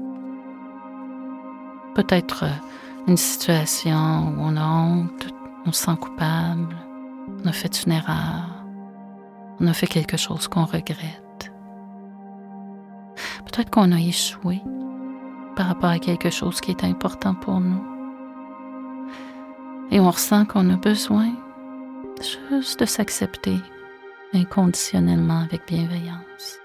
Peut-être 1.95 2.43
euh, 2.43 3.07
une 3.07 3.17
situation 3.17 4.29
où 4.29 4.35
on 4.39 4.57
a 4.57 4.65
honte, 4.65 5.27
on 5.65 5.71
se 5.71 5.83
sent 5.83 5.95
coupable, 5.99 6.75
on 7.43 7.47
a 7.47 7.51
fait 7.51 7.83
une 7.85 7.91
erreur, 7.91 8.65
on 9.59 9.67
a 9.67 9.73
fait 9.73 9.87
quelque 9.87 10.17
chose 10.17 10.47
qu'on 10.47 10.65
regrette. 10.65 11.51
Peut-être 13.45 13.69
qu'on 13.69 13.91
a 13.91 13.99
échoué 13.99 14.61
par 15.55 15.67
rapport 15.67 15.91
à 15.91 15.99
quelque 15.99 16.29
chose 16.29 16.59
qui 16.61 16.71
est 16.71 16.83
important 16.83 17.35
pour 17.35 17.59
nous. 17.59 17.83
Et 19.91 19.99
on 19.99 20.09
ressent 20.09 20.45
qu'on 20.45 20.69
a 20.71 20.77
besoin 20.77 21.31
juste 22.49 22.79
de 22.79 22.85
s'accepter 22.85 23.57
inconditionnellement 24.33 25.41
avec 25.41 25.67
bienveillance. 25.67 26.62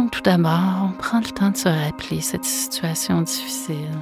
Donc 0.00 0.12
tout 0.12 0.22
d'abord, 0.22 0.88
on 0.88 0.92
prend 0.92 1.20
le 1.20 1.26
temps 1.26 1.50
de 1.50 1.58
se 1.58 1.68
rappeler 1.68 2.22
cette 2.22 2.46
situation 2.46 3.20
difficile, 3.20 3.98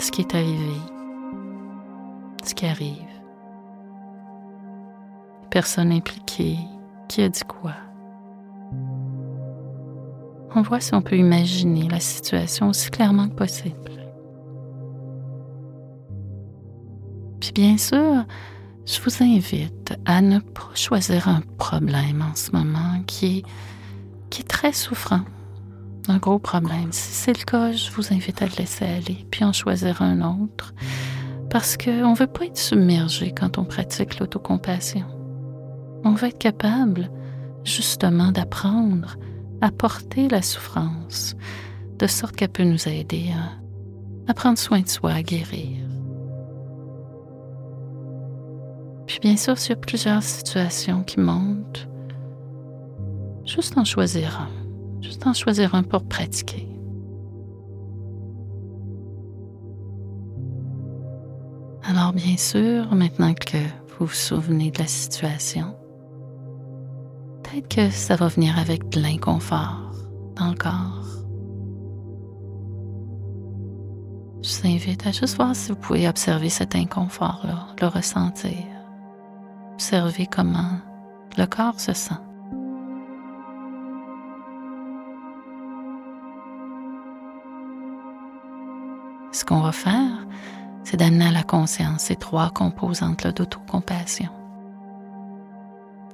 ce 0.00 0.10
qui 0.10 0.22
est 0.22 0.34
arrivé, 0.34 0.80
ce 2.42 2.56
qui 2.56 2.66
arrive, 2.66 2.96
les 5.42 5.48
personnes 5.48 5.92
impliquées, 5.92 6.58
qui 7.06 7.22
a 7.22 7.28
dit 7.28 7.44
quoi? 7.46 7.74
on 10.56 10.62
voit 10.62 10.80
si 10.80 10.92
on 10.92 11.02
peut 11.02 11.18
imaginer 11.18 11.88
la 11.88 12.00
situation 12.00 12.70
aussi 12.70 12.90
clairement 12.90 13.28
que 13.28 13.34
possible. 13.34 13.92
Puis 17.38 17.52
bien 17.52 17.78
sûr, 17.78 18.24
je 18.86 19.00
vous 19.00 19.22
invite 19.22 19.94
à 20.04 20.20
ne 20.20 20.40
pas 20.40 20.70
choisir 20.74 21.28
un 21.28 21.42
problème 21.58 22.24
en 22.28 22.34
ce 22.34 22.50
moment 22.50 23.00
qui 23.06 23.38
est, 23.38 23.44
qui 24.30 24.42
est 24.42 24.48
très 24.48 24.72
souffrant, 24.72 25.22
un 26.08 26.18
gros 26.18 26.38
problème. 26.38 26.92
Si 26.92 27.12
c'est 27.12 27.38
le 27.38 27.44
cas, 27.44 27.72
je 27.72 27.90
vous 27.90 28.12
invite 28.12 28.42
à 28.42 28.46
le 28.46 28.52
laisser 28.58 28.84
aller, 28.84 29.26
puis 29.30 29.44
en 29.44 29.52
choisir 29.52 30.02
un 30.02 30.20
autre, 30.20 30.74
parce 31.50 31.76
qu'on 31.76 32.10
ne 32.10 32.16
veut 32.16 32.26
pas 32.26 32.46
être 32.46 32.58
submergé 32.58 33.32
quand 33.32 33.58
on 33.58 33.64
pratique 33.64 34.18
l'autocompassion. 34.18 35.06
On 36.04 36.12
veut 36.12 36.28
être 36.28 36.38
capable, 36.38 37.10
justement, 37.64 38.32
d'apprendre 38.32 39.16
à 39.60 39.70
porter 39.70 40.28
la 40.28 40.42
souffrance, 40.42 41.36
de 41.98 42.06
sorte 42.06 42.36
qu'elle 42.36 42.50
peut 42.50 42.64
nous 42.64 42.88
aider 42.88 43.30
à, 44.28 44.34
prendre 44.34 44.58
soin 44.58 44.80
de 44.80 44.88
soi, 44.88 45.12
à 45.12 45.22
guérir. 45.22 45.78
Puis 49.06 49.20
bien 49.20 49.36
sûr, 49.36 49.56
s'il 49.56 49.70
y 49.70 49.72
a 49.74 49.76
plusieurs 49.76 50.22
situations 50.22 51.02
qui 51.02 51.20
montent, 51.20 51.88
juste 53.44 53.76
en 53.76 53.84
choisir 53.84 54.40
un, 54.40 55.02
juste 55.02 55.26
en 55.26 55.32
choisir 55.32 55.74
un 55.74 55.82
pour 55.82 56.04
pratiquer. 56.04 56.68
Alors 61.82 62.12
bien 62.12 62.36
sûr, 62.36 62.94
maintenant 62.94 63.34
que 63.34 63.58
vous 63.58 64.06
vous 64.06 64.08
souvenez 64.08 64.70
de 64.70 64.78
la 64.78 64.86
situation, 64.86 65.76
peut-être 67.42 67.68
que 67.68 67.90
ça 67.90 68.16
va 68.16 68.28
venir 68.28 68.58
avec 68.58 68.88
de 68.88 69.00
l'inconfort 69.00 69.92
dans 70.36 70.48
le 70.48 70.56
corps. 70.56 71.04
Je 74.42 74.60
vous 74.60 74.66
invite 74.68 75.06
à 75.06 75.12
juste 75.12 75.36
voir 75.36 75.54
si 75.54 75.70
vous 75.70 75.78
pouvez 75.78 76.08
observer 76.08 76.48
cet 76.48 76.74
inconfort-là, 76.74 77.68
le 77.80 77.86
ressentir. 77.86 78.66
Observez 79.74 80.26
comment 80.26 80.78
le 81.38 81.46
corps 81.46 81.80
se 81.80 81.92
sent. 81.92 82.14
Ce 89.34 89.44
qu'on 89.44 89.62
va 89.62 89.72
faire, 89.72 90.28
c'est 90.84 90.96
d'amener 90.96 91.26
à 91.26 91.32
la 91.32 91.42
conscience 91.42 92.04
ces 92.04 92.14
trois 92.14 92.50
composantes 92.50 93.26
d'autocompassion 93.26 94.28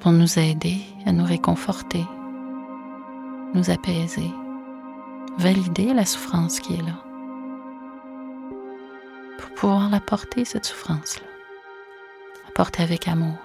pour 0.00 0.12
nous 0.12 0.38
aider 0.38 0.78
à 1.04 1.12
nous 1.12 1.26
réconforter, 1.26 2.02
nous 3.52 3.68
apaiser, 3.68 4.30
valider 5.36 5.92
la 5.92 6.06
souffrance 6.06 6.60
qui 6.60 6.72
est 6.72 6.82
là, 6.82 6.96
pour 9.38 9.50
pouvoir 9.50 9.90
la 9.90 10.00
porter, 10.00 10.46
cette 10.46 10.64
souffrance-là, 10.64 11.26
la 12.46 12.52
porter 12.52 12.82
avec 12.82 13.06
amour 13.06 13.36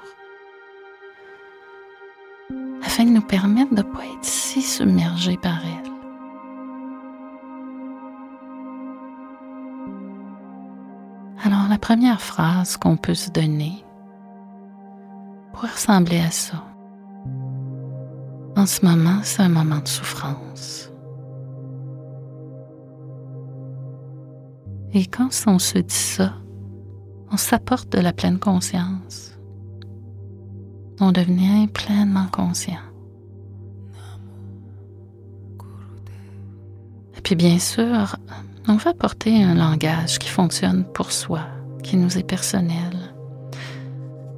afin 2.82 3.04
de 3.04 3.10
nous 3.10 3.22
permettre 3.22 3.72
de 3.72 3.82
ne 3.82 3.94
pas 3.94 4.06
être 4.06 4.24
si 4.24 4.62
submergés 4.62 5.36
par 5.36 5.60
elle. 5.66 5.85
La 11.76 11.80
première 11.80 12.22
phrase 12.22 12.78
qu'on 12.78 12.96
peut 12.96 13.16
se 13.16 13.30
donner 13.30 13.84
pourrait 15.52 15.74
ressembler 15.74 16.22
à 16.22 16.32
ça. 16.32 16.64
En 18.56 18.66
ce 18.66 18.86
moment, 18.86 19.20
c'est 19.24 19.42
un 19.42 19.50
moment 19.50 19.80
de 19.80 19.88
souffrance. 19.90 20.90
Et 24.94 25.06
quand 25.06 25.28
on 25.48 25.60
se 25.60 25.80
dit 25.80 25.94
ça, 25.94 26.36
on 27.30 27.36
s'apporte 27.36 27.92
de 27.92 28.00
la 28.00 28.14
pleine 28.14 28.40
conscience 28.40 29.34
on 31.02 31.12
devient 31.12 31.68
pleinement 31.68 32.28
conscient. 32.32 32.80
Et 37.18 37.22
puis 37.22 37.36
bien 37.36 37.60
sûr, 37.60 38.16
on 38.70 38.78
va 38.78 38.92
apporter 38.92 39.44
un 39.44 39.56
langage 39.56 40.20
qui 40.20 40.30
fonctionne 40.30 40.86
pour 40.94 41.12
soi, 41.12 41.42
qui 41.86 41.98
nous 41.98 42.18
est 42.18 42.24
personnel. 42.24 43.14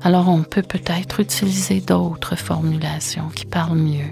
Alors 0.01 0.27
on 0.27 0.43
peut 0.43 0.61
peut-être 0.61 1.21
utiliser 1.21 1.81
d'autres 1.81 2.35
formulations 2.35 3.29
qui 3.29 3.45
parlent 3.45 3.77
mieux. 3.77 4.11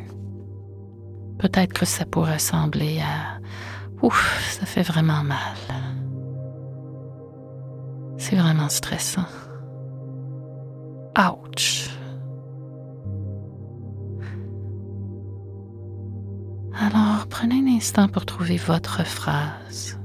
Peut-être 1.37 1.73
que 1.73 1.85
ça 1.85 2.05
pourrait 2.05 2.35
ressembler 2.35 3.01
à 3.01 3.39
Ouf, 4.01 4.57
ça 4.59 4.65
fait 4.65 4.83
vraiment 4.83 5.23
mal. 5.23 5.57
C'est 8.17 8.35
vraiment 8.35 8.69
stressant. 8.69 9.25
Ouch. 11.17 11.89
Alors, 16.77 17.27
prenez 17.29 17.55
un 17.55 17.77
instant 17.77 18.07
pour 18.07 18.25
trouver 18.25 18.57
votre 18.57 19.05
phrase 19.05 19.97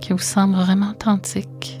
qui 0.00 0.12
vous 0.12 0.18
semble 0.18 0.56
vraiment 0.56 0.90
authentique, 0.90 1.80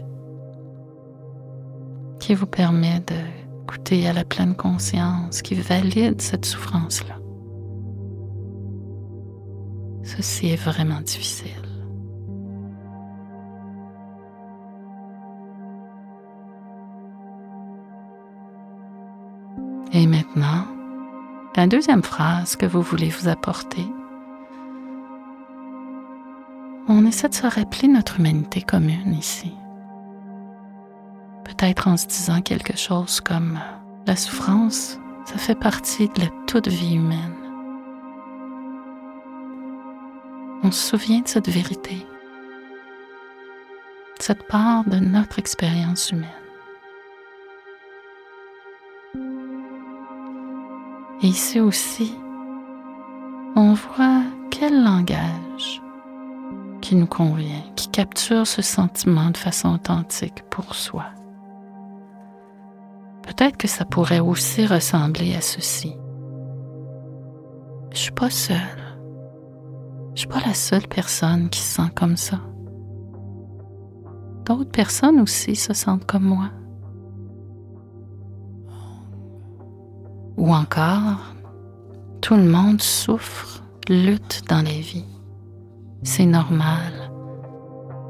qui 2.24 2.34
vous 2.34 2.46
permet 2.46 3.00
de 3.00 3.66
goûter 3.66 4.08
à 4.08 4.14
la 4.14 4.24
pleine 4.24 4.56
conscience, 4.56 5.42
qui 5.42 5.54
valide 5.56 6.22
cette 6.22 6.46
souffrance-là. 6.46 7.16
Ceci 10.02 10.48
est 10.48 10.56
vraiment 10.56 11.02
difficile. 11.02 11.50
Et 19.92 20.06
maintenant, 20.06 20.64
la 21.56 21.66
deuxième 21.66 22.02
phrase 22.02 22.56
que 22.56 22.64
vous 22.64 22.80
voulez 22.80 23.10
vous 23.10 23.28
apporter, 23.28 23.84
on 26.88 27.04
essaie 27.04 27.28
de 27.28 27.34
se 27.34 27.46
rappeler 27.46 27.88
notre 27.88 28.18
humanité 28.18 28.62
commune 28.62 29.12
ici. 29.12 29.52
Peut-être 31.44 31.88
en 31.88 31.96
se 31.96 32.06
disant 32.06 32.40
quelque 32.40 32.76
chose 32.76 33.20
comme 33.20 33.58
la 34.06 34.16
souffrance, 34.16 34.98
ça 35.24 35.36
fait 35.36 35.54
partie 35.54 36.08
de 36.08 36.20
la 36.20 36.28
toute 36.46 36.68
vie 36.68 36.96
humaine. 36.96 37.34
On 40.62 40.70
se 40.70 40.90
souvient 40.90 41.20
de 41.20 41.28
cette 41.28 41.48
vérité, 41.48 42.06
cette 44.18 44.46
part 44.48 44.84
de 44.84 44.96
notre 44.96 45.38
expérience 45.38 46.10
humaine. 46.10 46.28
Et 51.22 51.28
ici 51.28 51.60
aussi, 51.60 52.14
on 53.56 53.74
voit 53.74 54.22
quel 54.50 54.82
langage 54.82 55.82
qui 56.80 56.96
nous 56.96 57.06
convient, 57.06 57.62
qui 57.76 57.88
capture 57.88 58.46
ce 58.46 58.62
sentiment 58.62 59.30
de 59.30 59.36
façon 59.36 59.74
authentique 59.74 60.42
pour 60.50 60.74
soi. 60.74 61.06
Peut-être 63.26 63.56
que 63.56 63.68
ça 63.68 63.84
pourrait 63.84 64.20
aussi 64.20 64.66
ressembler 64.66 65.34
à 65.34 65.40
ceci. 65.40 65.96
Je 67.92 67.98
suis 67.98 68.12
pas 68.12 68.30
seule. 68.30 68.58
Je 70.14 70.20
suis 70.20 70.28
pas 70.28 70.40
la 70.46 70.54
seule 70.54 70.86
personne 70.86 71.48
qui 71.48 71.60
se 71.60 71.76
sent 71.76 71.90
comme 71.94 72.16
ça. 72.16 72.40
D'autres 74.44 74.70
personnes 74.70 75.20
aussi 75.20 75.56
se 75.56 75.72
sentent 75.72 76.04
comme 76.04 76.24
moi. 76.24 76.50
Ou 80.36 80.52
encore, 80.52 81.34
tout 82.20 82.34
le 82.34 82.44
monde 82.44 82.82
souffre, 82.82 83.62
lutte 83.88 84.42
dans 84.48 84.62
la 84.62 84.80
vie. 84.80 85.06
C'est 86.02 86.26
normal, 86.26 86.92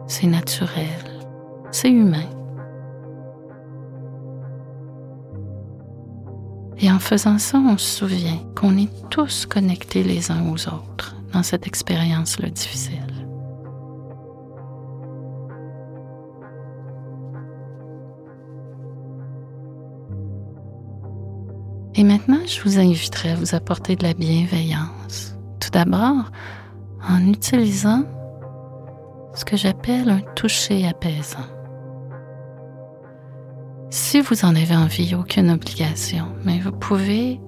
c'est 0.07 0.27
naturel, 0.27 1.23
c'est 1.71 1.91
humain. 1.91 2.34
Et 6.85 6.93
en 6.93 6.99
faisant 6.99 7.39
ça, 7.39 7.57
on 7.57 7.79
se 7.79 8.01
souvient 8.01 8.37
qu'on 8.55 8.77
est 8.77 8.91
tous 9.09 9.47
connectés 9.47 10.03
les 10.03 10.31
uns 10.31 10.47
aux 10.51 10.69
autres 10.69 11.17
dans 11.33 11.43
cette 11.43 11.67
expérience-là 11.67 12.51
difficile. 12.51 13.27
Et 21.95 22.05
maintenant, 22.05 22.41
je 22.47 22.61
vous 22.61 22.79
inviterai 22.79 23.31
à 23.31 23.37
vous 23.37 23.55
apporter 23.55 23.97
de 23.97 24.03
la 24.03 24.13
bienveillance. 24.13 25.37
Tout 25.61 25.71
d'abord, 25.71 26.31
en 27.09 27.27
utilisant 27.27 28.05
ce 29.35 29.47
que 29.47 29.57
j'appelle 29.57 30.11
un 30.11 30.21
toucher 30.35 30.87
apaisant. 30.87 31.49
Si 33.97 34.21
vous 34.21 34.45
en 34.45 34.57
avez 34.57 34.75
envie, 34.75 35.15
aucune 35.15 35.51
obligation, 35.51 36.27
mais 36.45 36.59
vous 36.59 36.73
pouvez 36.73 37.41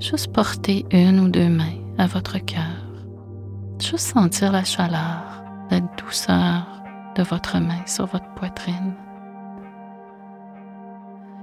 juste 0.00 0.32
porter 0.32 0.86
une 0.90 1.20
ou 1.20 1.28
deux 1.28 1.50
mains 1.50 1.76
à 1.98 2.06
votre 2.06 2.38
cœur 2.38 2.88
Juste 3.78 4.14
sentir 4.14 4.52
la 4.52 4.64
chaleur, 4.64 5.44
la 5.70 5.80
douceur 5.80 6.66
de 7.14 7.22
votre 7.22 7.58
main 7.58 7.84
sur 7.84 8.06
votre 8.06 8.32
poitrine. 8.36 8.94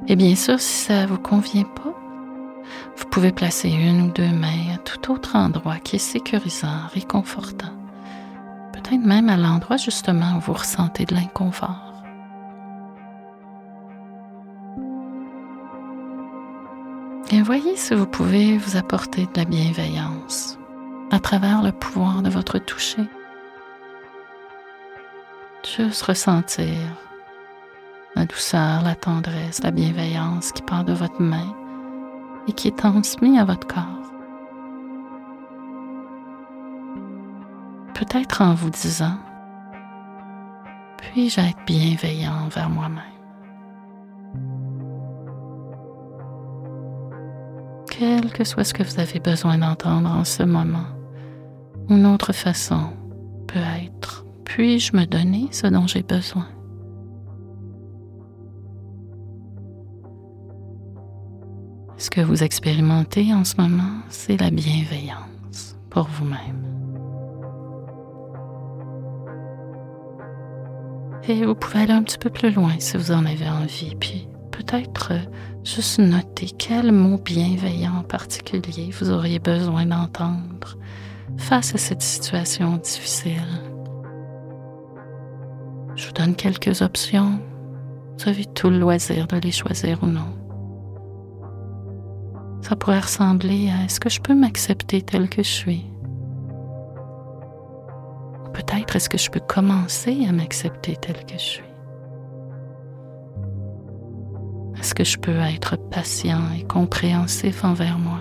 Et 0.07 0.15
bien 0.15 0.35
sûr, 0.35 0.59
si 0.59 0.85
ça 0.85 1.03
ne 1.03 1.07
vous 1.09 1.19
convient 1.19 1.61
pas, 1.61 1.93
vous 2.97 3.05
pouvez 3.11 3.31
placer 3.31 3.69
une 3.69 4.01
ou 4.01 4.11
deux 4.13 4.31
mains 4.31 4.73
à 4.73 4.77
tout 4.79 5.11
autre 5.11 5.35
endroit 5.35 5.77
qui 5.77 5.97
est 5.97 5.99
sécurisant, 5.99 6.87
réconfortant. 6.91 7.73
Peut-être 8.73 9.05
même 9.05 9.29
à 9.29 9.37
l'endroit 9.37 9.77
justement 9.77 10.37
où 10.37 10.39
vous 10.39 10.53
ressentez 10.53 11.05
de 11.05 11.13
l'inconfort. 11.13 11.92
Et 17.33 17.41
voyez 17.41 17.75
si 17.75 17.95
vous 17.95 18.05
pouvez 18.05 18.59
vous 18.59 18.77
apporter 18.77 19.25
de 19.25 19.37
la 19.37 19.45
bienveillance 19.45 20.59
à 21.09 21.19
travers 21.19 21.63
le 21.63 21.71
pouvoir 21.71 22.21
de 22.21 22.29
votre 22.29 22.59
toucher. 22.59 23.01
Juste 25.75 26.03
ressentir 26.03 26.77
la 28.15 28.27
douceur, 28.27 28.83
la 28.83 28.93
tendresse, 28.93 29.63
la 29.63 29.71
bienveillance 29.71 30.51
qui 30.51 30.61
part 30.61 30.83
de 30.83 30.93
votre 30.93 31.19
main 31.19 31.55
et 32.47 32.53
qui 32.53 32.67
est 32.67 32.77
transmise 32.77 33.39
à 33.39 33.45
votre 33.45 33.65
corps. 33.65 34.11
Peut-être 37.95 38.43
en 38.43 38.53
vous 38.53 38.69
disant, 38.69 39.17
puis-je 40.97 41.39
être 41.39 41.65
bienveillant 41.65 42.43
envers 42.45 42.69
moi-même? 42.69 43.12
Quel 47.97 48.31
que 48.31 48.43
soit 48.43 48.63
ce 48.63 48.73
que 48.73 48.83
vous 48.83 48.99
avez 48.99 49.19
besoin 49.19 49.57
d'entendre 49.57 50.09
en 50.09 50.23
ce 50.23 50.43
moment. 50.43 50.85
Une 51.89 52.05
autre 52.05 52.33
façon 52.33 52.89
peut 53.47 53.59
être, 53.83 54.25
puis-je 54.45 54.95
me 54.95 55.05
donner 55.05 55.47
ce 55.51 55.67
dont 55.67 55.85
j'ai 55.85 56.01
besoin? 56.01 56.47
Ce 61.97 62.09
que 62.09 62.21
vous 62.21 62.43
expérimentez 62.43 63.33
en 63.33 63.43
ce 63.43 63.55
moment, 63.57 64.01
c'est 64.09 64.39
la 64.39 64.49
bienveillance 64.49 65.77
pour 65.89 66.07
vous-même. 66.07 66.63
Et 71.27 71.45
vous 71.45 71.55
pouvez 71.55 71.81
aller 71.81 71.93
un 71.93 72.03
petit 72.03 72.17
peu 72.17 72.29
plus 72.29 72.51
loin 72.51 72.73
si 72.79 72.97
vous 72.97 73.11
en 73.11 73.25
avez 73.25 73.47
envie, 73.47 73.95
puis 73.95 74.27
peut-être 74.73 75.11
euh, 75.11 75.19
juste 75.63 75.99
noter 75.99 76.47
quel 76.57 76.91
mot 76.91 77.17
bienveillant 77.17 77.97
en 77.99 78.03
particulier 78.03 78.89
vous 78.91 79.11
auriez 79.11 79.37
besoin 79.37 79.85
d'entendre 79.85 80.77
face 81.37 81.75
à 81.75 81.77
cette 81.77 82.01
situation 82.01 82.77
difficile. 82.77 83.61
Je 85.95 86.07
vous 86.07 86.13
donne 86.13 86.35
quelques 86.35 86.81
options. 86.81 87.39
Vous 88.17 88.29
avez 88.29 88.45
tout 88.45 88.69
le 88.69 88.79
loisir 88.79 89.27
de 89.27 89.37
les 89.37 89.51
choisir 89.51 90.01
ou 90.01 90.07
non. 90.07 90.33
Ça 92.61 92.75
pourrait 92.75 92.99
ressembler 92.99 93.69
à 93.69 93.85
est-ce 93.85 93.99
que 93.99 94.09
je 94.09 94.21
peux 94.21 94.35
m'accepter 94.35 95.01
tel 95.03 95.29
que 95.29 95.43
je 95.43 95.49
suis? 95.49 95.85
Peut-être 98.53 98.95
est-ce 98.95 99.09
que 99.09 99.17
je 99.17 99.29
peux 99.29 99.39
commencer 99.39 100.25
à 100.27 100.31
m'accepter 100.31 100.95
tel 100.95 101.25
que 101.25 101.33
je 101.33 101.37
suis? 101.37 101.72
Est-ce 104.83 104.95
que 104.95 105.05
je 105.05 105.17
peux 105.17 105.39
être 105.39 105.77
patient 105.77 106.41
et 106.59 106.65
compréhensif 106.65 107.63
envers 107.63 107.97
moi? 107.97 108.19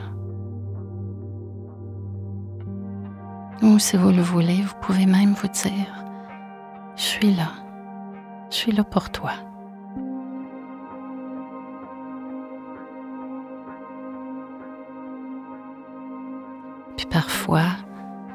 Ou 3.62 3.80
si 3.80 3.96
vous 3.96 4.10
le 4.10 4.22
voulez, 4.22 4.62
vous 4.62 4.76
pouvez 4.80 5.06
même 5.06 5.34
vous 5.34 5.48
dire, 5.48 6.04
je 6.94 7.02
suis 7.02 7.34
là, 7.34 7.48
je 8.48 8.54
suis 8.54 8.70
là 8.70 8.84
pour 8.84 9.10
toi. 9.10 9.32
Puis 16.96 17.06
parfois, 17.06 17.70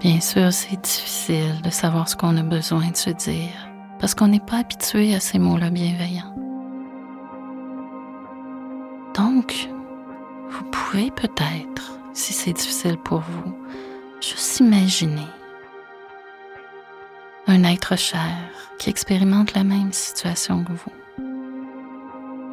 bien 0.01 0.19
sûr, 0.19 0.51
c'est 0.51 0.81
difficile 0.81 1.61
de 1.63 1.69
savoir 1.69 2.09
ce 2.09 2.17
qu'on 2.17 2.35
a 2.35 2.43
besoin 2.43 2.89
de 2.89 2.97
se 2.97 3.11
dire, 3.11 3.69
parce 4.01 4.13
qu'on 4.13 4.27
n'est 4.27 4.41
pas 4.41 4.57
habitué 4.57 5.15
à 5.15 5.21
ces 5.21 5.39
mots-là 5.39 5.69
bienveillants. 5.69 6.33
Donc, 9.17 9.67
vous 10.49 10.63
pouvez 10.65 11.11
peut-être, 11.11 11.97
si 12.13 12.33
c'est 12.33 12.53
difficile 12.53 12.97
pour 12.97 13.21
vous, 13.21 13.57
juste 14.21 14.59
imaginer 14.59 15.27
un 17.47 17.63
être 17.63 17.97
cher 17.97 18.37
qui 18.77 18.89
expérimente 18.89 19.53
la 19.53 19.63
même 19.63 19.91
situation 19.91 20.63
que 20.63 20.73
vous. 20.73 20.91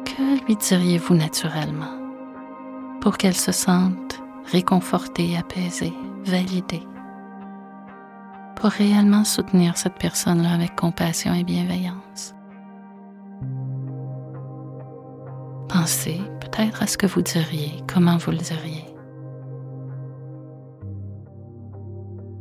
Que 0.05 0.45
lui 0.45 0.55
diriez-vous 0.55 1.13
naturellement 1.13 1.99
pour 3.01 3.17
qu'elle 3.17 3.35
se 3.35 3.51
sente 3.51 4.19
réconfortée, 4.51 5.37
apaisée, 5.37 5.93
validée? 6.23 6.87
Pour 8.55 8.71
réellement 8.71 9.23
soutenir 9.23 9.77
cette 9.77 9.99
personne-là 9.99 10.53
avec 10.53 10.75
compassion 10.75 11.33
et 11.33 11.43
bienveillance? 11.43 12.34
Pensez 15.67 16.21
peut-être 16.41 16.81
à 16.81 16.87
ce 16.87 16.97
que 16.97 17.07
vous 17.07 17.21
diriez, 17.21 17.73
comment 17.91 18.17
vous 18.17 18.31
le 18.31 18.37
diriez. 18.37 18.85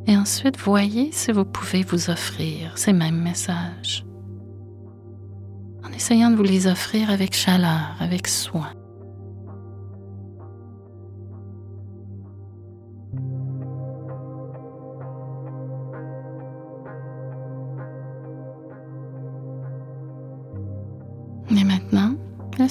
Et 0.06 0.16
ensuite, 0.16 0.58
voyez 0.58 1.10
si 1.12 1.32
vous 1.32 1.44
pouvez 1.44 1.82
vous 1.82 2.10
offrir 2.10 2.76
ces 2.76 2.92
mêmes 2.92 3.22
messages, 3.22 4.04
en 5.82 5.90
essayant 5.92 6.30
de 6.30 6.36
vous 6.36 6.42
les 6.42 6.66
offrir 6.66 7.10
avec 7.10 7.34
chaleur, 7.34 7.96
avec 8.00 8.28
soin. 8.28 8.70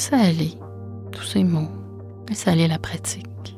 Laissez 0.04 0.16
aller 0.16 0.58
tous 1.12 1.24
ces 1.24 1.44
mots, 1.44 1.70
laissez 2.28 2.50
aller 2.50 2.68
la 2.68 2.80
pratique. 2.80 3.58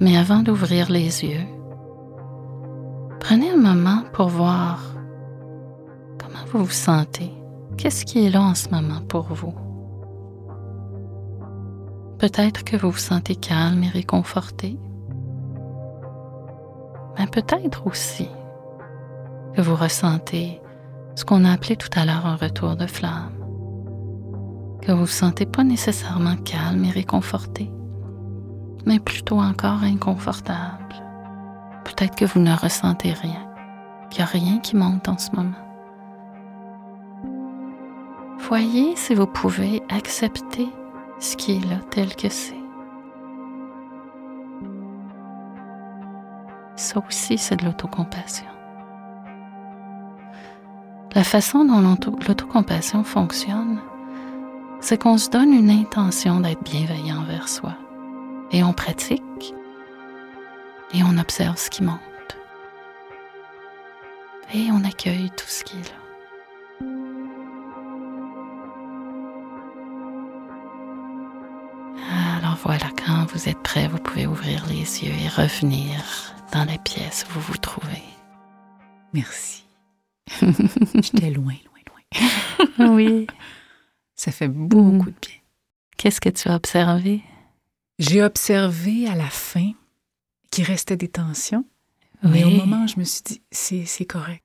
Mais 0.00 0.16
avant 0.16 0.40
d'ouvrir 0.40 0.90
les 0.90 1.24
yeux, 1.24 1.46
prenez 3.20 3.50
un 3.50 3.56
moment 3.56 4.02
pour 4.12 4.28
voir 4.28 4.80
comment 6.18 6.44
vous 6.50 6.64
vous 6.64 6.70
sentez. 6.70 7.32
Qu'est-ce 7.76 8.04
qui 8.04 8.26
est 8.26 8.30
là 8.30 8.42
en 8.42 8.54
ce 8.54 8.68
moment 8.70 9.02
pour 9.08 9.24
vous? 9.24 9.54
Peut-être 12.18 12.64
que 12.64 12.76
vous 12.76 12.90
vous 12.90 12.98
sentez 12.98 13.36
calme 13.36 13.84
et 13.84 13.88
réconforté, 13.88 14.78
mais 17.18 17.26
peut-être 17.26 17.86
aussi 17.86 18.28
que 19.54 19.60
vous 19.60 19.76
ressentez 19.76 20.60
ce 21.14 21.24
qu'on 21.24 21.44
a 21.44 21.52
appelé 21.52 21.76
tout 21.76 21.90
à 21.94 22.04
l'heure 22.04 22.26
un 22.26 22.36
retour 22.36 22.74
de 22.74 22.86
flamme 22.86 23.43
que 24.84 24.92
vous 24.92 24.98
ne 24.98 25.04
vous 25.04 25.06
sentez 25.06 25.46
pas 25.46 25.64
nécessairement 25.64 26.36
calme 26.36 26.84
et 26.84 26.90
réconforté, 26.90 27.70
mais 28.84 28.98
plutôt 28.98 29.40
encore 29.40 29.82
inconfortable. 29.82 30.94
Peut-être 31.84 32.16
que 32.16 32.26
vous 32.26 32.40
ne 32.40 32.54
ressentez 32.54 33.12
rien, 33.12 33.48
qu'il 34.10 34.18
n'y 34.18 34.28
a 34.28 34.32
rien 34.32 34.58
qui 34.58 34.76
monte 34.76 35.08
en 35.08 35.16
ce 35.16 35.30
moment. 35.34 35.52
Voyez 38.40 38.94
si 38.96 39.14
vous 39.14 39.26
pouvez 39.26 39.82
accepter 39.88 40.68
ce 41.18 41.36
qui 41.36 41.56
est 41.56 41.64
là 41.64 41.78
tel 41.90 42.14
que 42.14 42.28
c'est. 42.28 42.54
Ça 46.76 47.02
aussi, 47.06 47.38
c'est 47.38 47.56
de 47.56 47.64
l'autocompassion. 47.64 48.46
La 51.14 51.24
façon 51.24 51.64
dont 51.64 51.80
l'autocompassion 51.80 53.04
fonctionne, 53.04 53.80
c'est 54.84 54.98
qu'on 54.98 55.16
se 55.16 55.30
donne 55.30 55.54
une 55.54 55.70
intention 55.70 56.40
d'être 56.40 56.62
bienveillant 56.62 57.22
envers 57.22 57.48
soi. 57.48 57.74
Et 58.52 58.62
on 58.62 58.74
pratique 58.74 59.54
et 60.92 61.02
on 61.02 61.16
observe 61.16 61.56
ce 61.56 61.70
qui 61.70 61.82
monte. 61.82 61.98
Et 64.52 64.68
on 64.70 64.84
accueille 64.84 65.30
tout 65.30 65.48
ce 65.48 65.64
qui 65.64 65.78
est 65.78 65.88
là. 65.88 65.94
Alors 72.38 72.58
voilà, 72.62 72.90
quand 73.06 73.24
vous 73.32 73.48
êtes 73.48 73.62
prêt, 73.62 73.88
vous 73.88 73.98
pouvez 73.98 74.26
ouvrir 74.26 74.66
les 74.66 75.02
yeux 75.02 75.14
et 75.14 75.28
revenir 75.28 76.34
dans 76.52 76.66
la 76.66 76.76
pièce 76.76 77.24
où 77.26 77.32
vous 77.32 77.52
vous 77.52 77.56
trouvez. 77.56 78.02
Merci. 79.14 79.64
J'étais 80.40 81.30
loin, 81.30 81.54
loin, 81.64 81.80
loin. 81.88 82.94
oui. 82.94 83.26
Ça 84.24 84.32
fait 84.32 84.48
beaucoup 84.48 85.10
de 85.10 85.16
bien. 85.20 85.36
Qu'est-ce 85.98 86.18
que 86.20 86.30
tu 86.30 86.48
as 86.48 86.54
observé? 86.56 87.22
J'ai 87.98 88.22
observé 88.22 89.06
à 89.06 89.14
la 89.14 89.28
fin 89.28 89.72
qu'il 90.50 90.64
restait 90.64 90.96
des 90.96 91.08
tensions. 91.08 91.66
Mais 92.22 92.42
au 92.42 92.48
moment, 92.50 92.86
je 92.86 92.98
me 92.98 93.04
suis 93.04 93.20
dit, 93.22 93.42
c'est 93.50 94.06
correct. 94.06 94.42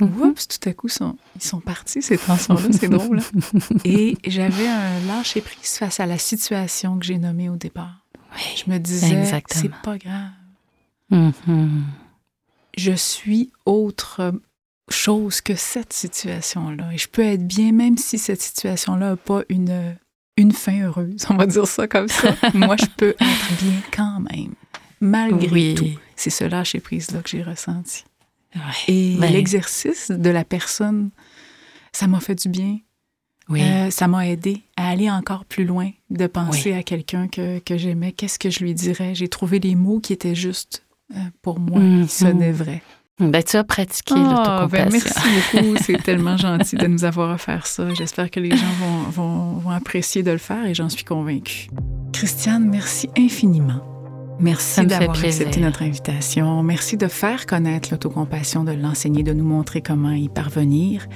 Mhm. 0.00 0.20
Oups, 0.22 0.46
tout 0.46 0.68
à 0.68 0.72
coup, 0.72 0.88
sont- 0.88 1.16
ils 1.34 1.42
sont 1.42 1.60
partis, 1.60 2.00
ces 2.02 2.16
tensions-là, 2.16 2.68
c'est 2.72 2.88
drôle. 2.88 3.18
hein. 3.20 3.58
Et 3.84 4.16
j'avais 4.24 4.68
un 4.68 5.00
lâcher-prise 5.06 5.76
face 5.76 5.98
à 5.98 6.06
la 6.06 6.18
situation 6.18 6.98
que 7.00 7.04
j'ai 7.04 7.18
nommée 7.18 7.48
au 7.48 7.56
départ. 7.56 8.06
Oui. 8.36 8.42
Je 8.64 8.70
me 8.70 8.78
disais, 8.78 9.24
c'est 9.50 9.72
pas 9.82 9.98
grave. 9.98 10.30
Mhm. 11.10 11.82
Je 12.78 12.92
suis 12.92 13.50
autre 13.66 14.32
chose 14.92 15.40
que 15.40 15.54
cette 15.54 15.92
situation-là. 15.92 16.92
Et 16.92 16.98
je 16.98 17.08
peux 17.08 17.22
être 17.22 17.46
bien, 17.46 17.72
même 17.72 17.96
si 17.96 18.18
cette 18.18 18.42
situation-là 18.42 19.10
n'a 19.10 19.16
pas 19.16 19.42
une, 19.48 19.96
une 20.36 20.52
fin 20.52 20.82
heureuse. 20.82 21.26
On 21.30 21.34
va 21.36 21.46
dire 21.46 21.66
ça 21.66 21.86
comme 21.86 22.08
ça. 22.08 22.34
Moi, 22.54 22.76
je 22.78 22.86
peux 22.96 23.10
être 23.10 23.62
bien 23.62 23.80
quand 23.92 24.20
même, 24.20 24.54
malgré 25.00 25.48
Oui. 25.50 25.74
tout. 25.74 26.00
C'est 26.16 26.30
ce 26.30 26.44
lâcher-prise-là 26.44 27.20
que 27.22 27.28
j'ai 27.30 27.42
ressenti. 27.42 28.04
Ouais. 28.54 28.60
Et 28.88 29.16
Ben- 29.16 29.32
l'exercice 29.32 30.10
de 30.10 30.30
la 30.30 30.44
personne, 30.44 31.10
ça 31.92 32.06
m'a 32.06 32.20
fait 32.20 32.34
du 32.34 32.48
bien. 32.48 32.78
Oui. 33.48 33.62
Euh, 33.62 33.90
ça 33.90 34.06
m'a 34.06 34.28
aidé 34.28 34.62
à 34.76 34.88
aller 34.90 35.10
encore 35.10 35.44
plus 35.44 35.64
loin, 35.64 35.90
de 36.10 36.26
penser 36.28 36.72
à 36.72 36.82
quelqu'un 36.84 37.26
que, 37.26 37.58
que 37.58 37.76
j'aimais. 37.76 38.12
Qu'est-ce 38.12 38.38
que 38.38 38.48
je 38.50 38.60
lui 38.60 38.74
dirais? 38.74 39.14
J'ai 39.16 39.26
trouvé 39.28 39.58
les 39.58 39.74
mots 39.74 39.98
qui 39.98 40.12
étaient 40.12 40.36
justes 40.36 40.84
euh, 41.16 41.18
pour 41.42 41.58
moi, 41.58 41.80
qui 41.80 42.08
sonnaient 42.08 42.52
vrais. 42.52 42.82
Ben, 43.20 43.42
tu 43.42 43.56
as 43.56 43.64
pratiqué 43.64 44.14
ben, 44.14 44.30
l'autocompassion. 44.30 44.90
merci 44.90 45.28
beaucoup. 45.52 45.76
C'est 45.82 46.02
tellement 46.02 46.36
gentil 46.36 46.76
de 46.76 46.86
nous 46.86 47.04
avoir 47.04 47.34
offert 47.34 47.66
ça. 47.66 47.92
J'espère 47.94 48.30
que 48.30 48.40
les 48.40 48.50
gens 48.50 48.72
vont, 48.80 49.10
vont, 49.10 49.52
vont 49.58 49.70
apprécier 49.70 50.22
de 50.22 50.30
le 50.30 50.38
faire 50.38 50.66
et 50.66 50.74
j'en 50.74 50.88
suis 50.88 51.04
convaincue. 51.04 51.68
Christiane, 52.12 52.68
merci 52.68 53.08
infiniment. 53.16 53.82
Merci 54.40 54.86
d'avoir 54.86 55.22
accepté 55.22 55.60
notre 55.60 55.82
invitation. 55.82 56.62
Merci 56.62 56.96
de 56.96 57.08
faire 57.08 57.44
connaître 57.44 57.90
l'autocompassion, 57.92 58.64
de 58.64 58.72
l'enseigner, 58.72 59.22
de 59.22 59.34
nous 59.34 59.44
montrer 59.44 59.82
comment 59.82 60.12
y 60.12 60.28
parvenir. 60.28 61.06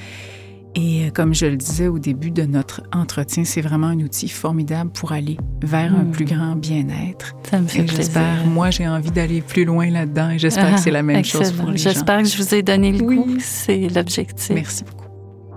Et 0.76 1.06
euh, 1.06 1.10
comme 1.10 1.34
je 1.34 1.46
le 1.46 1.56
disais 1.56 1.86
au 1.86 1.98
début 2.00 2.30
de 2.32 2.42
notre 2.42 2.82
entretien, 2.92 3.44
c'est 3.44 3.60
vraiment 3.60 3.86
un 3.88 4.00
outil 4.00 4.28
formidable 4.28 4.90
pour 4.90 5.12
aller 5.12 5.36
vers 5.62 5.94
un 5.94 6.02
Mm. 6.04 6.10
plus 6.10 6.24
grand 6.24 6.56
bien-être. 6.56 7.34
Ça 7.48 7.60
me 7.60 7.66
fait 7.68 7.80
Et 7.82 7.86
j'espère, 7.86 8.44
moi, 8.46 8.70
j'ai 8.70 8.88
envie 8.88 9.10
d'aller 9.12 9.40
plus 9.40 9.64
loin 9.64 9.88
là-dedans 9.90 10.30
et 10.30 10.38
j'espère 10.38 10.74
que 10.74 10.80
c'est 10.80 10.90
la 10.90 11.02
même 11.04 11.18
Ah, 11.20 11.22
chose 11.22 11.52
pour 11.52 11.70
les 11.70 11.78
gens. 11.78 11.90
J'espère 11.90 12.18
que 12.22 12.28
je 12.28 12.36
vous 12.36 12.54
ai 12.54 12.62
donné 12.62 12.90
le 12.92 13.04
Oui. 13.04 13.16
goût. 13.16 13.36
C'est 13.38 13.88
l'objectif. 13.88 14.50
Merci 14.54 14.82
beaucoup. 14.84 15.04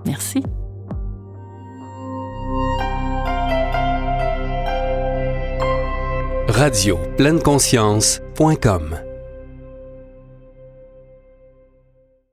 Merci. 0.06 0.42
Radio 6.48 6.98
pleine 7.16 7.40
conscience.com 7.40 9.07